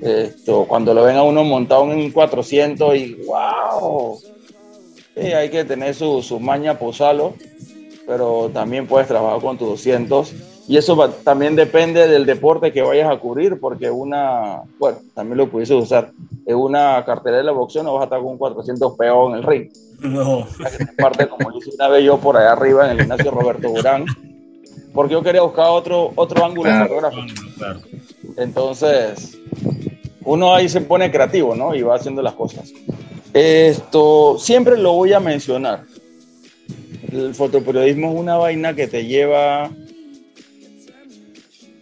Esto, 0.01 0.65
cuando 0.67 0.95
lo 0.95 1.05
ven 1.05 1.17
a 1.17 1.23
uno 1.23 1.45
montado 1.45 1.85
en 1.85 1.99
un 1.99 2.11
400 2.11 2.97
y 2.97 3.15
wow, 3.27 4.19
hay 5.17 5.51
que 5.51 5.65
tener 5.65 5.95
su, 5.95 6.23
su 6.23 6.41
maña 6.41 6.79
posalo, 6.79 7.35
pero 8.07 8.51
también 8.53 8.87
puedes 8.87 9.09
trabajar 9.09 9.41
con 9.41 9.59
tus 9.59 9.69
200 9.69 10.35
y 10.71 10.77
eso 10.77 10.97
también 11.25 11.57
depende 11.57 12.07
del 12.07 12.25
deporte 12.25 12.73
que 12.73 12.81
vayas 12.81 13.11
a 13.11 13.19
cubrir, 13.19 13.59
porque 13.59 13.91
una, 13.91 14.63
bueno, 14.79 14.99
también 15.15 15.39
lo 15.39 15.51
pudiese 15.51 15.75
usar, 15.75 16.13
en 16.47 16.57
una 16.57 17.05
cartera 17.05 17.43
de 17.43 17.51
boxeo 17.51 17.83
no 17.83 17.95
vas 17.95 18.03
a 18.03 18.05
estar 18.05 18.21
con 18.21 18.29
un 18.29 18.39
400 18.39 18.97
peón 18.97 19.33
en 19.33 19.39
el 19.39 19.43
ring. 19.43 19.73
No. 19.99 20.47
Parte 20.97 21.29
como 21.29 21.51
hice 21.59 21.71
una 21.75 21.89
vez 21.89 22.05
yo 22.05 22.19
por 22.19 22.37
allá 22.37 22.53
arriba 22.53 22.85
en 22.85 22.93
el 22.93 23.01
gimnasio 23.01 23.33
Roberto 23.33 23.69
Durán, 23.69 24.05
porque 24.95 25.15
yo 25.15 25.25
quería 25.25 25.43
buscar 25.43 25.67
otro, 25.71 26.13
otro 26.15 26.45
ángulo 26.45 26.71
fotográfico. 26.71 27.27
Entonces, 28.41 29.39
uno 30.25 30.55
ahí 30.55 30.69
se 30.69 30.81
pone 30.81 31.11
creativo, 31.11 31.55
¿no? 31.55 31.75
Y 31.75 31.83
va 31.83 31.95
haciendo 31.95 32.23
las 32.23 32.35
cosas. 32.35 32.73
Esto 33.33 34.37
siempre 34.39 34.77
lo 34.77 34.95
voy 34.95 35.13
a 35.13 35.21
mencionar. 35.21 35.85
El 37.13 37.35
fotoperiodismo 37.35 38.13
es 38.13 38.19
una 38.19 38.37
vaina 38.37 38.75
que 38.75 38.89
te 38.89 39.07
lleva 39.07 39.71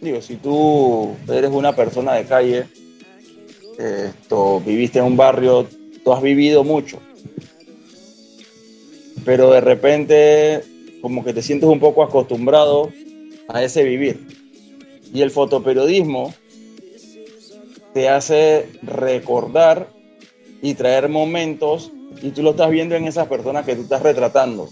digo, 0.01 0.21
si 0.21 0.35
tú 0.35 1.15
eres 1.27 1.51
una 1.51 1.75
persona 1.75 2.13
de 2.13 2.25
calle, 2.25 2.65
esto, 3.77 4.61
viviste 4.61 4.99
en 4.99 5.05
un 5.05 5.17
barrio, 5.17 5.67
tú 6.03 6.13
has 6.13 6.21
vivido 6.21 6.63
mucho, 6.63 6.99
pero 9.25 9.51
de 9.51 9.61
repente 9.61 10.61
como 11.01 11.23
que 11.23 11.33
te 11.33 11.41
sientes 11.41 11.69
un 11.69 11.79
poco 11.79 12.03
acostumbrado 12.03 12.91
a 13.47 13.63
ese 13.63 13.83
vivir. 13.83 14.19
Y 15.13 15.21
el 15.21 15.31
fotoperiodismo 15.31 16.33
te 17.93 18.09
hace 18.09 18.69
recordar 18.81 19.87
y 20.61 20.73
traer 20.73 21.09
momentos 21.09 21.91
y 22.21 22.31
tú 22.31 22.43
lo 22.43 22.51
estás 22.51 22.69
viendo 22.69 22.95
en 22.95 23.05
esas 23.05 23.27
personas 23.27 23.65
que 23.65 23.75
tú 23.75 23.83
estás 23.83 24.01
retratando. 24.01 24.69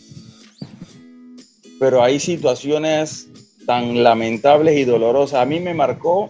Pero 1.79 2.03
hay 2.03 2.19
situaciones 2.19 3.29
tan 3.65 4.03
lamentables 4.03 4.77
y 4.77 4.85
dolorosas. 4.85 5.41
A 5.41 5.45
mí 5.45 5.59
me 5.59 5.73
marcó 5.73 6.29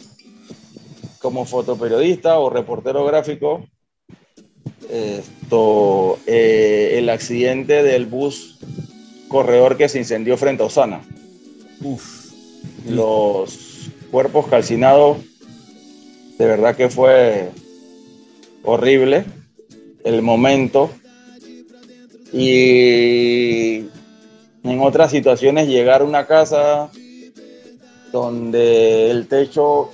como 1.19 1.45
fotoperiodista 1.45 2.39
o 2.39 2.49
reportero 2.49 3.05
gráfico 3.05 3.63
esto, 4.89 6.19
eh, 6.25 6.95
el 6.97 7.09
accidente 7.09 7.83
del 7.83 8.05
bus 8.05 8.57
corredor 9.27 9.77
que 9.77 9.89
se 9.89 9.99
incendió 9.99 10.37
frente 10.37 10.63
a 10.63 10.67
Osana. 10.67 11.01
Los 12.87 13.89
cuerpos 14.11 14.47
calcinados, 14.47 15.17
de 16.37 16.45
verdad 16.45 16.75
que 16.75 16.89
fue 16.89 17.49
horrible 18.63 19.25
el 20.03 20.21
momento. 20.21 20.89
Y 22.33 23.85
en 24.63 24.81
otras 24.81 25.11
situaciones 25.11 25.67
llegar 25.67 26.01
a 26.01 26.05
una 26.05 26.27
casa 26.27 26.89
donde 28.11 29.09
el 29.09 29.27
techo 29.27 29.91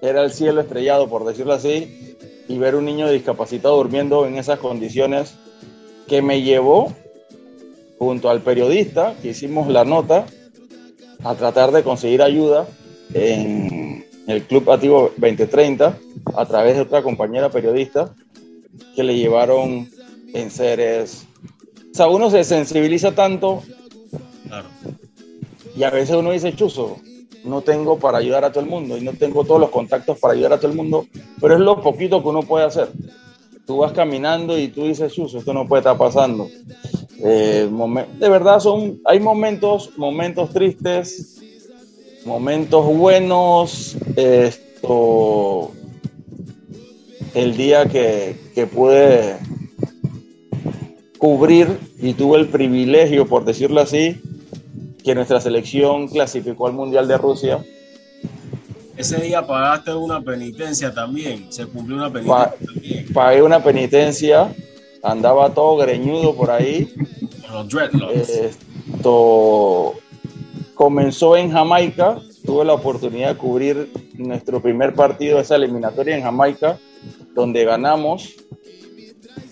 era 0.00 0.22
el 0.22 0.32
cielo 0.32 0.60
estrellado, 0.60 1.08
por 1.08 1.24
decirlo 1.26 1.52
así, 1.52 2.16
y 2.48 2.58
ver 2.58 2.74
un 2.74 2.86
niño 2.86 3.10
discapacitado 3.10 3.76
durmiendo 3.76 4.26
en 4.26 4.38
esas 4.38 4.58
condiciones 4.58 5.34
que 6.08 6.22
me 6.22 6.42
llevó, 6.42 6.92
junto 7.98 8.30
al 8.30 8.40
periodista 8.40 9.14
que 9.20 9.28
hicimos 9.28 9.68
la 9.68 9.84
nota, 9.84 10.26
a 11.22 11.34
tratar 11.34 11.70
de 11.70 11.82
conseguir 11.82 12.22
ayuda 12.22 12.66
en 13.12 13.79
el 14.26 14.42
Club 14.44 14.70
Activo 14.70 15.12
2030 15.16 15.98
a 16.36 16.46
través 16.46 16.76
de 16.76 16.82
otra 16.82 17.02
compañera 17.02 17.50
periodista 17.50 18.14
que 18.94 19.02
le 19.02 19.16
llevaron 19.16 19.88
en 20.34 20.50
seres. 20.50 21.26
O 21.92 21.94
sea, 21.94 22.08
uno 22.08 22.30
se 22.30 22.44
sensibiliza 22.44 23.12
tanto 23.12 23.62
y 25.76 25.82
a 25.82 25.90
veces 25.90 26.16
uno 26.16 26.32
dice, 26.32 26.54
chuzo, 26.54 26.98
no 27.44 27.62
tengo 27.62 27.98
para 27.98 28.18
ayudar 28.18 28.44
a 28.44 28.52
todo 28.52 28.62
el 28.62 28.70
mundo 28.70 28.96
y 28.96 29.00
no 29.00 29.12
tengo 29.12 29.44
todos 29.44 29.60
los 29.60 29.70
contactos 29.70 30.18
para 30.18 30.34
ayudar 30.34 30.54
a 30.54 30.56
todo 30.58 30.70
el 30.70 30.76
mundo, 30.76 31.06
pero 31.40 31.54
es 31.54 31.60
lo 31.60 31.80
poquito 31.80 32.22
que 32.22 32.28
uno 32.28 32.42
puede 32.42 32.66
hacer. 32.66 32.88
Tú 33.66 33.78
vas 33.78 33.92
caminando 33.92 34.58
y 34.58 34.68
tú 34.68 34.84
dices, 34.84 35.12
chuzo, 35.12 35.38
esto 35.38 35.52
no 35.52 35.66
puede 35.66 35.80
estar 35.80 35.96
pasando. 35.96 36.48
Eh, 37.22 37.68
de 38.18 38.28
verdad 38.28 38.60
son, 38.60 39.00
hay 39.04 39.20
momentos, 39.20 39.90
momentos 39.96 40.50
tristes, 40.50 41.40
momentos 42.24 42.84
buenos. 42.86 43.96
Esto, 44.16 45.72
el 47.34 47.56
día 47.56 47.86
que, 47.86 48.36
que 48.54 48.66
pude 48.66 49.36
cubrir 51.18 51.78
y 51.98 52.14
tuve 52.14 52.38
el 52.38 52.48
privilegio, 52.48 53.26
por 53.26 53.44
decirlo 53.44 53.80
así, 53.80 54.20
que 55.04 55.14
nuestra 55.14 55.40
selección 55.40 56.08
clasificó 56.08 56.66
al 56.66 56.72
Mundial 56.72 57.06
de 57.08 57.18
Rusia. 57.18 57.64
Ese 58.96 59.20
día 59.20 59.46
pagaste 59.46 59.94
una 59.94 60.20
penitencia 60.20 60.92
también, 60.92 61.50
se 61.50 61.66
cumplió 61.66 61.96
una 61.96 62.12
penitencia 62.12 62.54
también. 62.66 63.12
Pagué 63.12 63.42
una 63.42 63.62
penitencia, 63.62 64.54
andaba 65.02 65.54
todo 65.54 65.76
greñudo 65.78 66.34
por 66.34 66.50
ahí. 66.50 66.92
Esto 68.92 69.94
comenzó 70.80 71.36
en 71.36 71.52
Jamaica, 71.52 72.22
tuve 72.42 72.64
la 72.64 72.72
oportunidad 72.72 73.34
de 73.34 73.36
cubrir 73.36 73.92
nuestro 74.14 74.62
primer 74.62 74.94
partido 74.94 75.36
de 75.36 75.42
esa 75.42 75.56
eliminatoria 75.56 76.16
en 76.16 76.22
Jamaica, 76.22 76.78
donde 77.34 77.66
ganamos. 77.66 78.34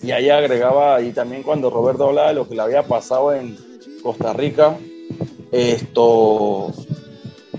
Y 0.01 0.09
ahí 0.09 0.31
agregaba, 0.31 0.99
y 1.03 1.11
también 1.11 1.43
cuando 1.43 1.69
Roberto 1.69 2.05
hablaba 2.05 2.29
de 2.29 2.33
lo 2.33 2.49
que 2.49 2.55
le 2.55 2.63
había 2.63 2.81
pasado 2.81 3.31
en 3.31 3.55
Costa 4.01 4.33
Rica, 4.33 4.75
esto, 5.51 6.71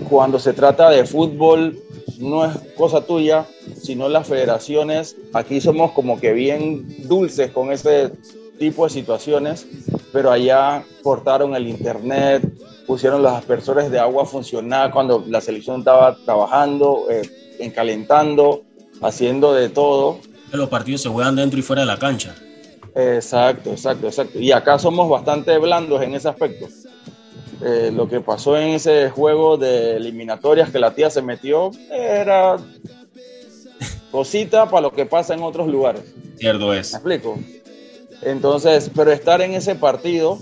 cuando 0.09 0.37
se 0.37 0.51
trata 0.51 0.89
de 0.89 1.05
fútbol, 1.05 1.79
no 2.19 2.43
es 2.43 2.57
cosa 2.75 3.05
tuya, 3.05 3.45
sino 3.81 4.09
las 4.09 4.27
federaciones. 4.27 5.15
Aquí 5.31 5.61
somos 5.61 5.91
como 5.91 6.19
que 6.19 6.33
bien 6.33 7.07
dulces 7.07 7.51
con 7.51 7.71
ese 7.71 8.11
tipo 8.59 8.83
de 8.83 8.89
situaciones, 8.89 9.65
pero 10.11 10.29
allá 10.29 10.83
cortaron 11.03 11.55
el 11.55 11.69
internet, 11.69 12.43
pusieron 12.85 13.21
los 13.21 13.31
aspersores 13.31 13.91
de 13.91 13.99
agua 13.99 14.23
a 14.23 14.25
funcionar 14.25 14.91
cuando 14.91 15.23
la 15.27 15.41
selección 15.41 15.79
estaba 15.79 16.15
trabajando, 16.25 17.05
eh, 17.09 17.21
encalentando, 17.59 18.63
haciendo 19.01 19.53
de 19.53 19.69
todo. 19.69 20.19
Los 20.51 20.69
partidos 20.69 21.01
se 21.01 21.09
juegan 21.09 21.35
dentro 21.35 21.59
y 21.59 21.61
fuera 21.61 21.81
de 21.81 21.87
la 21.87 21.97
cancha. 21.97 22.35
Exacto, 22.93 23.71
exacto, 23.71 24.07
exacto. 24.07 24.39
Y 24.39 24.51
acá 24.51 24.77
somos 24.77 25.09
bastante 25.09 25.57
blandos 25.57 26.01
en 26.01 26.13
ese 26.13 26.27
aspecto. 26.27 26.67
Eh, 27.63 27.91
lo 27.93 28.09
que 28.09 28.21
pasó 28.21 28.57
en 28.57 28.69
ese 28.69 29.09
juego 29.11 29.55
de 29.55 29.95
eliminatorias 29.95 30.71
que 30.71 30.79
la 30.79 30.95
tía 30.95 31.09
se 31.09 31.21
metió 31.21 31.71
era 31.91 32.57
cosita 34.11 34.67
para 34.67 34.81
lo 34.81 34.91
que 34.91 35.05
pasa 35.05 35.33
en 35.35 35.43
otros 35.43 35.67
lugares. 35.67 36.03
Cierto 36.37 36.73
es. 36.73 36.91
¿Me 36.91 36.97
explico? 36.97 37.39
Entonces, 38.23 38.91
pero 38.95 39.11
estar 39.11 39.41
en 39.41 39.53
ese 39.53 39.75
partido 39.75 40.39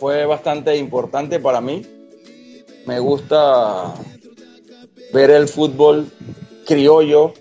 fue 0.00 0.26
bastante 0.26 0.76
importante 0.76 1.38
para 1.38 1.60
mí. 1.60 1.82
Me 2.86 2.98
gusta 2.98 3.94
ver 5.12 5.30
el 5.30 5.46
fútbol 5.46 6.10
criollo, 6.66 7.34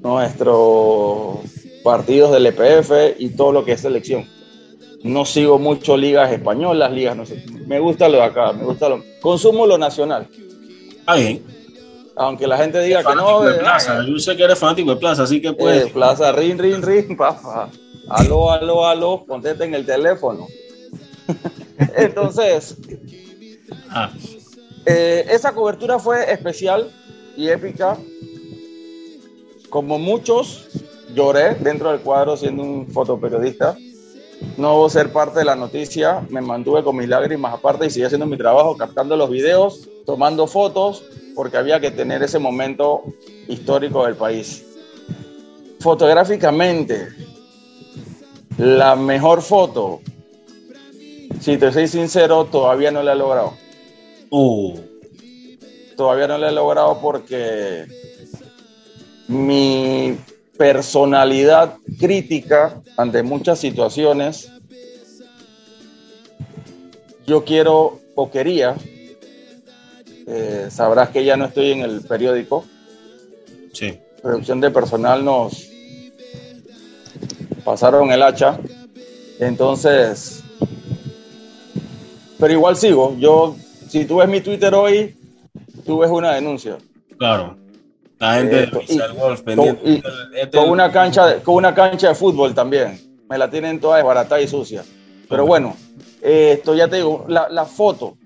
nuestros 0.00 1.38
partidos 1.82 2.30
del 2.30 2.46
EPF 2.46 3.18
y 3.18 3.30
todo 3.30 3.50
lo 3.50 3.64
que 3.64 3.72
es 3.72 3.80
selección 3.80 4.28
no 5.04 5.26
sigo 5.26 5.58
mucho 5.58 5.98
ligas 5.98 6.32
españolas, 6.32 6.90
ligas 6.90 7.14
no 7.14 7.26
sé. 7.26 7.44
Me 7.66 7.78
gusta 7.78 8.08
lo 8.08 8.16
de 8.16 8.24
acá, 8.24 8.52
me 8.52 8.64
gusta 8.64 8.88
lo. 8.88 9.04
Consumo 9.20 9.66
lo 9.66 9.76
nacional. 9.76 10.26
Ah, 11.06 11.16
bien. 11.16 11.44
Aunque 12.16 12.46
la 12.46 12.56
gente 12.56 12.80
diga 12.80 13.04
que 13.04 13.14
no. 13.14 13.42
De 13.42 13.58
plaza. 13.58 14.02
Yo 14.06 14.18
sé 14.18 14.34
que 14.34 14.44
eres 14.44 14.58
fanático 14.58 14.90
de 14.90 14.96
Plaza, 14.96 15.24
así 15.24 15.42
que 15.42 15.52
puedes. 15.52 15.86
Eh, 15.86 15.90
plaza, 15.92 16.32
ring, 16.32 16.58
ring, 16.58 16.82
ring, 16.82 17.16
papá. 17.18 17.68
Aló, 18.08 18.50
aló, 18.50 18.86
aló, 18.86 19.24
conteste 19.28 19.64
en 19.64 19.74
el 19.74 19.84
teléfono. 19.84 20.46
Entonces, 21.96 22.76
ah. 23.90 24.12
eh, 24.86 25.26
esa 25.30 25.52
cobertura 25.52 25.98
fue 25.98 26.32
especial 26.32 26.90
y 27.36 27.48
épica. 27.48 27.96
Como 29.70 29.98
muchos, 29.98 30.68
lloré 31.14 31.54
dentro 31.56 31.90
del 31.90 32.00
cuadro 32.00 32.36
siendo 32.36 32.62
un 32.62 32.88
fotoperiodista 32.88 33.76
no 34.56 34.88
ser 34.88 35.12
parte 35.12 35.40
de 35.40 35.44
la 35.44 35.56
noticia, 35.56 36.24
me 36.30 36.40
mantuve 36.40 36.82
con 36.84 36.96
mis 36.96 37.08
lágrimas 37.08 37.54
aparte 37.54 37.86
y 37.86 37.90
seguí 37.90 38.04
haciendo 38.04 38.26
mi 38.26 38.36
trabajo, 38.36 38.76
captando 38.76 39.16
los 39.16 39.30
videos, 39.30 39.88
tomando 40.06 40.46
fotos, 40.46 41.02
porque 41.34 41.56
había 41.56 41.80
que 41.80 41.90
tener 41.90 42.22
ese 42.22 42.38
momento 42.38 43.02
histórico 43.48 44.04
del 44.04 44.14
país. 44.14 44.64
Fotográficamente, 45.80 47.08
la 48.58 48.96
mejor 48.96 49.42
foto, 49.42 50.00
si 51.40 51.56
te 51.56 51.72
soy 51.72 51.88
sincero, 51.88 52.44
todavía 52.46 52.90
no 52.90 53.02
la 53.02 53.12
he 53.12 53.16
logrado. 53.16 53.54
Uh. 54.30 54.78
Todavía 55.96 56.26
no 56.26 56.38
la 56.38 56.48
he 56.48 56.52
logrado 56.52 57.00
porque 57.00 57.86
mi 59.28 60.16
personalidad 60.56 61.76
crítica 61.98 62.80
ante 62.96 63.22
muchas 63.22 63.58
situaciones, 63.58 64.50
yo 67.26 67.44
quiero 67.44 68.00
o 68.14 68.30
quería, 68.30 68.76
eh, 70.26 70.68
sabrás 70.70 71.10
que 71.10 71.24
ya 71.24 71.36
no 71.36 71.46
estoy 71.46 71.72
en 71.72 71.80
el 71.80 72.02
periódico. 72.02 72.64
Sí. 73.72 73.98
Producción 74.22 74.60
de 74.60 74.70
personal 74.70 75.24
nos 75.24 75.68
pasaron 77.64 78.12
el 78.12 78.22
hacha. 78.22 78.58
Entonces, 79.40 80.43
pero 82.38 82.52
igual 82.52 82.76
sigo. 82.76 83.16
Yo, 83.18 83.56
si 83.88 84.04
tú 84.04 84.16
ves 84.16 84.28
mi 84.28 84.40
Twitter 84.40 84.74
hoy, 84.74 85.16
tú 85.84 85.98
ves 85.98 86.10
una 86.10 86.32
denuncia. 86.32 86.78
Claro. 87.18 87.56
La 88.18 88.34
gente 88.36 88.70
con, 90.52 90.70
una 90.70 90.90
cancha 90.90 91.26
de, 91.26 91.42
con 91.42 91.56
una 91.56 91.74
cancha 91.74 92.08
de 92.08 92.14
fútbol 92.14 92.54
también. 92.54 93.00
Me 93.28 93.38
la 93.38 93.50
tienen 93.50 93.80
toda 93.80 93.96
desbaratada 93.96 94.40
y 94.40 94.48
sucia. 94.48 94.84
Pero 95.28 95.46
bueno, 95.46 95.76
esto 96.22 96.74
ya 96.74 96.88
te 96.88 96.96
digo, 96.96 97.24
la, 97.28 97.64
foto. 97.66 98.16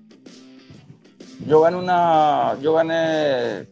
Yo 1.45 1.61
gané 1.61 1.77
una. 1.77 2.57
Yo 2.61 2.73
gané 2.73 3.67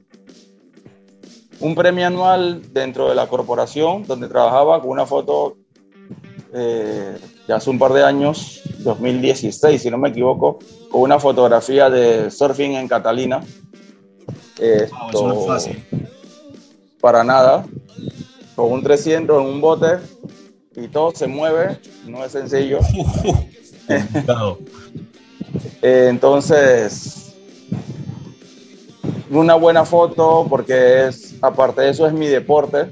un 1.59 1.75
premio 1.75 2.07
anual 2.07 2.73
dentro 2.73 3.09
de 3.09 3.15
la 3.15 3.27
corporación 3.27 4.03
donde 4.03 4.27
trabajaba 4.27 4.79
con 4.79 4.91
una 4.91 5.05
foto 5.05 5.57
eh, 6.53 7.17
ya 7.47 7.55
hace 7.55 7.69
un 7.69 7.79
par 7.79 7.93
de 7.93 8.03
años, 8.03 8.61
2016, 8.79 9.81
si 9.81 9.89
no 9.89 9.97
me 9.97 10.09
equivoco, 10.09 10.59
con 10.91 11.01
una 11.01 11.19
fotografía 11.19 11.89
de 11.89 12.29
surfing 12.29 12.73
en 12.73 12.87
Catalina. 12.87 13.43
Esto, 14.59 15.27
no 15.27 15.39
es 15.39 15.47
fácil 15.47 15.83
para 16.99 17.23
nada, 17.23 17.65
con 18.55 18.71
un 18.71 18.83
300 18.83 19.41
en 19.41 19.47
un 19.47 19.61
bote 19.61 19.99
y 20.75 20.87
todo 20.87 21.11
se 21.15 21.27
mueve, 21.27 21.79
no 22.05 22.23
es 22.23 22.31
sencillo. 22.31 22.79
Eh, 25.81 26.07
entonces, 26.09 27.33
una 29.29 29.55
buena 29.55 29.85
foto 29.85 30.45
porque 30.49 31.07
es, 31.07 31.35
aparte 31.41 31.83
de 31.83 31.91
eso, 31.91 32.05
es 32.05 32.11
mi 32.11 32.27
deporte, 32.27 32.89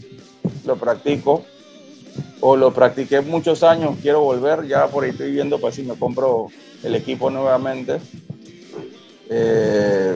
lo 0.63 0.77
practico 0.77 1.43
o 2.47 2.55
lo 2.55 2.71
practiqué 2.71 3.21
muchos 3.21 3.63
años, 3.63 3.95
quiero 4.03 4.21
volver, 4.21 4.67
ya 4.67 4.85
por 4.85 5.03
ahí 5.03 5.09
estoy 5.09 5.31
viendo 5.31 5.59
pues 5.59 5.73
si 5.73 5.81
me 5.81 5.95
compro 5.95 6.49
el 6.83 6.93
equipo 6.93 7.31
nuevamente. 7.31 7.99
Eh, 9.31 10.15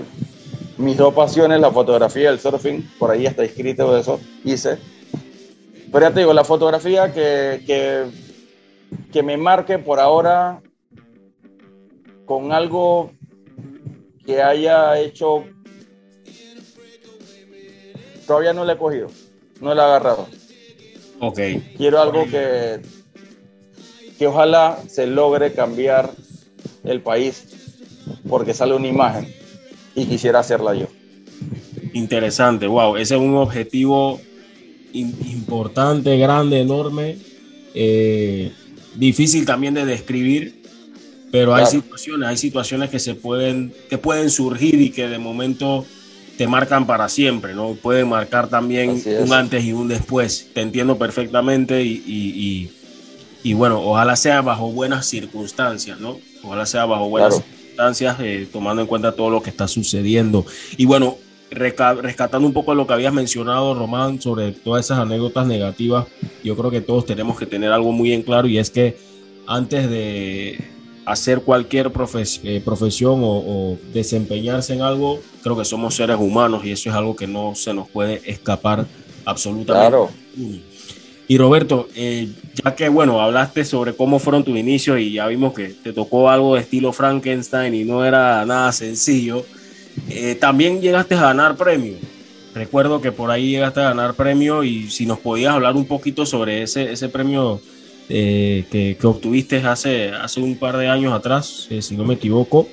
mis 0.77 0.95
dos 0.95 1.11
pasiones, 1.11 1.59
la 1.59 1.71
fotografía 1.71 2.25
y 2.25 2.27
el 2.27 2.39
surfing, 2.39 2.87
por 2.99 3.09
ahí 3.09 3.25
está 3.25 3.43
escrito 3.43 3.97
eso, 3.97 4.19
hice. 4.43 4.77
Pero 5.91 6.05
ya 6.05 6.13
te 6.13 6.19
digo, 6.19 6.31
la 6.31 6.43
fotografía 6.43 7.11
que, 7.11 7.63
que, 7.65 8.05
que 9.11 9.23
me 9.23 9.35
marque 9.35 9.79
por 9.79 9.99
ahora 9.99 10.61
con 12.25 12.51
algo 12.51 13.09
que 14.23 14.39
haya 14.39 14.99
hecho, 14.99 15.45
todavía 18.27 18.53
no 18.53 18.65
le 18.65 18.73
he 18.73 18.77
cogido, 18.77 19.07
no 19.61 19.73
le 19.73 19.81
he 19.81 19.83
agarrado. 19.83 20.27
Ok. 21.19 21.39
Quiero 21.77 22.01
algo 22.01 22.25
que, 22.25 22.79
que 24.17 24.27
ojalá 24.27 24.79
se 24.87 25.07
logre 25.07 25.53
cambiar 25.53 26.11
el 26.83 27.01
país 27.01 27.45
porque 28.27 28.53
sale 28.53 28.73
una 28.73 28.87
imagen 28.87 29.33
y 29.95 30.05
quisiera 30.05 30.39
hacerla 30.39 30.73
yo. 30.75 30.87
Interesante, 31.93 32.67
wow, 32.67 32.95
ese 32.97 33.15
es 33.15 33.21
un 33.21 33.35
objetivo 33.35 34.19
importante, 34.93 36.17
grande, 36.17 36.61
enorme, 36.61 37.17
eh, 37.73 38.51
difícil 38.95 39.45
también 39.45 39.73
de 39.73 39.85
describir, 39.85 40.61
pero 41.31 41.53
hay 41.53 41.65
situaciones, 41.65 42.27
hay 42.27 42.37
situaciones 42.37 42.89
que 42.89 42.99
se 42.99 43.15
pueden, 43.15 43.73
que 43.89 43.97
pueden 43.97 44.29
surgir 44.29 44.81
y 44.81 44.89
que 44.91 45.07
de 45.07 45.19
momento 45.19 45.85
te 46.39 46.47
marcan 46.47 46.87
para 46.87 47.09
siempre, 47.09 47.53
¿no? 47.53 47.73
Pueden 47.73 48.07
marcar 48.07 48.47
también 48.47 48.91
un 49.25 49.33
antes 49.33 49.61
y 49.65 49.73
un 49.73 49.89
después. 49.89 50.47
Te 50.53 50.61
entiendo 50.61 50.97
perfectamente 50.97 51.83
y, 51.83 52.01
y- 52.07 52.33
y- 53.43 53.49
y 53.49 53.53
bueno, 53.55 53.81
ojalá 53.81 54.15
sea 54.15 54.41
bajo 54.41 54.71
buenas 54.71 55.05
circunstancias, 55.05 55.99
¿no? 55.99 56.17
Ojalá 56.41 56.65
sea 56.65 56.85
bajo 56.85 57.09
buenas 57.09 57.33
Claro. 57.35 57.45
circunstancias, 57.45 58.17
eh, 58.21 58.47
tomando 58.53 58.81
en 58.81 58.87
cuenta 58.87 59.11
todo 59.11 59.29
lo 59.29 59.41
que 59.43 59.49
está 59.49 59.67
sucediendo. 59.67 60.45
Y 60.77 60.85
bueno, 60.85 61.17
rescatando 61.51 62.47
un 62.47 62.53
poco 62.53 62.73
lo 62.73 62.87
que 62.87 62.93
habías 62.93 63.11
mencionado, 63.11 63.73
Román, 63.75 64.21
sobre 64.21 64.53
todas 64.53 64.85
esas 64.85 64.99
anécdotas 64.99 65.45
negativas, 65.45 66.07
yo 66.41 66.55
creo 66.55 66.71
que 66.71 66.79
todos 66.79 67.05
tenemos 67.05 67.37
que 67.37 67.47
tener 67.47 67.73
algo 67.73 67.91
muy 67.91 68.13
en 68.13 68.21
claro 68.23 68.47
y 68.47 68.59
es 68.59 68.69
que 68.69 68.95
antes 69.45 69.89
de 69.89 70.57
hacer 71.05 71.41
cualquier 71.41 71.91
profes- 71.91 72.39
eh, 72.43 72.61
profesión 72.63 73.21
o, 73.23 73.37
o 73.37 73.77
desempeñarse 73.93 74.73
en 74.73 74.81
algo, 74.81 75.19
creo 75.41 75.57
que 75.57 75.65
somos 75.65 75.95
seres 75.95 76.17
humanos 76.19 76.63
y 76.65 76.71
eso 76.71 76.89
es 76.89 76.95
algo 76.95 77.15
que 77.15 77.27
no 77.27 77.55
se 77.55 77.73
nos 77.73 77.89
puede 77.89 78.21
escapar 78.29 78.85
absolutamente. 79.25 79.89
Claro. 79.89 80.09
Y 81.27 81.37
Roberto, 81.37 81.87
eh, 81.95 82.27
ya 82.63 82.75
que 82.75 82.89
bueno, 82.89 83.21
hablaste 83.21 83.63
sobre 83.63 83.93
cómo 83.93 84.17
fueron 84.17 84.43
tus 84.43 84.57
inicios 84.57 84.99
y 84.99 85.13
ya 85.13 85.27
vimos 85.27 85.53
que 85.53 85.67
te 85.67 85.93
tocó 85.93 86.29
algo 86.29 86.55
de 86.55 86.61
estilo 86.61 86.91
Frankenstein 86.91 87.73
y 87.75 87.83
no 87.83 88.03
era 88.03 88.45
nada 88.45 88.71
sencillo, 88.71 89.45
eh, 90.09 90.35
también 90.35 90.81
llegaste 90.81 91.15
a 91.15 91.21
ganar 91.21 91.55
premio. 91.55 91.97
Recuerdo 92.55 92.99
que 92.99 93.11
por 93.11 93.29
ahí 93.29 93.51
llegaste 93.51 93.79
a 93.79 93.89
ganar 93.89 94.15
premio 94.15 94.63
y 94.63 94.89
si 94.89 95.05
nos 95.05 95.19
podías 95.19 95.53
hablar 95.53 95.75
un 95.75 95.85
poquito 95.85 96.25
sobre 96.25 96.63
ese, 96.63 96.91
ese 96.91 97.09
premio 97.09 97.61
eh, 98.09 98.65
que, 98.71 98.97
que 98.99 99.07
obtuviste 99.07 99.57
hace, 99.57 100.09
hace 100.09 100.39
un 100.41 100.57
par 100.57 100.77
de 100.77 100.87
años 100.87 101.13
atrás, 101.13 101.67
eh, 101.69 101.81
si 101.81 101.95
no 101.95 102.03
me 102.05 102.15
equivoco, 102.15 102.67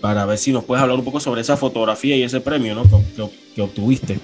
para 0.00 0.26
ver 0.26 0.36
si 0.38 0.52
nos 0.52 0.64
puedes 0.64 0.82
hablar 0.82 0.98
un 0.98 1.04
poco 1.04 1.18
sobre 1.20 1.40
esa 1.40 1.56
fotografía 1.56 2.14
y 2.16 2.22
ese 2.22 2.40
premio 2.40 2.74
¿no? 2.74 2.82
que, 2.84 2.90
que- 3.16 3.30
que 3.54 3.62
obtuviste. 3.62 4.18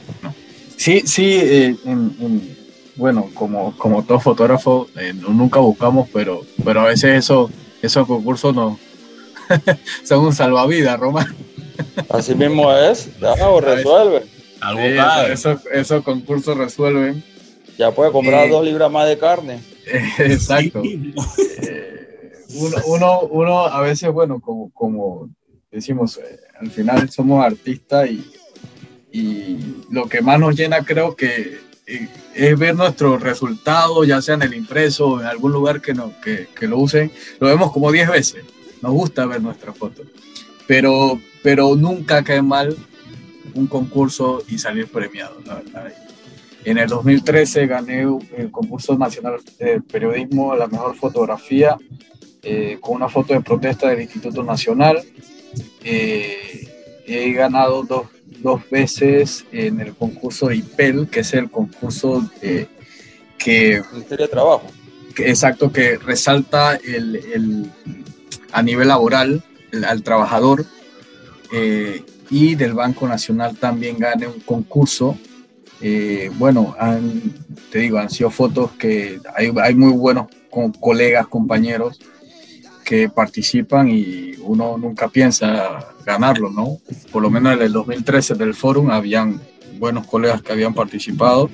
Sí, 0.77 1.03
sí, 1.07 1.25
eh, 1.41 1.75
en- 1.87 2.15
en- 2.21 2.57
bueno, 2.97 3.31
como, 3.35 3.77
como 3.77 4.05
todo 4.05 4.21
fotógrafo, 4.21 4.89
eh, 4.97 5.13
no- 5.15 5.31
nunca 5.31 5.59
buscamos, 5.61 6.09
pero, 6.13 6.43
pero 6.65 6.83
a 6.83 6.85
veces 6.85 7.17
eso, 7.19 7.51
esos 7.83 8.07
concursos 8.07 8.55
no, 8.55 8.79
son 10.05 10.27
un 10.27 10.35
salvavidas, 10.35 10.99
Román. 11.01 11.35
Así 12.09 12.35
mismo 12.35 12.73
es, 12.73 13.09
ya, 13.21 13.33
o 13.49 13.61
resuelve. 13.63 14.25
Algo 14.61 14.81
Sí, 14.83 15.33
esos, 15.33 15.61
esos 15.73 16.05
concursos 16.05 16.57
resuelven. 16.57 17.23
Ya 17.77 17.91
puede 17.91 18.13
comprar 18.13 18.49
dos 18.49 18.65
libras 18.65 18.91
más 18.91 19.09
de 19.09 19.19
carne. 19.19 19.59
Exacto. 20.19 20.83
Eh, 20.85 22.33
uno, 22.55 22.77
uno, 22.87 23.21
uno 23.23 23.67
a 23.67 23.81
veces, 23.81 24.11
bueno, 24.13 24.41
como, 24.41 24.71
como 24.73 25.31
decimos, 25.71 26.19
eh, 26.19 26.41
al 26.61 26.71
final 26.71 27.11
somos 27.11 27.45
artistas 27.45 28.09
y, 28.11 28.25
y 29.13 29.85
lo 29.91 30.09
que 30.09 30.23
más 30.23 30.39
nos 30.39 30.57
llena 30.57 30.85
creo 30.85 31.17
que 31.17 31.59
eh, 31.87 32.09
es 32.35 32.59
ver 32.59 32.75
nuestros 32.75 33.23
resultados, 33.23 34.07
ya 34.07 34.23
sea 34.23 34.35
en 34.35 34.43
el 34.43 34.55
impreso 34.55 35.09
o 35.09 35.21
en 35.21 35.27
algún 35.27 35.53
lugar 35.53 35.81
que, 35.81 35.95
no, 35.95 36.13
que, 36.21 36.49
que 36.55 36.67
lo 36.67 36.79
usen. 36.79 37.13
Lo 37.41 37.49
vemos 37.49 37.73
como 37.73 37.93
10 37.93 38.11
veces. 38.11 38.45
Nos 38.83 38.93
gusta 38.93 39.27
ver 39.27 39.43
nuestras 39.43 39.77
fotos. 39.77 40.07
Pero, 40.67 41.21
pero 41.43 41.77
nunca 41.77 42.25
cae 42.25 42.43
mal 42.43 42.77
un 43.55 43.67
concurso 43.67 44.43
y 44.49 44.59
salir 44.59 44.89
premiado, 44.89 45.41
la 45.45 45.57
verdad. 45.57 45.93
En 46.65 46.79
el 46.79 46.89
2013 46.89 47.67
gané 47.67 48.03
el 48.37 48.51
concurso 48.51 48.97
nacional 48.97 49.41
de 49.59 49.81
periodismo, 49.83 50.55
la 50.57 50.67
mejor 50.67 50.97
fotografía, 50.97 51.77
eh, 52.43 52.79
con 52.81 52.97
una 52.97 53.09
foto 53.09 53.35
de 53.35 53.41
protesta 53.43 53.89
del 53.91 54.03
Instituto 54.03 54.43
Nacional. 54.43 55.03
Eh, 55.83 56.69
he 57.07 57.33
ganado 57.33 57.83
dos, 57.83 58.07
dos 58.41 58.63
veces 58.71 59.45
en 59.53 59.81
el 59.81 59.95
concurso 59.95 60.49
de 60.49 60.57
IPEL, 60.57 61.09
que 61.09 61.21
es 61.21 61.35
el 61.35 61.51
concurso 61.51 62.29
eh, 62.41 62.67
que, 63.37 63.83
Ministerio 63.93 64.27
de 64.27 64.31
Trabajo. 64.33 64.65
que- 65.15 65.29
exacto, 65.29 65.71
que 65.71 65.97
resalta 65.99 66.77
el, 66.77 67.17
el- 67.17 67.71
a 68.53 68.63
nivel 68.63 68.89
laboral 68.89 69.43
el- 69.71 69.85
al 69.85 70.03
trabajador. 70.03 70.65
eh, 71.53 72.03
y 72.31 72.55
del 72.57 72.73
Banco 72.73 73.07
Nacional 73.07 73.57
también 73.59 73.99
gané 73.99 74.27
un 74.27 74.41
concurso. 74.41 75.17
Eh, 75.87 76.31
bueno, 76.39 76.75
han- 76.79 77.21
te 77.71 77.81
digo, 77.81 77.99
han 77.99 78.09
sido 78.09 78.31
fotos 78.31 78.71
que 78.79 79.21
hay, 79.37 79.53
hay 79.63 79.75
muy 79.75 79.93
buenos 79.93 80.29
co- 80.49 80.73
colegas, 80.81 81.27
compañeros 81.27 82.01
que 82.85 83.11
participan 83.11 83.91
y 83.91 84.33
uno 84.41 84.79
nunca 84.79 85.09
piensa 85.09 85.81
ganarlo, 86.07 86.49
¿no? 86.51 86.79
Por 87.13 87.21
lo 87.23 87.29
menos 87.31 87.53
en 87.55 87.61
el 87.63 87.73
2013 87.73 88.35
del 88.35 88.55
Fórum 88.55 88.91
habían 88.91 89.41
buenos 89.79 90.07
colegas 90.07 90.41
que 90.41 90.53
habían 90.53 90.73
participado, 90.73 91.51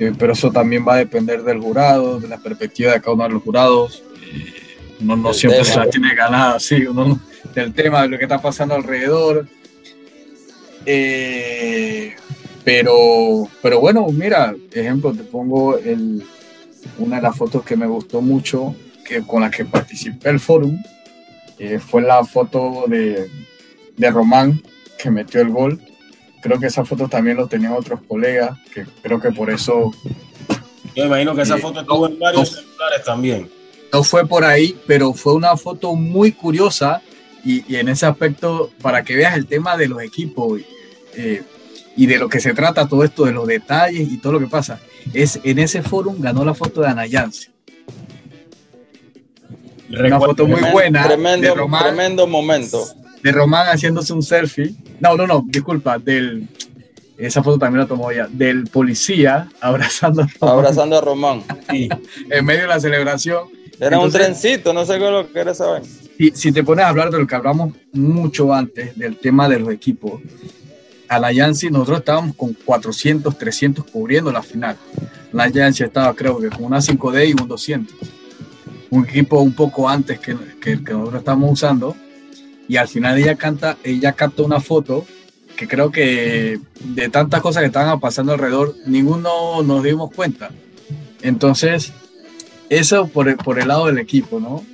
eh, 0.00 0.12
pero 0.18 0.32
eso 0.32 0.50
también 0.50 0.84
va 0.86 0.94
a 0.94 0.98
depender 0.98 1.44
del 1.44 1.60
jurado, 1.60 2.18
de 2.18 2.26
la 2.26 2.38
perspectiva 2.38 2.92
de 2.92 3.00
cada 3.00 3.12
uno 3.14 3.24
de 3.24 3.30
los 3.30 3.42
jurados. 3.44 4.02
Eh, 4.32 4.52
uno 5.02 5.14
no 5.16 5.32
siempre 5.32 5.60
tema. 5.62 5.72
se 5.72 5.78
la 5.78 5.86
tiene 5.90 6.14
ganada, 6.16 6.58
sí, 6.58 6.84
uno 6.86 7.04
no- 7.06 7.20
del 7.54 7.72
tema, 7.72 8.02
de 8.02 8.08
lo 8.08 8.18
que 8.18 8.24
está 8.24 8.40
pasando 8.42 8.74
alrededor. 8.74 9.46
Eh, 10.86 12.14
pero, 12.64 13.48
pero 13.60 13.80
bueno, 13.80 14.06
mira, 14.08 14.54
ejemplo, 14.72 15.12
te 15.12 15.24
pongo 15.24 15.78
el, 15.78 16.24
una 16.98 17.16
de 17.16 17.22
las 17.22 17.36
fotos 17.36 17.64
que 17.64 17.76
me 17.76 17.86
gustó 17.86 18.20
mucho, 18.20 18.74
que 19.04 19.22
con 19.22 19.42
la 19.42 19.50
que 19.50 19.64
participé 19.64 20.30
el 20.30 20.40
fórum, 20.40 20.80
eh, 21.58 21.78
fue 21.78 22.02
la 22.02 22.24
foto 22.24 22.84
de, 22.86 23.28
de 23.96 24.10
Román, 24.10 24.62
que 24.98 25.10
metió 25.10 25.40
el 25.40 25.50
gol. 25.50 25.80
Creo 26.40 26.58
que 26.58 26.66
esa 26.66 26.84
foto 26.84 27.08
también 27.08 27.36
lo 27.36 27.46
tenían 27.46 27.72
otros 27.72 28.00
colegas, 28.06 28.58
que 28.72 28.84
creo 29.02 29.20
que 29.20 29.30
por 29.32 29.50
eso 29.50 29.92
Yo 30.94 31.04
imagino 31.06 31.34
que 31.34 31.42
esa 31.42 31.56
Eh, 31.56 31.60
foto 31.60 31.80
estuvo 31.80 32.06
en 32.06 32.18
varios 32.18 32.50
no. 32.50 32.56
celulares 32.56 33.04
también. 33.04 33.50
no 33.92 34.02
fue 34.02 34.26
por 34.26 34.44
ahí, 34.44 34.76
pero 34.86 35.12
fue 35.12 35.34
una 35.34 35.56
foto 35.56 35.94
muy 35.94 36.32
curiosa 36.32 37.00
y, 37.44 37.64
y 37.72 37.76
en 37.76 37.88
ese 37.88 38.06
aspecto, 38.06 38.70
para 38.80 39.02
que 39.04 39.16
veas 39.16 39.36
el 39.36 39.46
tema 39.46 39.76
de 39.76 39.88
los 39.88 40.02
equipos 40.02 40.60
eh, 41.14 41.42
y 41.96 42.06
de 42.06 42.18
lo 42.18 42.28
que 42.28 42.40
se 42.40 42.54
trata 42.54 42.88
todo 42.88 43.04
esto, 43.04 43.24
de 43.24 43.32
los 43.32 43.46
detalles 43.46 44.10
y 44.10 44.18
todo 44.18 44.32
lo 44.34 44.40
que 44.40 44.46
pasa, 44.46 44.80
es 45.12 45.38
en 45.44 45.58
ese 45.58 45.82
fórum 45.82 46.20
ganó 46.20 46.44
la 46.44 46.54
foto 46.54 46.80
de 46.80 46.88
Ana 46.88 47.06
Yance. 47.06 47.50
Una 49.90 50.18
foto 50.18 50.46
muy 50.46 50.54
Tremendo- 50.56 50.72
buena 50.72 51.02
de 51.02 51.08
Tremendo, 51.08 51.54
Román, 51.54 51.82
tremendo 51.84 52.26
momento. 52.26 52.82
de 53.22 53.32
Román 53.32 53.66
haciéndose 53.66 54.12
un 54.14 54.22
selfie. 54.22 54.74
No, 55.00 55.16
no, 55.16 55.26
no, 55.26 55.44
disculpa, 55.46 55.98
del, 55.98 56.48
esa 57.18 57.42
foto 57.42 57.58
también 57.58 57.80
la 57.82 57.86
tomó 57.86 58.10
ella, 58.10 58.26
del 58.30 58.64
policía 58.68 59.48
abrazando 59.60 60.22
a 60.22 60.26
Román 60.40 60.54
Abrazando 60.58 60.96
a 60.96 61.00
Román. 61.02 61.42
sí. 61.70 61.88
en 62.30 62.44
medio 62.44 62.62
de 62.62 62.68
la 62.68 62.80
celebración. 62.80 63.48
Era 63.78 63.98
un 63.98 64.10
trencito, 64.12 64.72
no 64.72 64.84
sé 64.86 64.96
qué 64.98 65.04
es 65.06 65.10
lo 65.10 65.30
que 65.32 65.40
esa 65.50 65.66
vaina. 65.66 65.86
si, 66.16 66.30
si 66.30 66.52
te 66.52 66.62
pones 66.62 66.84
a 66.84 66.88
hablar 66.88 67.10
de 67.10 67.18
lo 67.18 67.26
que 67.26 67.34
hablamos 67.34 67.74
mucho 67.92 68.52
antes, 68.54 68.96
del 68.96 69.16
tema 69.16 69.48
de 69.48 69.58
los 69.58 69.70
equipos, 69.72 70.20
a 71.12 71.18
la 71.18 71.30
Yancy 71.30 71.68
nosotros 71.68 71.98
estábamos 71.98 72.34
con 72.36 72.54
400, 72.54 73.36
300 73.36 73.84
cubriendo 73.84 74.32
la 74.32 74.42
final. 74.42 74.78
La 75.32 75.46
Yancy 75.46 75.84
estaba 75.84 76.14
creo 76.14 76.38
que 76.38 76.48
con 76.48 76.64
una 76.64 76.78
5D 76.78 77.28
y 77.28 77.32
un 77.38 77.48
200. 77.48 77.94
Un 78.88 79.04
equipo 79.04 79.40
un 79.40 79.52
poco 79.52 79.90
antes 79.90 80.18
que, 80.18 80.34
que 80.58 80.72
el 80.72 80.84
que 80.84 80.92
nosotros 80.92 81.20
estamos 81.20 81.52
usando. 81.52 81.94
Y 82.66 82.78
al 82.78 82.88
final 82.88 83.18
ella 83.18 83.36
canta, 83.36 83.76
ella 83.84 84.12
capta 84.12 84.42
una 84.42 84.60
foto 84.60 85.04
que 85.54 85.68
creo 85.68 85.90
que 85.90 86.58
de 86.82 87.08
tantas 87.10 87.42
cosas 87.42 87.60
que 87.60 87.66
estaban 87.66 88.00
pasando 88.00 88.32
alrededor, 88.32 88.74
ninguno 88.86 89.62
nos 89.62 89.82
dimos 89.82 90.10
cuenta. 90.12 90.50
Entonces, 91.20 91.92
eso 92.70 93.06
por 93.08 93.28
el, 93.28 93.36
por 93.36 93.58
el 93.58 93.68
lado 93.68 93.86
del 93.86 93.98
equipo, 93.98 94.40
¿no? 94.40 94.64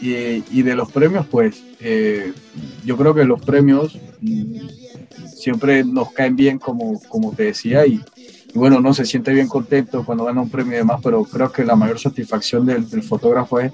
Y, 0.00 0.44
y 0.56 0.62
de 0.62 0.76
los 0.76 0.92
premios, 0.92 1.26
pues 1.26 1.60
eh, 1.80 2.32
yo 2.84 2.96
creo 2.96 3.12
que 3.12 3.24
los 3.24 3.40
premios 3.40 3.98
siempre 5.44 5.84
nos 5.84 6.10
caen 6.12 6.36
bien, 6.36 6.58
como, 6.58 6.98
como 7.08 7.32
te 7.32 7.44
decía, 7.44 7.86
y, 7.86 8.00
bueno, 8.54 8.80
no 8.80 8.94
se 8.94 9.04
siente 9.04 9.32
bien 9.32 9.46
contento 9.46 10.04
cuando 10.04 10.24
gana 10.24 10.40
un 10.40 10.48
premio 10.48 10.74
y 10.74 10.78
demás, 10.78 11.00
pero 11.02 11.22
creo 11.24 11.52
que 11.52 11.64
la 11.64 11.76
mayor 11.76 11.98
satisfacción 12.00 12.64
del, 12.64 13.02
fotógrafo 13.02 13.60
es, 13.60 13.72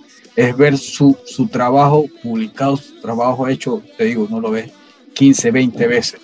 ver 0.57 0.77
su, 0.77 1.17
su, 1.27 1.47
trabajo 1.47 2.07
publicado, 2.23 2.77
su 2.77 3.01
trabajo 3.01 3.47
hecho, 3.47 3.83
te 3.97 4.05
digo, 4.05 4.27
no 4.29 4.41
lo 4.41 4.51
ves 4.51 4.73
15, 5.15 5.51
20 5.51 5.87
veces. 5.87 6.21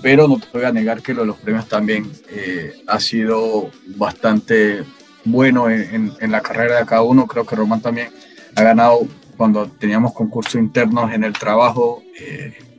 Pero 0.00 0.28
no 0.28 0.38
te 0.38 0.46
voy 0.52 0.64
a 0.64 0.72
negar 0.72 1.02
que 1.02 1.12
lo 1.12 1.22
de 1.22 1.26
los 1.26 1.38
premios 1.38 1.68
también 1.68 2.10
eh, 2.30 2.72
ha 2.86 3.00
sido 3.00 3.70
bastante 3.96 4.84
bueno 5.24 5.68
en, 5.68 6.12
en, 6.18 6.30
la 6.30 6.40
carrera 6.40 6.78
de 6.78 6.86
cada 6.86 7.02
uno. 7.02 7.26
Creo 7.26 7.44
que 7.44 7.56
Román 7.56 7.82
también 7.82 8.08
ha 8.54 8.62
ganado 8.62 9.06
cuando 9.36 9.66
teníamos 9.66 10.14
concursos 10.14 10.54
internos 10.54 11.12
en 11.12 11.24
el 11.24 11.34
trabajo. 11.34 12.02
Eh, 12.18 12.71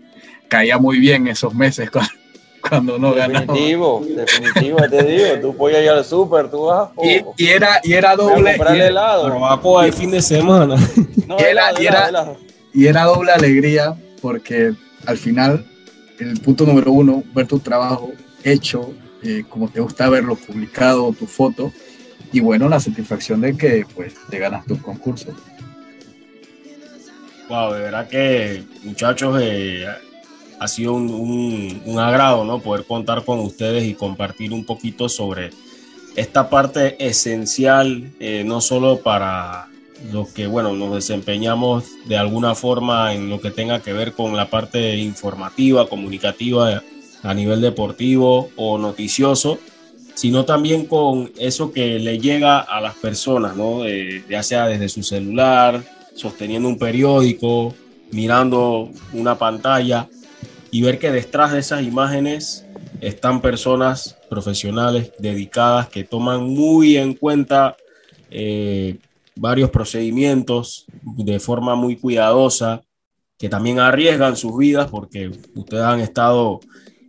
caía 0.48 0.78
muy 0.78 1.00
bien 1.00 1.28
esos 1.28 1.54
meses 1.54 1.90
cuando, 2.70 2.98
no 2.98 3.14
ganaba. 3.14 3.46
Definitivo, 3.46 4.06
definitivo, 4.06 4.78
te 4.90 5.04
digo. 5.04 5.26
Tú 5.42 5.58
puedes 5.58 5.84
ir 5.84 5.90
al 5.90 6.06
súper, 6.06 6.50
tú 6.50 6.66
vas. 6.66 6.90
y, 7.38 7.48
era, 7.48 7.80
y 7.84 7.94
era 7.94 8.16
doble. 8.16 8.52
Y 8.52 8.62
era, 8.62 8.88
helado. 8.88 9.84
el 9.84 9.94
fin 9.94 10.12
de 10.12 10.22
semana. 10.22 10.76
y, 11.40 11.44
era, 11.44 11.82
y, 11.82 11.86
era, 11.86 12.36
y 12.74 12.86
era 12.88 13.04
doble 13.04 13.32
alegría 13.32 13.96
porque 14.22 14.74
al 15.06 15.18
final, 15.18 15.66
el 16.20 16.40
punto 16.40 16.66
número 16.66 16.92
uno, 16.92 17.24
ver 17.34 17.48
tu 17.48 17.60
trabajo 17.60 18.12
hecho, 18.44 18.94
eh, 19.22 19.44
como 19.50 19.70
te 19.70 19.82
gusta 19.82 20.10
verlo 20.10 20.36
publicado, 20.36 21.14
tu 21.14 21.28
foto, 21.28 21.72
y 22.32 22.40
bueno, 22.40 22.70
la 22.70 22.80
satisfacción 22.80 23.42
de 23.42 23.56
que 23.58 23.86
pues 23.94 24.16
te 24.30 24.40
ganas 24.40 24.66
tu 24.66 24.82
concurso. 24.82 25.34
Wow, 27.50 27.74
de 27.74 27.82
verdad 27.82 28.08
que 28.08 28.64
muchachos, 28.84 29.40
eh, 29.42 29.86
ha 30.64 30.68
sido 30.70 30.94
un, 30.94 31.82
un, 31.86 32.00
agrado 32.00 32.46
¿no? 32.46 32.60
poder 32.60 32.86
contar 32.86 33.26
con 33.26 33.40
ustedes 33.40 33.84
y 33.84 33.96
compartir 33.96 34.54
un 34.54 34.64
poquito 34.64 35.10
sobre 35.10 35.50
esta 36.16 36.50
parte 36.50 36.96
esencial, 37.06 38.14
eh, 38.22 38.44
no 38.46 38.62
solo 38.62 39.02
para 39.02 39.68
los 40.14 40.30
que, 40.30 40.48
bueno, 40.48 40.72
nos 40.72 40.96
desempeñamos 40.96 41.84
de 42.06 42.16
alguna 42.16 42.56
forma 42.56 43.14
en 43.14 43.30
lo 43.30 43.42
que 43.42 43.52
tenga 43.52 43.82
que 43.82 43.92
ver 43.92 44.14
con 44.14 44.38
la 44.38 44.50
parte 44.50 44.96
informativa, 44.98 45.90
comunicativa 45.90 46.82
a 47.24 47.34
nivel 47.34 47.60
deportivo 47.60 48.50
o 48.56 48.78
noticioso, 48.78 49.60
sino 50.14 50.46
también 50.46 50.86
con 50.86 51.30
eso 51.38 51.74
que 51.74 52.00
le 52.00 52.20
llega 52.20 52.60
a 52.60 52.80
las 52.80 52.96
personas, 52.96 53.58
¿no? 53.58 53.82
ya 54.30 54.44
sea 54.44 54.68
desde 54.68 54.88
su 54.88 55.04
celular, 55.04 55.84
sosteniendo 56.16 56.70
un 56.70 56.78
periódico, 56.78 57.74
mirando 58.12 58.90
una 59.12 59.38
pantalla 59.38 60.08
y 60.74 60.82
ver 60.82 60.98
que 60.98 61.12
detrás 61.12 61.52
de 61.52 61.60
esas 61.60 61.84
imágenes 61.84 62.66
están 63.00 63.42
personas 63.42 64.18
profesionales 64.28 65.14
dedicadas 65.20 65.88
que 65.88 66.04
toman 66.04 66.44
muy 66.46 66.98
en 66.98 67.14
cuenta 67.14 67.78
eh, 68.32 68.98
varios 69.36 69.70
procedimientos 69.70 70.88
de 71.04 71.40
forma 71.40 71.76
muy 71.76 71.96
cuidadosa, 71.98 72.82
que 73.38 73.50
también 73.50 73.80
arriesgan 73.80 74.36
sus 74.36 74.58
vidas 74.58 74.90
porque 74.90 75.30
ustedes 75.54 75.84
han 75.84 76.00
estado 76.00 76.60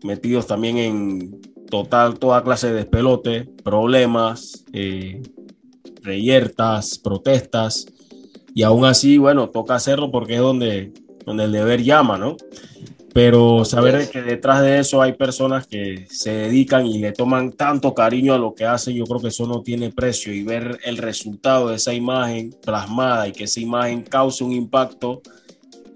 metidos 0.03 0.47
también 0.47 0.77
en 0.77 1.41
total 1.71 2.19
toda 2.19 2.45
clase 2.45 2.67
de 2.67 2.75
despelote, 2.75 3.49
problemas, 3.65 4.63
eh, 4.75 5.23
reyertas, 6.03 6.99
protestas, 6.99 7.87
y 8.55 8.63
aún 8.63 8.85
así, 8.85 9.17
bueno, 9.17 9.49
toca 9.49 9.75
hacerlo 9.75 10.11
porque 10.11 10.35
es 10.35 10.41
donde, 10.41 10.93
donde 11.25 11.45
el 11.45 11.53
deber 11.53 11.83
llama, 11.83 12.19
¿no? 12.19 12.37
Pero 13.15 13.65
saber 13.65 14.11
que 14.11 14.23
detrás 14.23 14.61
de 14.61 14.81
eso 14.81 15.01
hay 15.01 15.13
personas 15.13 15.69
que 15.69 16.05
se 16.11 16.33
dedican 16.33 16.85
y 16.85 16.99
le 16.99 17.13
toman 17.13 17.53
tanto 17.53 17.95
cariño 17.95 18.35
a 18.35 18.39
lo 18.39 18.57
que 18.57 18.65
hacen, 18.65 18.97
yo 18.97 19.05
creo 19.05 19.21
que 19.21 19.29
eso 19.29 19.47
no 19.47 19.63
tiene 19.63 19.93
precio 19.93 20.35
y 20.35 20.43
ver 20.43 20.81
el 20.83 20.97
resultado 20.97 21.69
de 21.69 21.77
esa 21.77 21.95
imagen 21.95 22.53
plasmada 22.61 23.29
y 23.29 23.33
que 23.33 23.45
esa 23.45 23.61
imagen 23.61 24.03
cause 24.03 24.43
un 24.43 24.51
impacto 24.51 25.23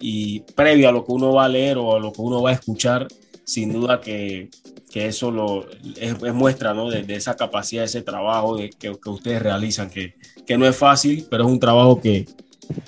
y 0.00 0.44
previo 0.54 0.88
a 0.88 0.92
lo 0.92 1.04
que 1.04 1.10
uno 1.10 1.32
va 1.32 1.46
a 1.46 1.48
leer 1.48 1.76
o 1.78 1.96
a 1.96 1.98
lo 1.98 2.12
que 2.12 2.22
uno 2.22 2.40
va 2.40 2.50
a 2.50 2.52
escuchar, 2.52 3.08
sin 3.42 3.72
duda 3.72 4.00
que, 4.00 4.48
que 4.88 5.06
eso 5.06 5.32
lo, 5.32 5.66
es, 5.96 6.20
muestra 6.32 6.72
¿no? 6.72 6.88
de, 6.88 7.04
esa 7.16 7.34
capacidad, 7.34 7.82
de 7.82 7.86
ese 7.86 8.02
trabajo 8.02 8.56
de, 8.56 8.70
que, 8.70 8.92
que 8.96 9.10
ustedes 9.10 9.42
realizan, 9.42 9.90
que, 9.90 10.14
que 10.46 10.56
no 10.56 10.68
es 10.68 10.76
fácil, 10.76 11.26
pero 11.28 11.46
es 11.46 11.50
un 11.50 11.58
trabajo 11.58 12.00
que, 12.00 12.26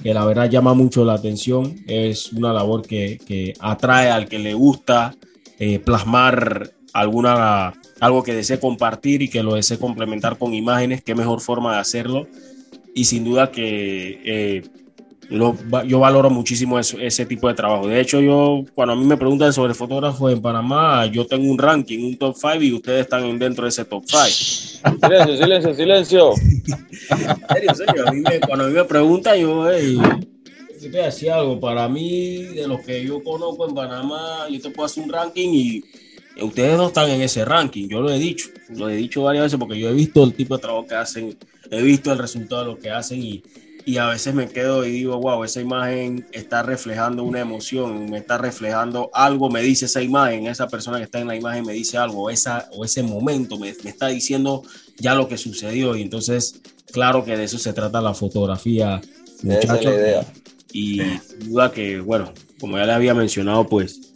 que 0.02 0.14
la 0.14 0.24
verdad 0.24 0.50
llama 0.50 0.74
mucho 0.74 1.04
la 1.04 1.14
atención. 1.14 1.76
Es 1.86 2.32
una 2.32 2.52
labor 2.52 2.82
que, 2.82 3.18
que 3.26 3.54
atrae 3.60 4.10
al 4.10 4.28
que 4.28 4.38
le 4.38 4.54
gusta 4.54 5.14
eh, 5.58 5.78
plasmar 5.78 6.70
alguna, 6.92 7.74
algo 8.00 8.22
que 8.22 8.34
desee 8.34 8.58
compartir 8.58 9.22
y 9.22 9.28
que 9.28 9.42
lo 9.42 9.54
desee 9.54 9.78
complementar 9.78 10.38
con 10.38 10.54
imágenes. 10.54 11.02
Qué 11.02 11.14
mejor 11.14 11.40
forma 11.40 11.74
de 11.74 11.80
hacerlo. 11.80 12.26
Y 12.94 13.04
sin 13.04 13.24
duda 13.24 13.50
que 13.50 14.20
eh, 14.24 14.62
yo 15.30 16.00
valoro 16.00 16.28
muchísimo 16.28 16.78
ese 16.78 17.24
tipo 17.26 17.46
de 17.48 17.54
trabajo. 17.54 17.86
De 17.86 18.00
hecho, 18.00 18.20
yo, 18.20 18.64
cuando 18.74 18.94
a 18.94 18.96
mí 18.96 19.04
me 19.04 19.16
preguntan 19.16 19.52
sobre 19.52 19.74
fotógrafos 19.74 20.32
en 20.32 20.42
Panamá, 20.42 21.06
yo 21.06 21.24
tengo 21.26 21.48
un 21.48 21.56
ranking, 21.56 22.04
un 22.04 22.18
top 22.18 22.34
5 22.36 22.62
y 22.62 22.72
ustedes 22.72 23.02
están 23.02 23.38
dentro 23.38 23.64
de 23.64 23.68
ese 23.68 23.84
top 23.84 24.02
5. 24.06 24.98
Silencio, 25.00 25.36
silencio, 25.36 25.74
silencio. 25.74 26.32
serio, 27.52 27.74
serio. 27.74 28.08
A 28.08 28.12
mí 28.12 28.20
me, 28.20 28.40
cuando 28.40 28.64
a 28.64 28.68
mí 28.68 28.74
me 28.74 28.84
preguntan, 28.84 29.38
yo, 29.38 29.70
hey, 29.70 29.98
te 30.80 30.88
decía 30.88 31.36
algo. 31.36 31.60
Para 31.60 31.88
mí, 31.88 32.44
de 32.54 32.66
los 32.66 32.80
que 32.80 33.04
yo 33.04 33.22
conozco 33.22 33.68
en 33.68 33.74
Panamá, 33.74 34.48
yo 34.50 34.60
te 34.60 34.70
puedo 34.70 34.86
hacer 34.86 35.04
un 35.04 35.10
ranking 35.10 35.48
y 35.52 35.84
ustedes 36.42 36.76
no 36.76 36.88
están 36.88 37.08
en 37.10 37.20
ese 37.20 37.44
ranking. 37.44 37.88
Yo 37.88 38.00
lo 38.00 38.10
he 38.10 38.18
dicho, 38.18 38.48
lo 38.70 38.88
he 38.88 38.96
dicho 38.96 39.22
varias 39.22 39.44
veces 39.44 39.58
porque 39.58 39.78
yo 39.78 39.90
he 39.90 39.94
visto 39.94 40.24
el 40.24 40.34
tipo 40.34 40.56
de 40.56 40.62
trabajo 40.62 40.86
que 40.86 40.94
hacen, 40.94 41.36
he 41.70 41.82
visto 41.82 42.12
el 42.12 42.18
resultado 42.18 42.62
de 42.62 42.68
lo 42.68 42.78
que 42.78 42.90
hacen 42.90 43.22
y 43.22 43.42
y 43.84 43.96
a 43.98 44.06
veces 44.06 44.34
me 44.34 44.48
quedo 44.48 44.84
y 44.84 44.90
digo, 44.90 45.18
wow, 45.18 45.44
esa 45.44 45.60
imagen 45.60 46.26
está 46.32 46.62
reflejando 46.62 47.24
una 47.24 47.40
emoción, 47.40 48.10
me 48.10 48.18
está 48.18 48.38
reflejando 48.38 49.10
algo, 49.12 49.50
me 49.50 49.62
dice 49.62 49.86
esa 49.86 50.02
imagen, 50.02 50.46
esa 50.46 50.68
persona 50.68 50.98
que 50.98 51.04
está 51.04 51.20
en 51.20 51.28
la 51.28 51.36
imagen 51.36 51.64
me 51.64 51.72
dice 51.72 51.98
algo, 51.98 52.30
esa, 52.30 52.68
o 52.72 52.84
ese 52.84 53.02
momento 53.02 53.58
me, 53.58 53.74
me 53.82 53.90
está 53.90 54.08
diciendo 54.08 54.62
ya 54.98 55.14
lo 55.14 55.28
que 55.28 55.38
sucedió 55.38 55.96
y 55.96 56.02
entonces, 56.02 56.60
claro 56.92 57.24
que 57.24 57.36
de 57.36 57.44
eso 57.44 57.58
se 57.58 57.72
trata 57.72 58.00
la 58.00 58.14
fotografía, 58.14 59.00
muchachos. 59.42 59.94
Y 60.72 61.00
duda 61.46 61.72
que, 61.72 61.98
bueno, 62.00 62.32
como 62.60 62.78
ya 62.78 62.86
le 62.86 62.92
había 62.92 63.12
mencionado, 63.12 63.66
pues 63.66 64.09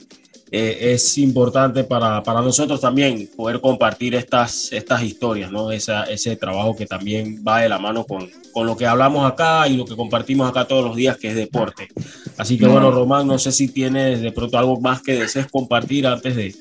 eh, 0.51 0.93
es 0.93 1.19
importante 1.19 1.85
para, 1.85 2.23
para, 2.23 2.41
nosotros 2.41 2.81
también 2.81 3.29
poder 3.37 3.61
compartir 3.61 4.15
estas, 4.15 4.73
estas 4.73 5.03
historias, 5.03 5.51
¿no? 5.51 5.73
Esa, 5.73 6.05
ese 6.05 6.37
trabajo 6.37 6.77
que 6.77 6.87
también 6.87 7.43
va 7.47 7.61
de 7.61 7.69
la 7.69 7.79
mano 7.79 8.05
con, 8.05 8.31
con 8.53 8.67
lo 8.67 8.77
que 8.77 8.87
hablamos 8.87 9.31
acá 9.31 9.67
y 9.67 9.77
lo 9.77 9.85
que 9.85 9.97
compartimos 9.97 10.49
acá 10.49 10.67
todos 10.67 10.85
los 10.85 10.97
días, 10.97 11.17
que 11.17 11.29
es 11.29 11.35
deporte. 11.35 11.89
Así 12.37 12.59
que 12.59 12.67
bueno, 12.67 12.91
Román, 12.91 13.27
no 13.27 13.39
sé 13.39 13.53
si 13.53 13.69
tienes 13.69 14.21
de 14.21 14.33
pronto 14.33 14.59
algo 14.59 14.81
más 14.81 15.03
que 15.03 15.19
desees 15.19 15.47
compartir 15.51 16.07
antes 16.07 16.37
de... 16.37 16.55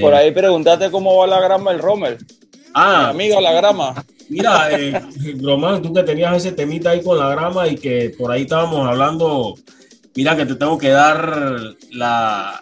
Por 0.00 0.14
ahí 0.14 0.32
preguntate 0.32 0.90
cómo 0.90 1.16
va 1.16 1.26
la 1.26 1.40
grama 1.40 1.70
el 1.70 1.78
Rommel. 1.78 2.18
Ah, 2.72 3.10
amigo, 3.10 3.40
la 3.40 3.52
grama. 3.52 4.04
Mira, 4.28 4.68
eh, 4.72 5.00
Román, 5.42 5.82
tú 5.82 5.92
que 5.92 6.02
tenías 6.02 6.36
ese 6.36 6.52
temita 6.52 6.90
ahí 6.90 7.02
con 7.02 7.18
la 7.18 7.28
grama 7.28 7.68
y 7.68 7.76
que 7.76 8.14
por 8.18 8.32
ahí 8.32 8.42
estábamos 8.42 8.88
hablando, 8.88 9.54
mira 10.14 10.36
que 10.36 10.46
te 10.46 10.56
tengo 10.56 10.78
que 10.78 10.88
dar 10.88 11.60
la, 11.92 12.60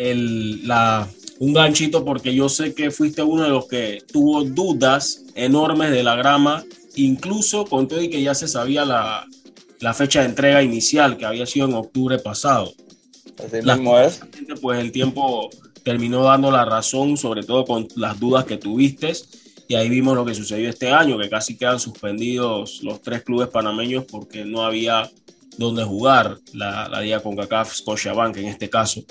el, 0.00 0.66
la, 0.66 1.06
un 1.40 1.52
ganchito 1.52 2.04
porque 2.04 2.34
yo 2.34 2.48
sé 2.48 2.74
que 2.74 2.90
fuiste 2.90 3.22
uno 3.22 3.42
de 3.42 3.50
los 3.50 3.66
que 3.66 4.02
tuvo 4.10 4.44
dudas 4.44 5.24
enormes 5.34 5.90
de 5.90 6.02
la 6.02 6.16
grama, 6.16 6.64
incluso 6.96 7.66
con 7.66 7.86
todo 7.86 8.00
y 8.00 8.08
que 8.08 8.22
ya 8.22 8.34
se 8.34 8.48
sabía 8.48 8.84
la, 8.86 9.26
la 9.80 9.92
fecha 9.92 10.20
de 10.20 10.26
entrega 10.26 10.62
inicial, 10.62 11.18
que 11.18 11.26
había 11.26 11.44
sido 11.44 11.66
en 11.66 11.74
octubre 11.74 12.18
pasado. 12.18 12.72
es. 14.00 14.20
Pues 14.60 14.80
el 14.80 14.90
tiempo 14.90 15.50
terminó 15.82 16.24
dando 16.24 16.50
la 16.50 16.64
razón, 16.64 17.16
sobre 17.18 17.42
todo 17.42 17.66
con 17.66 17.86
las 17.96 18.18
dudas 18.18 18.44
que 18.46 18.56
tuviste. 18.56 19.12
Y 19.68 19.74
ahí 19.74 19.88
vimos 19.88 20.16
lo 20.16 20.24
que 20.24 20.34
sucedió 20.34 20.68
este 20.68 20.90
año, 20.90 21.18
que 21.18 21.28
casi 21.28 21.56
quedan 21.56 21.78
suspendidos 21.78 22.82
los 22.82 23.02
tres 23.02 23.22
clubes 23.22 23.48
panameños 23.48 24.04
porque 24.04 24.44
no 24.44 24.64
había 24.64 25.08
donde 25.58 25.84
jugar 25.84 26.38
la, 26.54 26.88
la 26.88 27.00
Liga 27.02 27.20
con 27.20 27.36
CACAF 27.36 27.74
Scotiabank 27.74 28.38
en 28.38 28.46
este 28.46 28.68
caso. 28.70 29.04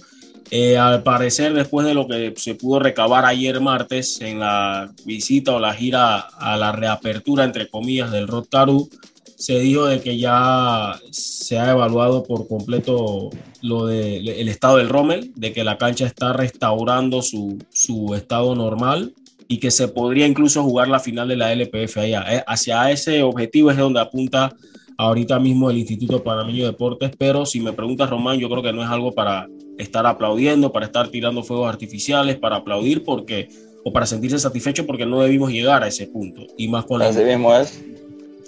Eh, 0.52 0.78
al 0.78 1.04
parecer, 1.04 1.54
después 1.54 1.86
de 1.86 1.94
lo 1.94 2.08
que 2.08 2.34
se 2.38 2.56
pudo 2.56 2.80
recabar 2.80 3.26
ayer 3.26 3.62
martes 3.62 4.20
en 4.22 4.40
la 4.40 4.92
visita 5.06 5.54
o 5.54 5.60
la 5.60 5.74
gira 5.74 6.18
a 6.18 6.58
la 6.58 6.72
reapertura, 6.72 7.44
entre 7.44 7.70
comillas, 7.70 8.12
del 8.12 8.28
Rotaru, 8.28 8.90
se 9.36 9.60
dijo 9.60 9.86
de 9.86 10.02
que 10.02 10.18
ya 10.18 11.00
se 11.12 11.60
ha 11.60 11.72
evaluado 11.72 12.24
por 12.24 12.48
completo 12.48 13.30
lo 13.62 13.86
del 13.86 14.28
el 14.28 14.50
estado 14.50 14.78
del 14.78 14.90
Rommel, 14.90 15.32
de 15.36 15.54
que 15.54 15.64
la 15.64 15.78
cancha 15.78 16.06
está 16.06 16.34
restaurando 16.34 17.22
su, 17.22 17.58
su, 17.72 18.16
estado 18.16 18.54
normal 18.56 19.14
y 19.48 19.60
que 19.60 19.72
se 19.72 19.88
podría 19.88 20.28
incluso 20.28 20.64
jugar 20.64 20.90
la 20.90 21.00
final 21.00 21.28
de 21.28 21.38
la 21.38 21.54
LPF 21.54 21.98
allá. 21.98 22.26
Eh, 22.30 22.44
hacia 22.48 22.92
ese 22.92 23.24
objetivo 23.24 23.72
es 23.72 23.78
donde 23.78 24.02
apunta 24.02 24.54
ahorita 25.00 25.40
mismo 25.40 25.70
el 25.72 25.78
Instituto 25.78 26.22
Panameño 26.22 26.66
de 26.66 26.72
Deportes, 26.72 27.12
pero 27.18 27.46
si 27.46 27.62
me 27.62 27.72
preguntas, 27.72 28.10
Román, 28.10 28.38
yo 28.38 28.50
creo 28.50 28.62
que 28.62 28.74
no 28.74 28.84
es 28.84 28.90
algo 28.90 29.14
para 29.14 29.48
estar 29.78 30.06
aplaudiendo, 30.06 30.74
para 30.74 30.88
estar 30.88 31.08
tirando 31.08 31.42
fuegos 31.42 31.70
artificiales, 31.70 32.38
para 32.38 32.58
aplaudir, 32.58 33.06
porque 33.06 33.48
o 33.86 33.94
para 33.94 34.06
sentirse 34.06 34.38
satisfecho 34.38 34.86
porque 34.86 35.06
no 35.06 35.22
debimos 35.22 35.52
llegar 35.52 35.84
a 35.84 35.88
ese 35.88 36.08
punto. 36.08 36.42
Y 36.58 36.68
más 36.68 36.84
con 36.84 37.00
la, 37.00 37.08
Así 37.08 37.24
mismo 37.24 37.56
es. 37.56 37.82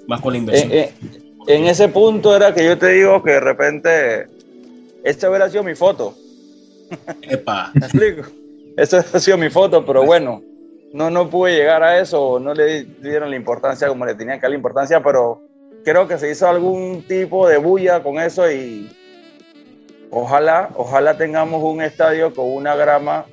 Más 0.07 0.19
con 0.19 0.33
la 0.33 0.39
inversión. 0.39 0.73
Eh, 0.73 0.91
eh, 1.01 1.13
en 1.47 1.67
ese 1.67 1.87
punto 1.87 2.35
era 2.35 2.53
que 2.53 2.65
yo 2.65 2.77
te 2.77 2.89
digo 2.89 3.23
que 3.23 3.31
de 3.31 3.39
repente 3.39 4.27
esta 5.05 5.29
hubiera 5.29 5.49
sido 5.49 5.63
mi 5.63 5.73
foto. 5.73 6.13
Epa. 7.21 7.71
¿Me 7.75 7.85
explico? 7.85 8.23
Esa 8.75 9.05
ha 9.13 9.19
sido 9.21 9.37
mi 9.37 9.49
foto, 9.49 9.85
pero 9.85 10.03
bueno, 10.03 10.43
no, 10.91 11.09
no 11.09 11.29
pude 11.29 11.55
llegar 11.55 11.81
a 11.81 11.97
eso, 11.97 12.39
no 12.39 12.53
le 12.53 12.83
dieron 13.01 13.29
la 13.29 13.37
importancia 13.37 13.87
como 13.87 14.05
le 14.05 14.15
tenían 14.15 14.37
que 14.37 14.41
dar 14.41 14.51
la 14.51 14.57
importancia, 14.57 15.01
pero 15.01 15.43
creo 15.83 16.07
que 16.07 16.17
se 16.17 16.31
hizo 16.31 16.47
algún 16.47 17.03
tipo 17.07 17.47
de 17.47 17.57
bulla 17.57 18.03
con 18.03 18.19
eso 18.19 18.49
y 18.51 18.89
ojalá, 20.09 20.69
ojalá 20.75 21.17
tengamos 21.17 21.63
un 21.63 21.81
estadio 21.81 22.33
con 22.33 22.45
una 22.53 22.75
grama 22.75 23.25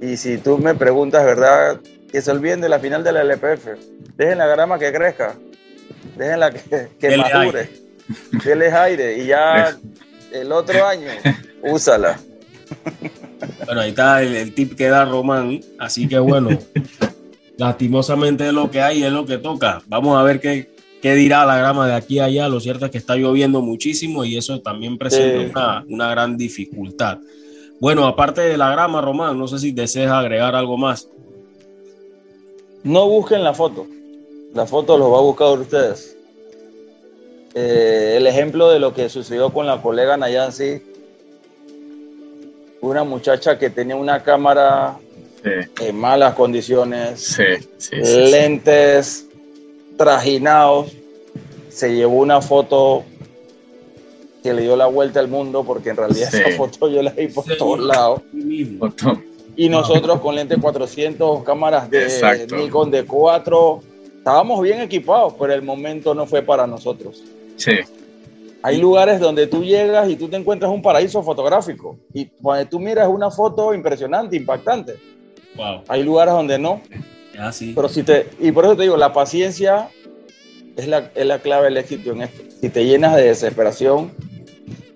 y 0.00 0.16
si 0.16 0.38
tú 0.38 0.58
me 0.58 0.74
preguntas, 0.74 1.24
¿verdad? 1.24 1.80
Que 2.10 2.20
se 2.20 2.30
olviden 2.30 2.60
de 2.60 2.68
la 2.68 2.80
final 2.80 3.04
de 3.04 3.12
la 3.12 3.22
LPF. 3.22 3.68
Dejen 4.16 4.38
la 4.38 4.46
grama 4.46 4.78
que 4.78 4.92
crezca. 4.92 5.36
Déjenla 6.16 6.50
que, 6.50 6.88
que 6.98 7.16
madure. 7.16 7.70
Denles 8.44 8.74
aire 8.74 9.18
y 9.18 9.26
ya 9.26 9.76
el 10.32 10.50
otro 10.50 10.84
año 10.84 11.08
úsala. 11.62 12.18
Bueno, 13.64 13.80
ahí 13.80 13.90
está 13.90 14.22
el, 14.22 14.34
el, 14.34 14.54
tip 14.54 14.74
que 14.74 14.88
da 14.88 15.04
Román. 15.04 15.60
Así 15.78 16.08
que 16.08 16.18
bueno, 16.18 16.50
lastimosamente 17.56 18.48
es 18.48 18.52
lo 18.52 18.70
que 18.70 18.82
hay, 18.82 19.04
es 19.04 19.12
lo 19.12 19.24
que 19.24 19.38
toca. 19.38 19.82
Vamos 19.86 20.18
a 20.18 20.24
ver 20.24 20.40
qué, 20.40 20.71
qué 21.02 21.14
dirá 21.14 21.44
la 21.44 21.58
grama 21.58 21.86
de 21.88 21.94
aquí 21.94 22.20
a 22.20 22.24
allá. 22.24 22.48
Lo 22.48 22.60
cierto 22.60 22.86
es 22.86 22.92
que 22.92 22.98
está 22.98 23.16
lloviendo 23.16 23.60
muchísimo 23.60 24.24
y 24.24 24.38
eso 24.38 24.60
también 24.60 24.96
presenta 24.96 25.40
sí. 25.40 25.50
una, 25.50 25.84
una, 25.88 26.10
gran 26.10 26.38
dificultad. 26.38 27.18
Bueno, 27.80 28.06
aparte 28.06 28.40
de 28.40 28.56
la 28.56 28.70
grama, 28.70 29.00
Román, 29.00 29.36
no 29.36 29.48
sé 29.48 29.58
si 29.58 29.72
deseas 29.72 30.12
agregar 30.12 30.54
algo 30.54 30.78
más. 30.78 31.08
No 32.84 33.08
busquen 33.08 33.42
la 33.42 33.52
foto. 33.52 33.86
La 34.54 34.64
foto 34.64 34.96
los 34.96 35.12
va 35.12 35.18
a 35.18 35.22
buscar 35.22 35.58
ustedes. 35.58 36.16
Eh, 37.54 38.14
el 38.16 38.26
ejemplo 38.26 38.70
de 38.70 38.78
lo 38.78 38.94
que 38.94 39.08
sucedió 39.08 39.52
con 39.52 39.66
la 39.66 39.82
colega 39.82 40.16
Nayansi, 40.16 40.82
una 42.80 43.04
muchacha 43.04 43.58
que 43.58 43.70
tenía 43.70 43.96
una 43.96 44.22
cámara 44.22 44.96
sí. 45.42 45.50
en 45.84 45.96
malas 45.96 46.34
condiciones, 46.34 47.20
sí, 47.20 47.68
sí, 47.78 47.96
lentes 47.96 49.28
trajinados, 50.02 50.92
se 51.68 51.94
llevó 51.94 52.18
una 52.18 52.40
foto 52.40 53.04
que 54.42 54.52
le 54.52 54.62
dio 54.62 54.74
la 54.74 54.86
vuelta 54.86 55.20
al 55.20 55.28
mundo 55.28 55.62
porque 55.62 55.90
en 55.90 55.96
realidad 55.96 56.34
esa 56.34 56.56
foto 56.56 56.88
yo 56.88 57.00
la 57.02 57.12
vi 57.12 57.28
por 57.28 57.44
todos 57.44 57.78
lados. 57.78 58.22
Y 59.54 59.68
nosotros 59.68 60.20
con 60.20 60.34
lentes 60.34 60.58
400, 60.60 61.44
cámaras 61.44 61.88
de 61.88 62.02
Exacto. 62.02 62.56
Nikon 62.56 62.90
de 62.90 63.04
4, 63.04 63.80
estábamos 64.18 64.60
bien 64.60 64.80
equipados, 64.80 65.34
pero 65.38 65.52
el 65.54 65.62
momento 65.62 66.14
no 66.14 66.26
fue 66.26 66.42
para 66.42 66.66
nosotros. 66.66 67.22
Sí. 67.56 67.72
Hay 68.64 68.78
lugares 68.78 69.20
donde 69.20 69.46
tú 69.46 69.62
llegas 69.62 70.08
y 70.08 70.16
tú 70.16 70.28
te 70.28 70.36
encuentras 70.36 70.72
un 70.72 70.82
paraíso 70.82 71.22
fotográfico 71.22 71.96
y 72.12 72.26
cuando 72.26 72.68
tú 72.68 72.80
miras 72.80 73.08
una 73.08 73.30
foto 73.30 73.72
impresionante, 73.72 74.34
impactante. 74.36 74.96
Wow. 75.54 75.82
Hay 75.86 76.02
lugares 76.02 76.34
donde 76.34 76.58
no. 76.58 76.80
Ah, 77.38 77.52
sí. 77.52 77.72
Pero 77.74 77.88
si 77.88 78.02
te, 78.02 78.28
y 78.40 78.52
por 78.52 78.64
eso 78.64 78.76
te 78.76 78.82
digo, 78.82 78.96
la 78.96 79.12
paciencia 79.12 79.88
es 80.76 80.88
la, 80.88 81.10
es 81.14 81.26
la 81.26 81.38
clave 81.38 81.64
del 81.64 81.76
éxito 81.76 82.12
en 82.12 82.22
esto. 82.22 82.42
Si 82.60 82.68
te 82.68 82.84
llenas 82.84 83.16
de 83.16 83.24
desesperación, 83.24 84.12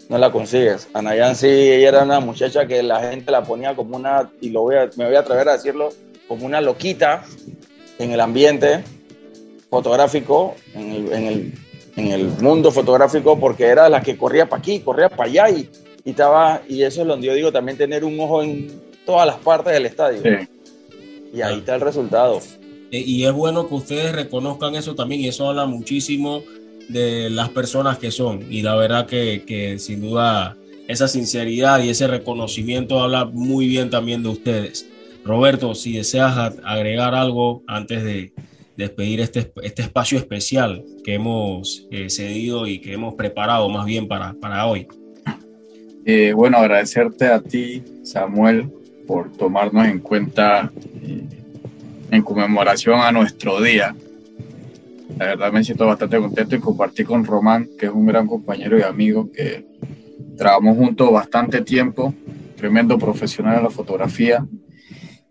no 0.08 0.18
la 0.18 0.30
consigues. 0.30 0.88
Anayan 0.94 1.34
sí, 1.36 1.48
ella 1.48 1.88
era 1.88 2.02
una 2.04 2.20
muchacha 2.20 2.66
que 2.66 2.82
la 2.82 3.10
gente 3.10 3.30
la 3.30 3.42
ponía 3.42 3.74
como 3.74 3.96
una, 3.96 4.30
y 4.40 4.50
lo 4.50 4.62
voy 4.62 4.76
a, 4.76 4.90
me 4.96 5.06
voy 5.06 5.16
a 5.16 5.20
atrever 5.20 5.48
a 5.48 5.52
decirlo, 5.52 5.90
como 6.28 6.46
una 6.46 6.60
loquita 6.60 7.24
en 7.98 8.12
el 8.12 8.20
ambiente 8.20 8.84
fotográfico, 9.70 10.54
en 10.74 10.92
el, 10.92 11.12
en 11.12 11.24
el, 11.26 11.52
en 11.96 12.06
el 12.08 12.26
mundo 12.40 12.70
fotográfico, 12.70 13.38
porque 13.38 13.64
era 13.64 13.88
la 13.88 14.00
que 14.00 14.16
corría 14.16 14.48
para 14.48 14.60
aquí, 14.60 14.80
corría 14.80 15.08
para 15.08 15.28
allá 15.28 15.50
y, 15.50 15.68
y, 16.04 16.10
estaba, 16.10 16.62
y 16.68 16.82
eso 16.82 17.02
es 17.02 17.08
donde 17.08 17.26
yo 17.26 17.34
digo 17.34 17.52
también 17.52 17.76
tener 17.78 18.04
un 18.04 18.18
ojo 18.20 18.42
en 18.42 18.80
todas 19.04 19.26
las 19.26 19.36
partes 19.36 19.72
del 19.72 19.86
estadio. 19.86 20.22
Sí. 20.22 20.48
Y 21.32 21.42
ahí 21.42 21.58
está 21.58 21.74
el 21.74 21.80
resultado. 21.80 22.40
Y 22.90 23.24
es 23.24 23.32
bueno 23.32 23.68
que 23.68 23.74
ustedes 23.74 24.12
reconozcan 24.12 24.74
eso 24.74 24.94
también, 24.94 25.20
y 25.20 25.28
eso 25.28 25.48
habla 25.48 25.66
muchísimo 25.66 26.42
de 26.88 27.30
las 27.30 27.48
personas 27.50 27.98
que 27.98 28.10
son. 28.10 28.46
Y 28.50 28.62
la 28.62 28.76
verdad 28.76 29.06
que, 29.06 29.44
que, 29.46 29.78
sin 29.78 30.00
duda 30.00 30.56
esa 30.88 31.08
sinceridad 31.08 31.82
y 31.82 31.90
ese 31.90 32.06
reconocimiento 32.06 33.00
habla 33.00 33.24
muy 33.24 33.66
bien 33.66 33.90
también 33.90 34.22
de 34.22 34.28
ustedes. 34.28 34.88
Roberto, 35.24 35.74
si 35.74 35.96
deseas 35.96 36.54
agregar 36.62 37.14
algo 37.14 37.64
antes 37.66 38.04
de 38.04 38.32
despedir 38.76 39.20
este, 39.20 39.50
este 39.62 39.82
espacio 39.82 40.18
especial 40.18 40.84
que 41.04 41.14
hemos 41.14 41.86
eh, 41.90 42.10
cedido 42.10 42.66
y 42.66 42.78
que 42.78 42.92
hemos 42.92 43.14
preparado 43.14 43.68
más 43.68 43.86
bien 43.86 44.06
para, 44.06 44.34
para 44.34 44.66
hoy. 44.66 44.86
Eh, 46.04 46.32
bueno, 46.34 46.58
agradecerte 46.58 47.26
a 47.26 47.40
ti, 47.40 47.82
Samuel, 48.04 48.70
por 49.06 49.32
tomarnos 49.32 49.86
en 49.86 49.98
cuenta 49.98 50.70
eh, 50.74 50.95
en 52.10 52.22
conmemoración 52.22 53.00
a 53.00 53.12
nuestro 53.12 53.60
día. 53.60 53.94
La 55.18 55.26
verdad 55.26 55.52
me 55.52 55.64
siento 55.64 55.86
bastante 55.86 56.18
contento 56.18 56.56
y 56.56 56.60
compartir 56.60 57.06
con 57.06 57.24
Román, 57.24 57.68
que 57.78 57.86
es 57.86 57.92
un 57.92 58.06
gran 58.06 58.26
compañero 58.26 58.78
y 58.78 58.82
amigo 58.82 59.30
que 59.32 59.64
trabajamos 60.36 60.76
juntos 60.76 61.10
bastante 61.10 61.62
tiempo, 61.62 62.14
tremendo 62.56 62.98
profesional 62.98 63.58
en 63.58 63.64
la 63.64 63.70
fotografía 63.70 64.46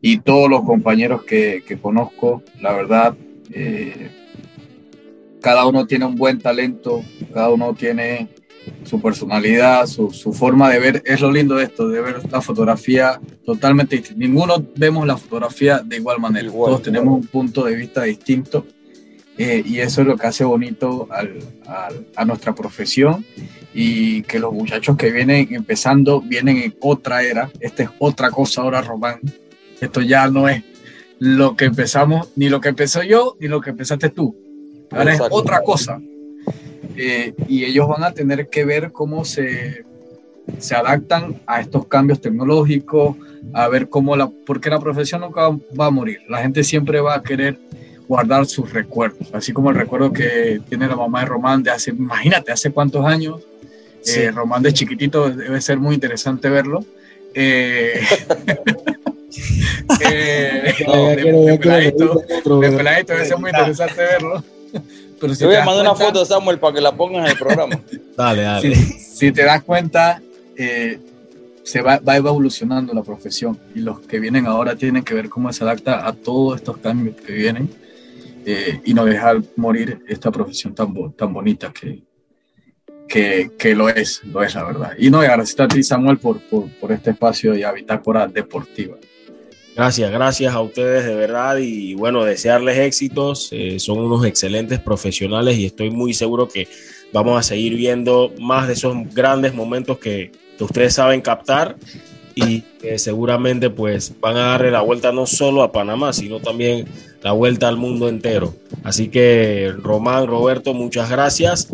y 0.01 0.19
todos 0.19 0.49
los 0.49 0.63
compañeros 0.63 1.23
que, 1.23 1.63
que 1.65 1.77
conozco, 1.77 2.43
la 2.61 2.73
verdad, 2.73 3.15
eh, 3.51 4.11
cada 5.41 5.65
uno 5.65 5.85
tiene 5.85 6.05
un 6.05 6.15
buen 6.15 6.39
talento, 6.39 7.03
cada 7.33 7.49
uno 7.49 7.73
tiene 7.73 8.27
su 8.83 9.01
personalidad, 9.01 9.87
su, 9.87 10.11
su, 10.11 10.33
forma 10.33 10.69
de 10.69 10.79
ver. 10.79 11.03
Es 11.05 11.21
lo 11.21 11.31
lindo 11.31 11.55
de 11.55 11.65
esto, 11.65 11.87
de 11.87 12.01
ver 12.01 12.21
la 12.31 12.41
fotografía 12.41 13.19
totalmente 13.45 13.97
distinta. 13.97 14.19
Ninguno 14.19 14.65
vemos 14.75 15.05
la 15.05 15.17
fotografía 15.17 15.79
de 15.79 15.97
igual 15.97 16.19
manera. 16.19 16.45
Igual, 16.45 16.69
Todos 16.69 16.81
igual. 16.81 16.83
tenemos 16.83 17.19
un 17.19 17.27
punto 17.27 17.65
de 17.65 17.75
vista 17.75 18.03
distinto. 18.03 18.65
Eh, 19.37 19.63
y 19.65 19.79
eso 19.79 20.01
es 20.01 20.07
lo 20.07 20.15
que 20.15 20.27
hace 20.27 20.45
bonito 20.45 21.09
al, 21.11 21.39
al, 21.67 22.07
a 22.15 22.23
nuestra 22.23 22.55
profesión 22.55 23.25
y 23.73 24.21
que 24.23 24.39
los 24.39 24.53
muchachos 24.53 24.95
que 24.95 25.11
vienen 25.11 25.53
empezando 25.53 26.21
vienen 26.21 26.57
en 26.57 26.75
otra 26.79 27.21
era. 27.23 27.51
Esta 27.59 27.83
es 27.83 27.89
otra 27.99 28.31
cosa 28.31 28.61
ahora, 28.61 28.81
Román. 28.81 29.19
Esto 29.81 30.01
ya 30.01 30.29
no 30.29 30.47
es 30.47 30.63
lo 31.19 31.55
que 31.57 31.65
empezamos, 31.65 32.29
ni 32.35 32.47
lo 32.47 32.61
que 32.61 32.69
empezó 32.69 33.03
yo, 33.03 33.35
ni 33.39 33.47
lo 33.47 33.59
que 33.59 33.71
empezaste 33.71 34.09
tú. 34.09 34.35
Ahora 34.91 35.13
es 35.13 35.21
otra 35.29 35.61
cosa. 35.61 35.99
Eh, 36.97 37.33
y 37.47 37.65
ellos 37.65 37.87
van 37.87 38.03
a 38.03 38.11
tener 38.11 38.49
que 38.49 38.65
ver 38.65 38.91
cómo 38.91 39.25
se, 39.25 39.85
se 40.59 40.75
adaptan 40.75 41.41
a 41.45 41.61
estos 41.61 41.87
cambios 41.87 42.21
tecnológicos, 42.21 43.17
a 43.53 43.67
ver 43.67 43.89
cómo 43.89 44.15
la, 44.15 44.29
porque 44.45 44.69
la 44.69 44.79
profesión 44.79 45.21
nunca 45.21 45.49
va 45.49 45.87
a 45.87 45.91
morir. 45.91 46.19
La 46.29 46.39
gente 46.39 46.63
siempre 46.63 47.01
va 47.01 47.15
a 47.15 47.23
querer 47.23 47.57
guardar 48.07 48.45
sus 48.45 48.71
recuerdos, 48.71 49.27
así 49.33 49.51
como 49.51 49.71
el 49.71 49.75
recuerdo 49.75 50.13
que 50.13 50.61
tiene 50.69 50.87
la 50.87 50.95
mamá 50.95 51.21
de 51.21 51.25
Román 51.25 51.63
de 51.63 51.71
hace, 51.71 51.89
imagínate, 51.91 52.51
hace 52.51 52.71
cuántos 52.71 53.05
años. 53.05 53.41
Sí. 54.01 54.21
Eh, 54.21 54.31
Román 54.31 54.61
de 54.61 54.71
chiquitito 54.71 55.31
debe 55.31 55.59
ser 55.61 55.79
muy 55.79 55.95
interesante 55.95 56.47
verlo. 56.49 56.85
Eh, 57.33 57.99
eh, 59.99 60.73
no, 60.85 61.07
de, 61.07 61.15
de, 61.15 61.57
peladito, 61.57 62.21
de 62.61 62.71
peladito 62.71 63.13
debe 63.13 63.25
ser 63.25 63.39
muy 63.39 63.49
interesante 63.49 64.01
verlo. 64.01 64.43
Pero 65.25 65.33
si 65.35 65.41
Yo 65.41 65.47
voy 65.47 65.55
a 65.55 65.65
mandar 65.65 65.81
una 65.81 65.95
foto 65.95 66.19
de 66.19 66.25
Samuel 66.27 66.59
para 66.59 66.75
que 66.75 66.81
la 66.81 66.95
pongas 66.95 67.25
en 67.25 67.31
el 67.31 67.37
programa. 67.37 67.79
dale, 68.15 68.43
dale. 68.43 68.75
Si, 68.75 68.99
si, 68.99 69.31
te 69.31 69.43
das 69.43 69.63
cuenta, 69.63 70.21
eh, 70.55 70.99
se 71.63 71.81
va, 71.81 71.97
va, 71.97 72.15
evolucionando 72.15 72.93
la 72.93 73.01
profesión 73.01 73.59
y 73.73 73.79
los 73.79 74.01
que 74.01 74.19
vienen 74.19 74.45
ahora 74.45 74.75
tienen 74.75 75.03
que 75.03 75.15
ver 75.15 75.29
cómo 75.29 75.51
se 75.51 75.63
adapta 75.63 76.07
a 76.07 76.13
todos 76.13 76.57
estos 76.57 76.77
cambios 76.77 77.15
que 77.15 77.33
vienen 77.33 77.69
eh, 78.45 78.81
y 78.85 78.93
no 78.93 79.03
dejar 79.03 79.41
morir 79.55 80.03
esta 80.07 80.29
profesión 80.29 80.75
tan, 80.75 80.93
tan 81.13 81.33
bonita 81.33 81.73
que, 81.73 82.03
que, 83.07 83.49
que, 83.57 83.73
lo 83.73 83.89
es, 83.89 84.23
lo 84.25 84.43
es 84.43 84.53
la 84.53 84.63
verdad. 84.63 84.91
Y 84.99 85.09
no, 85.09 85.21
gracias 85.21 85.59
a 85.59 85.67
ti 85.67 85.81
Samuel 85.81 86.19
por, 86.19 86.39
por, 86.41 86.69
por 86.79 86.91
este 86.91 87.09
espacio 87.09 87.55
y 87.55 87.63
Habitácora 87.63 88.27
Deportiva. 88.27 88.95
Gracias, 89.75 90.09
gracias 90.09 90.55
a 90.55 90.61
ustedes 90.61 91.05
de 91.05 91.15
verdad 91.15 91.57
y 91.57 91.95
bueno, 91.95 92.23
desearles 92.23 92.77
éxitos. 92.77 93.49
Eh, 93.51 93.77
son 93.77 93.99
unos 93.99 94.25
excelentes 94.25 94.79
profesionales 94.79 95.57
y 95.57 95.65
estoy 95.65 95.89
muy 95.91 96.13
seguro 96.13 96.47
que 96.47 96.69
vamos 97.11 97.37
a 97.37 97.43
seguir 97.43 97.75
viendo 97.75 98.31
más 98.39 98.67
de 98.67 98.73
esos 98.73 98.95
grandes 99.13 99.53
momentos 99.53 99.97
que, 99.97 100.31
ustedes 100.57 100.93
saben 100.93 101.19
captar 101.19 101.75
y 102.33 102.61
que 102.61 102.97
seguramente 102.97 103.69
pues 103.69 104.13
van 104.21 104.37
a 104.37 104.51
darle 104.51 104.71
la 104.71 104.79
vuelta 104.79 105.11
no 105.11 105.25
solo 105.25 105.61
a 105.61 105.73
Panamá, 105.73 106.13
sino 106.13 106.39
también 106.39 106.85
la 107.21 107.33
vuelta 107.33 107.67
al 107.67 107.75
mundo 107.75 108.07
entero. 108.07 108.55
Así 108.81 109.09
que 109.09 109.73
Román, 109.77 110.27
Roberto, 110.27 110.73
muchas 110.73 111.09
gracias 111.09 111.67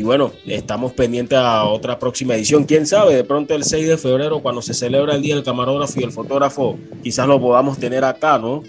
y 0.00 0.02
bueno, 0.02 0.32
estamos 0.46 0.94
pendientes 0.94 1.36
a 1.36 1.64
otra 1.64 1.98
próxima 1.98 2.34
edición. 2.34 2.64
Quién 2.64 2.86
sabe, 2.86 3.14
de 3.14 3.22
pronto 3.22 3.54
el 3.54 3.64
6 3.64 3.86
de 3.86 3.98
febrero, 3.98 4.40
cuando 4.40 4.62
se 4.62 4.72
celebra 4.72 5.14
el 5.14 5.20
Día 5.20 5.34
del 5.34 5.44
Camarógrafo 5.44 6.00
y 6.00 6.04
el 6.04 6.10
Fotógrafo, 6.10 6.78
quizás 7.02 7.28
lo 7.28 7.38
podamos 7.38 7.76
tener 7.76 8.02
acá, 8.02 8.38
¿no? 8.38 8.62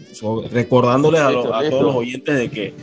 recordándoles 0.51 1.21
a, 1.21 1.29
a 1.29 1.69
todos 1.69 1.83
los 1.83 1.95
oyentes 1.95 2.37
de 2.37 2.49
que 2.51 2.73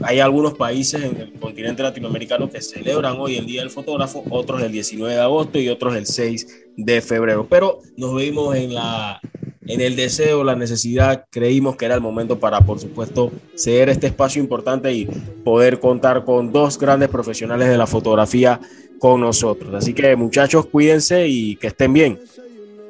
hay 0.00 0.20
algunos 0.20 0.54
países 0.54 1.02
en 1.02 1.20
el 1.20 1.32
continente 1.40 1.82
latinoamericano 1.82 2.48
que 2.48 2.62
celebran 2.62 3.16
hoy 3.18 3.36
el 3.36 3.46
Día 3.46 3.62
del 3.62 3.70
Fotógrafo, 3.70 4.22
otros 4.30 4.62
el 4.62 4.70
19 4.70 5.14
de 5.14 5.20
agosto 5.20 5.58
y 5.58 5.68
otros 5.68 5.96
el 5.96 6.06
6 6.06 6.66
de 6.76 7.00
febrero. 7.00 7.48
Pero 7.50 7.80
nos 7.96 8.14
vimos 8.14 8.54
en 8.54 8.74
la 8.74 9.20
en 9.68 9.82
el 9.82 9.96
deseo, 9.96 10.44
la 10.44 10.56
necesidad, 10.56 11.26
creímos 11.30 11.76
que 11.76 11.84
era 11.84 11.94
el 11.94 12.00
momento 12.00 12.40
para, 12.40 12.62
por 12.62 12.80
supuesto, 12.80 13.30
ceder 13.54 13.90
este 13.90 14.06
espacio 14.06 14.42
importante 14.42 14.92
y 14.92 15.04
poder 15.44 15.78
contar 15.78 16.24
con 16.24 16.50
dos 16.50 16.78
grandes 16.78 17.10
profesionales 17.10 17.68
de 17.68 17.76
la 17.76 17.86
fotografía 17.86 18.60
con 18.98 19.20
nosotros. 19.20 19.74
Así 19.74 19.92
que 19.92 20.16
muchachos, 20.16 20.66
cuídense 20.66 21.28
y 21.28 21.56
que 21.56 21.68
estén 21.68 21.92
bien. 21.92 22.18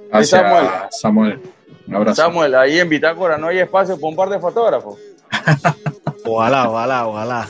Gracias, 0.09 0.31
Samuel. 0.31 0.67
Samuel. 0.91 1.41
Un 1.89 1.95
abrazo. 1.97 2.23
Samuel, 2.23 2.55
ahí 2.55 2.79
en 2.79 2.89
Bitácora 2.89 3.37
no 3.37 3.49
hay 3.49 3.59
espacio 3.59 3.97
para 3.97 4.09
un 4.09 4.17
par 4.17 4.29
de 4.29 4.39
fotógrafos. 4.39 4.99
ojalá, 6.25 6.71
ojalá, 6.71 7.07
ojalá. 7.09 7.49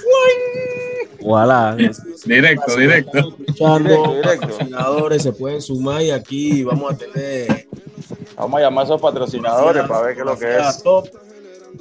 Ojalá. 1.20 1.76
Directo, 2.24 2.76
directo. 2.76 3.18
Escuchando, 3.18 4.16
patrocinadores 4.22 5.22
se 5.22 5.33
pueden 5.33 5.61
sumar 5.61 6.03
y 6.03 6.11
aquí 6.11 6.64
vamos 6.64 6.95
a 6.95 6.97
tener 6.97 7.66
Vamos 8.39 8.59
a 8.59 8.62
llamar 8.62 8.82
a 8.82 8.84
esos 8.86 9.01
patrocinadores 9.01 9.86
para 9.86 10.03
ver 10.03 10.14
qué 10.14 10.20
es 10.20 10.26
lo 10.26 10.39
que 10.39 10.57
es. 10.57 10.82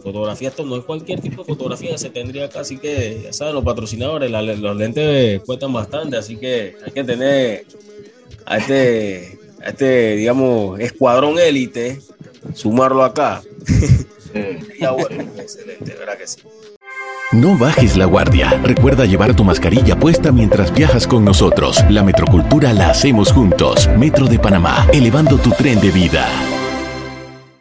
Fotografía, 0.03 0.49
esto 0.49 0.65
no 0.65 0.77
es 0.77 0.83
cualquier 0.83 1.21
tipo 1.21 1.43
de 1.43 1.47
fotografía, 1.47 1.97
se 1.97 2.09
tendría 2.09 2.49
casi 2.49 2.77
que, 2.77 3.21
ya 3.23 3.33
saben, 3.33 3.55
los 3.55 3.63
patrocinadores, 3.63 4.29
los 4.29 4.75
lentes 4.75 5.41
cuestan 5.45 5.71
bastante, 5.71 6.17
así 6.17 6.35
que 6.35 6.75
hay 6.85 6.91
que 6.91 7.03
tener 7.03 7.65
a 8.45 8.57
este, 8.57 9.39
a 9.61 9.69
este 9.69 10.15
digamos, 10.17 10.79
escuadrón 10.79 11.39
élite, 11.39 12.01
sumarlo 12.53 13.03
acá. 13.03 13.41
ya 14.79 14.91
bueno, 14.91 15.23
excelente, 15.37 15.95
¿verdad 15.95 16.17
que 16.17 16.27
sí? 16.27 16.41
No 17.34 17.57
bajes 17.57 17.97
la 17.97 18.05
guardia. 18.05 18.57
Recuerda 18.63 19.05
llevar 19.05 19.36
tu 19.36 19.43
mascarilla 19.43 19.99
puesta 19.99 20.32
mientras 20.32 20.73
viajas 20.73 21.05
con 21.05 21.25
nosotros. 21.25 21.84
La 21.89 22.01
metrocultura 22.01 22.71
la 22.71 22.89
hacemos 22.89 23.34
juntos. 23.34 23.89
Metro 23.97 24.28
de 24.28 24.39
Panamá, 24.39 24.88
elevando 24.93 25.38
tu 25.38 25.51
tren 25.51 25.82
de 25.82 25.91
vida. 25.91 26.25